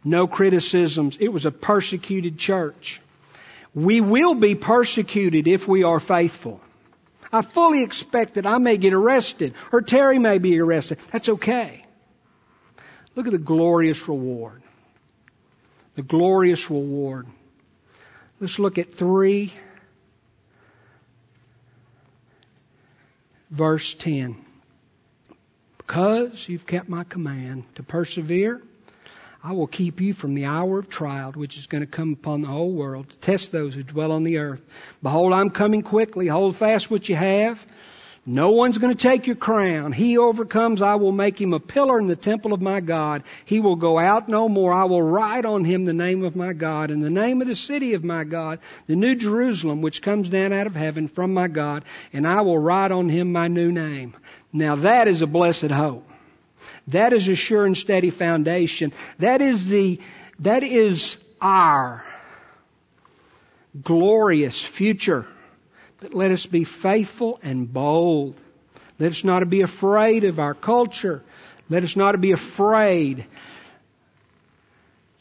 no 0.08 0.26
criticisms. 0.26 1.16
It 1.20 1.28
was 1.28 1.46
a 1.46 1.50
persecuted 1.50 2.38
church. 2.38 3.00
We 3.74 4.00
will 4.00 4.34
be 4.34 4.54
persecuted 4.54 5.46
if 5.46 5.68
we 5.68 5.84
are 5.84 6.00
faithful. 6.00 6.60
I 7.32 7.42
fully 7.42 7.82
expect 7.82 8.34
that 8.34 8.46
I 8.46 8.58
may 8.58 8.78
get 8.78 8.94
arrested 8.94 9.54
or 9.70 9.82
Terry 9.82 10.18
may 10.18 10.38
be 10.38 10.58
arrested. 10.58 10.98
That's 11.12 11.28
okay. 11.28 11.84
Look 13.14 13.26
at 13.26 13.32
the 13.32 13.38
glorious 13.38 14.08
reward. 14.08 14.62
The 15.96 16.02
glorious 16.02 16.70
reward. 16.70 17.26
Let's 18.40 18.58
look 18.58 18.78
at 18.78 18.94
3 18.94 19.52
verse 23.50 23.94
10. 23.94 24.36
because 25.78 26.48
you've 26.48 26.66
kept 26.66 26.88
my 26.88 27.02
command 27.02 27.64
to 27.74 27.82
persevere, 27.82 28.62
I 29.42 29.52
will 29.52 29.68
keep 29.68 30.00
you 30.00 30.14
from 30.14 30.34
the 30.34 30.46
hour 30.46 30.78
of 30.78 30.88
trial 30.88 31.32
which 31.32 31.56
is 31.56 31.66
going 31.66 31.82
to 31.82 31.86
come 31.86 32.12
upon 32.12 32.42
the 32.42 32.48
whole 32.48 32.72
world 32.72 33.10
to 33.10 33.16
test 33.18 33.52
those 33.52 33.74
who 33.74 33.84
dwell 33.84 34.10
on 34.10 34.24
the 34.24 34.38
earth. 34.38 34.62
Behold, 35.02 35.32
I'm 35.32 35.50
coming 35.50 35.82
quickly. 35.82 36.26
Hold 36.26 36.56
fast 36.56 36.90
what 36.90 37.08
you 37.08 37.14
have. 37.14 37.64
No 38.26 38.50
one's 38.50 38.76
going 38.76 38.94
to 38.94 39.02
take 39.02 39.26
your 39.26 39.36
crown. 39.36 39.92
He 39.92 40.18
overcomes, 40.18 40.82
I 40.82 40.96
will 40.96 41.12
make 41.12 41.40
him 41.40 41.54
a 41.54 41.60
pillar 41.60 41.98
in 41.98 42.08
the 42.08 42.16
temple 42.16 42.52
of 42.52 42.60
my 42.60 42.80
God. 42.80 43.22
He 43.46 43.60
will 43.60 43.76
go 43.76 43.98
out 43.98 44.28
no 44.28 44.50
more. 44.50 44.72
I 44.72 44.84
will 44.84 45.02
write 45.02 45.46
on 45.46 45.64
him 45.64 45.86
the 45.86 45.94
name 45.94 46.24
of 46.24 46.36
my 46.36 46.52
God 46.52 46.90
and 46.90 47.02
the 47.02 47.08
name 47.08 47.40
of 47.40 47.48
the 47.48 47.54
city 47.54 47.94
of 47.94 48.04
my 48.04 48.24
God, 48.24 48.58
the 48.86 48.96
new 48.96 49.14
Jerusalem, 49.14 49.80
which 49.80 50.02
comes 50.02 50.28
down 50.28 50.52
out 50.52 50.66
of 50.66 50.74
heaven 50.76 51.08
from 51.08 51.32
my 51.32 51.48
God, 51.48 51.84
and 52.12 52.26
I 52.26 52.42
will 52.42 52.58
write 52.58 52.92
on 52.92 53.08
him 53.08 53.32
my 53.32 53.48
new 53.48 53.72
name. 53.72 54.14
Now 54.52 54.76
that 54.76 55.08
is 55.08 55.22
a 55.22 55.26
blessed 55.26 55.70
hope. 55.70 56.07
That 56.88 57.12
is 57.12 57.28
a 57.28 57.34
sure 57.34 57.66
and 57.66 57.76
steady 57.76 58.10
foundation. 58.10 58.92
That 59.18 59.42
is 59.42 59.68
the, 59.68 60.00
that 60.40 60.62
is 60.62 61.16
our 61.40 62.04
glorious 63.82 64.62
future. 64.62 65.26
But 66.00 66.14
let 66.14 66.30
us 66.30 66.46
be 66.46 66.64
faithful 66.64 67.40
and 67.42 67.70
bold. 67.70 68.36
Let 68.98 69.12
us 69.12 69.22
not 69.22 69.48
be 69.50 69.60
afraid 69.60 70.24
of 70.24 70.38
our 70.38 70.54
culture. 70.54 71.22
Let 71.68 71.84
us 71.84 71.94
not 71.94 72.18
be 72.20 72.32
afraid. 72.32 73.26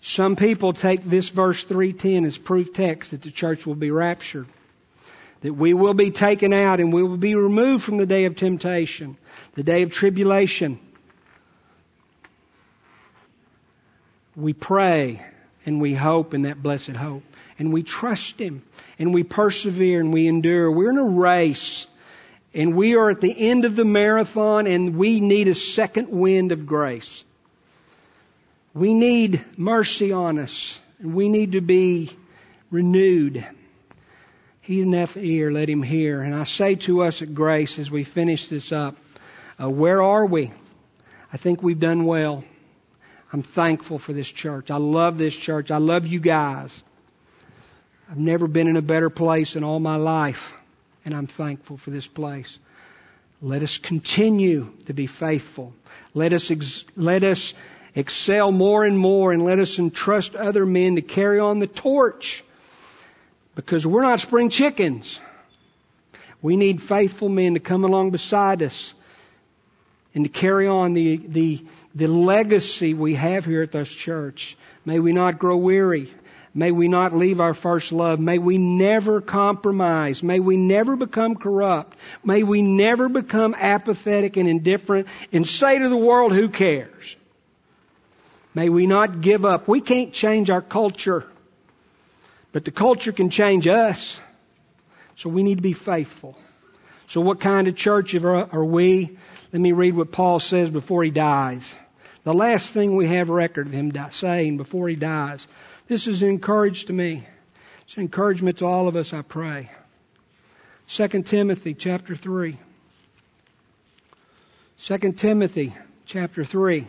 Some 0.02 0.38
people 0.38 0.72
take 0.72 1.04
this 1.04 1.28
verse 1.28 1.64
310 1.64 2.26
as 2.26 2.38
proof 2.38 2.72
text 2.72 3.12
that 3.12 3.24
the 3.24 3.32
church 3.32 3.66
will 3.66 3.76
be 3.76 3.92
raptured. 3.92 4.48
That 5.42 5.54
we 5.54 5.74
will 5.74 5.94
be 5.94 6.12
taken 6.12 6.54
out 6.54 6.80
and 6.80 6.94
we 6.94 7.04
will 7.04 7.18
be 7.18 7.36
removed 7.36 7.84
from 7.84 7.98
the 7.98 8.06
day 8.06 8.26
of 8.26 8.38
temptation, 8.38 9.18
the 9.56 9.64
day 9.64 9.84
of 9.84 9.92
tribulation. 9.92 10.80
We 14.38 14.54
pray 14.54 15.26
and 15.66 15.82
we 15.82 15.96
hope 15.96 16.36
in 16.36 16.44
that 16.44 16.62
blessed 16.62 16.90
hope 16.90 17.24
and 17.58 17.74
we 17.74 17.82
trust 17.82 18.40
Him 18.40 18.62
and 19.00 19.12
we 19.12 19.24
persevere 19.24 20.00
and 20.00 20.14
we 20.14 20.28
endure. 20.28 20.72
We're 20.72 20.92
in 20.92 20.98
a 21.00 21.04
race 21.04 21.88
and 22.54 22.76
we 22.76 22.96
are 22.96 23.10
at 23.10 23.20
the 23.20 23.50
end 23.50 23.66
of 23.66 23.76
the 23.76 23.84
marathon 23.84 24.68
and 24.68 24.96
we 24.96 25.20
need 25.20 25.48
a 25.48 25.56
second 25.56 26.10
wind 26.10 26.52
of 26.52 26.68
grace. 26.68 27.26
We 28.76 28.94
need 28.94 29.44
mercy 29.58 30.12
on 30.12 30.38
us 30.38 30.80
and 31.00 31.16
we 31.16 31.30
need 31.30 31.54
to 31.54 31.62
be 31.62 32.12
renewed. 32.70 33.44
He 34.62 34.84
that 34.84 35.18
ear, 35.18 35.52
let 35.52 35.68
him 35.68 35.82
hear. 35.82 36.22
And 36.22 36.36
I 36.36 36.44
say 36.44 36.76
to 36.76 37.02
us 37.02 37.24
at 37.24 37.34
Grace 37.34 37.80
as 37.80 37.90
we 37.90 38.04
finish 38.04 38.50
this 38.50 38.72
up, 38.72 38.98
uh, 39.60 39.70
where 39.70 40.02
are 40.04 40.26
we? 40.26 40.52
I 41.34 41.38
think 41.38 41.64
we've 41.64 41.80
done 41.80 42.06
well. 42.06 42.44
I'm 43.38 43.44
thankful 43.44 44.00
for 44.00 44.14
this 44.14 44.28
church. 44.28 44.72
I 44.72 44.78
love 44.78 45.20
this 45.20 45.36
church. 45.36 45.70
I 45.70 45.78
love 45.78 46.08
you 46.08 46.20
guys. 46.20 46.74
I've 48.10 48.18
never 48.18 48.48
been 48.48 48.68
in 48.68 48.78
a 48.78 48.82
better 48.82 49.12
place 49.12 49.56
in 49.56 49.64
all 49.64 49.80
my 49.80 49.98
life, 49.98 50.56
and 51.06 51.14
I'm 51.14 51.28
thankful 51.28 51.78
for 51.78 51.92
this 51.92 52.08
place. 52.08 52.58
Let 53.40 53.62
us 53.62 53.78
continue 53.78 54.74
to 54.88 54.94
be 54.96 55.06
faithful. 55.06 55.76
Let 56.16 56.34
us, 56.34 56.50
ex- 56.50 56.84
let 56.96 57.24
us 57.24 57.54
excel 57.94 58.52
more 58.52 58.86
and 58.86 58.98
more, 58.98 59.32
and 59.32 59.46
let 59.46 59.60
us 59.60 59.78
entrust 59.78 60.36
other 60.36 60.66
men 60.66 60.96
to 60.96 61.04
carry 61.04 61.40
on 61.40 61.60
the 61.60 61.68
torch. 61.68 62.44
Because 63.54 63.86
we're 63.86 64.02
not 64.02 64.20
spring 64.20 64.50
chickens. 64.50 65.20
We 66.42 66.58
need 66.58 66.82
faithful 66.82 67.30
men 67.30 67.54
to 67.54 67.60
come 67.60 67.84
along 67.84 68.10
beside 68.10 68.64
us 68.64 68.96
and 70.18 70.26
to 70.26 70.32
carry 70.32 70.68
on 70.68 70.94
the, 70.94 71.18
the, 71.18 71.64
the 71.94 72.08
legacy 72.08 72.96
we 72.96 73.14
have 73.14 73.46
here 73.46 73.62
at 73.62 73.72
this 73.72 73.88
church. 73.88 74.58
May 74.84 74.98
we 74.98 75.14
not 75.14 75.38
grow 75.38 75.58
weary. 75.58 76.12
May 76.56 76.72
we 76.72 76.88
not 76.88 77.16
leave 77.16 77.40
our 77.40 77.54
first 77.54 77.92
love. 77.92 78.20
May 78.20 78.40
we 78.40 78.58
never 78.58 79.22
compromise. 79.22 80.24
May 80.24 80.40
we 80.40 80.58
never 80.58 80.96
become 80.96 81.36
corrupt. 81.36 81.96
May 82.24 82.42
we 82.42 82.64
never 82.64 83.10
become 83.10 83.54
apathetic 83.54 84.38
and 84.38 84.50
indifferent 84.50 85.08
and 85.32 85.48
say 85.48 85.78
to 85.78 85.88
the 85.88 85.96
world, 85.96 86.34
who 86.34 86.50
cares? 86.50 87.16
May 88.56 88.70
we 88.70 88.88
not 88.88 89.22
give 89.22 89.46
up. 89.46 89.68
We 89.68 89.82
can't 89.82 90.14
change 90.14 90.50
our 90.50 90.64
culture, 90.64 91.28
but 92.54 92.66
the 92.66 92.72
culture 92.72 93.12
can 93.12 93.30
change 93.30 93.68
us. 93.68 94.20
So 95.16 95.30
we 95.30 95.44
need 95.44 95.60
to 95.60 95.62
be 95.62 95.74
faithful. 95.74 96.36
So 97.08 97.22
what 97.22 97.40
kind 97.40 97.68
of 97.68 97.76
church 97.76 98.14
uh, 98.16 98.48
are 98.52 98.66
we? 98.66 99.18
Let 99.54 99.62
me 99.62 99.72
read 99.72 99.94
what 99.94 100.12
Paul 100.12 100.40
says 100.40 100.70
before 100.70 101.04
he 101.04 101.10
dies. 101.10 101.68
The 102.24 102.34
last 102.34 102.74
thing 102.74 102.96
we 102.96 103.08
have 103.08 103.30
record 103.30 103.68
of 103.68 103.74
him 103.74 103.94
saying 104.12 104.58
before 104.58 104.90
he 104.90 104.96
dies. 104.96 105.48
This 105.88 106.08
is 106.08 106.22
an 106.22 106.30
encouragement 106.30 106.88
to 106.88 106.94
me. 106.94 107.26
It's 107.84 107.98
encouragement 107.98 108.58
to 108.58 108.66
all 108.66 108.90
of 108.90 108.98
us, 108.98 109.14
I 109.14 109.22
pray. 109.22 109.70
2 110.90 111.24
Timothy 111.24 111.74
chapter 111.74 112.16
3. 112.16 112.58
2 114.84 114.98
Timothy 115.14 115.74
chapter 116.06 116.44
3. 116.44 116.88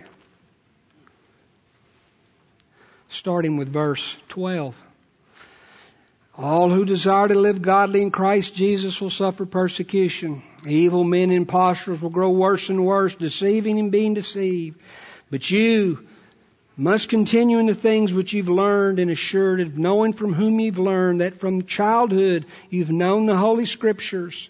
Starting 3.09 3.57
with 3.57 3.69
verse 3.69 4.17
12. 4.29 4.75
All 6.39 6.71
who 6.71 6.85
desire 6.85 7.27
to 7.27 7.35
live 7.35 7.61
godly 7.61 8.01
in 8.01 8.13
Christ 8.13 8.55
Jesus 8.55 9.01
will 9.01 9.11
suffer 9.11 9.45
persecution. 9.45 10.45
Evil 10.65 11.03
men 11.03 11.31
and 11.31 11.33
impostors 11.33 12.01
will 12.01 12.11
grow 12.11 12.31
worse 12.31 12.69
and 12.69 12.87
worse, 12.87 13.17
deceiving 13.17 13.81
and 13.81 13.91
being 13.91 14.15
deceived. 14.15 14.79
But 15.31 15.51
you, 15.51 16.07
must 16.77 17.09
continue 17.09 17.59
in 17.59 17.67
the 17.67 17.75
things 17.75 18.15
which 18.15 18.33
you've 18.33 18.49
learned 18.49 19.01
and 19.01 19.11
assured 19.11 19.61
of 19.61 19.77
knowing 19.77 20.13
from 20.13 20.33
whom 20.33 20.61
you've 20.61 20.79
learned 20.79 21.21
that 21.21 21.41
from 21.41 21.65
childhood 21.65 22.47
you've 22.71 22.93
known 22.93 23.27
the 23.27 23.37
Holy 23.37 23.67
Scriptures 23.67 24.49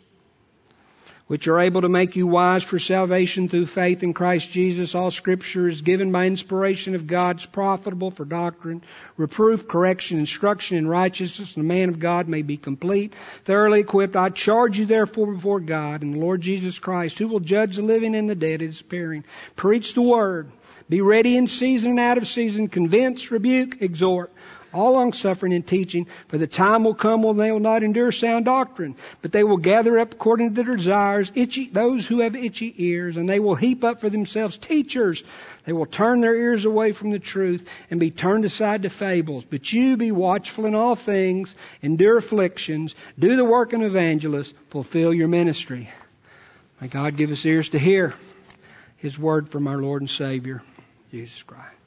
which 1.28 1.46
are 1.46 1.60
able 1.60 1.82
to 1.82 1.88
make 1.88 2.16
you 2.16 2.26
wise 2.26 2.64
for 2.64 2.78
salvation 2.78 3.48
through 3.48 3.66
faith 3.66 4.02
in 4.02 4.14
Christ 4.14 4.50
Jesus. 4.50 4.94
All 4.94 5.10
scripture 5.10 5.68
is 5.68 5.82
given 5.82 6.10
by 6.10 6.26
inspiration 6.26 6.94
of 6.94 7.06
God, 7.06 7.38
is 7.38 7.46
profitable 7.46 8.10
for 8.10 8.24
doctrine, 8.24 8.82
reproof, 9.16 9.68
correction, 9.68 10.18
instruction 10.18 10.78
in 10.78 10.88
righteousness, 10.88 11.54
and 11.54 11.64
the 11.64 11.68
man 11.68 11.90
of 11.90 12.00
God 12.00 12.28
may 12.28 12.42
be 12.42 12.56
complete, 12.56 13.14
thoroughly 13.44 13.80
equipped. 13.80 14.16
I 14.16 14.30
charge 14.30 14.78
you 14.78 14.86
therefore 14.86 15.34
before 15.34 15.60
God 15.60 16.02
and 16.02 16.14
the 16.14 16.18
Lord 16.18 16.40
Jesus 16.40 16.78
Christ, 16.78 17.18
who 17.18 17.28
will 17.28 17.40
judge 17.40 17.76
the 17.76 17.82
living 17.82 18.16
and 18.16 18.28
the 18.28 18.34
dead 18.34 18.62
at 18.62 18.80
appearing. 18.80 19.24
Preach 19.54 19.92
the 19.94 20.02
word. 20.02 20.50
Be 20.88 21.02
ready 21.02 21.36
in 21.36 21.46
season 21.46 21.90
and 21.90 22.00
out 22.00 22.16
of 22.16 22.26
season. 22.26 22.68
Convince, 22.68 23.30
rebuke, 23.30 23.82
exhort 23.82 24.32
all 24.72 24.92
long 24.92 25.12
suffering 25.12 25.52
and 25.54 25.66
teaching, 25.66 26.06
for 26.28 26.38
the 26.38 26.46
time 26.46 26.84
will 26.84 26.94
come 26.94 27.22
when 27.22 27.36
they 27.36 27.50
will 27.50 27.60
not 27.60 27.82
endure 27.82 28.12
sound 28.12 28.44
doctrine, 28.44 28.96
but 29.22 29.32
they 29.32 29.44
will 29.44 29.56
gather 29.56 29.98
up 29.98 30.12
according 30.12 30.54
to 30.54 30.62
their 30.62 30.76
desires, 30.76 31.32
itchy, 31.34 31.68
those 31.68 32.06
who 32.06 32.20
have 32.20 32.36
itchy 32.36 32.74
ears, 32.76 33.16
and 33.16 33.28
they 33.28 33.40
will 33.40 33.54
heap 33.54 33.84
up 33.84 34.00
for 34.00 34.10
themselves 34.10 34.58
teachers. 34.58 35.22
They 35.64 35.72
will 35.72 35.86
turn 35.86 36.20
their 36.20 36.34
ears 36.34 36.64
away 36.64 36.92
from 36.92 37.10
the 37.10 37.18
truth 37.18 37.68
and 37.90 37.98
be 37.98 38.10
turned 38.10 38.44
aside 38.44 38.82
to 38.82 38.90
fables. 38.90 39.44
But 39.44 39.72
you 39.72 39.96
be 39.96 40.12
watchful 40.12 40.66
in 40.66 40.74
all 40.74 40.96
things, 40.96 41.54
endure 41.82 42.18
afflictions, 42.18 42.94
do 43.18 43.36
the 43.36 43.44
work 43.44 43.72
of 43.72 43.80
an 43.80 43.86
evangelist, 43.86 44.54
fulfill 44.70 45.14
your 45.14 45.28
ministry. 45.28 45.90
May 46.80 46.88
God 46.88 47.16
give 47.16 47.30
us 47.30 47.44
ears 47.44 47.70
to 47.70 47.78
hear 47.78 48.14
His 48.96 49.18
word 49.18 49.50
from 49.50 49.66
our 49.66 49.78
Lord 49.78 50.02
and 50.02 50.10
Savior, 50.10 50.62
Jesus 51.10 51.42
Christ. 51.42 51.77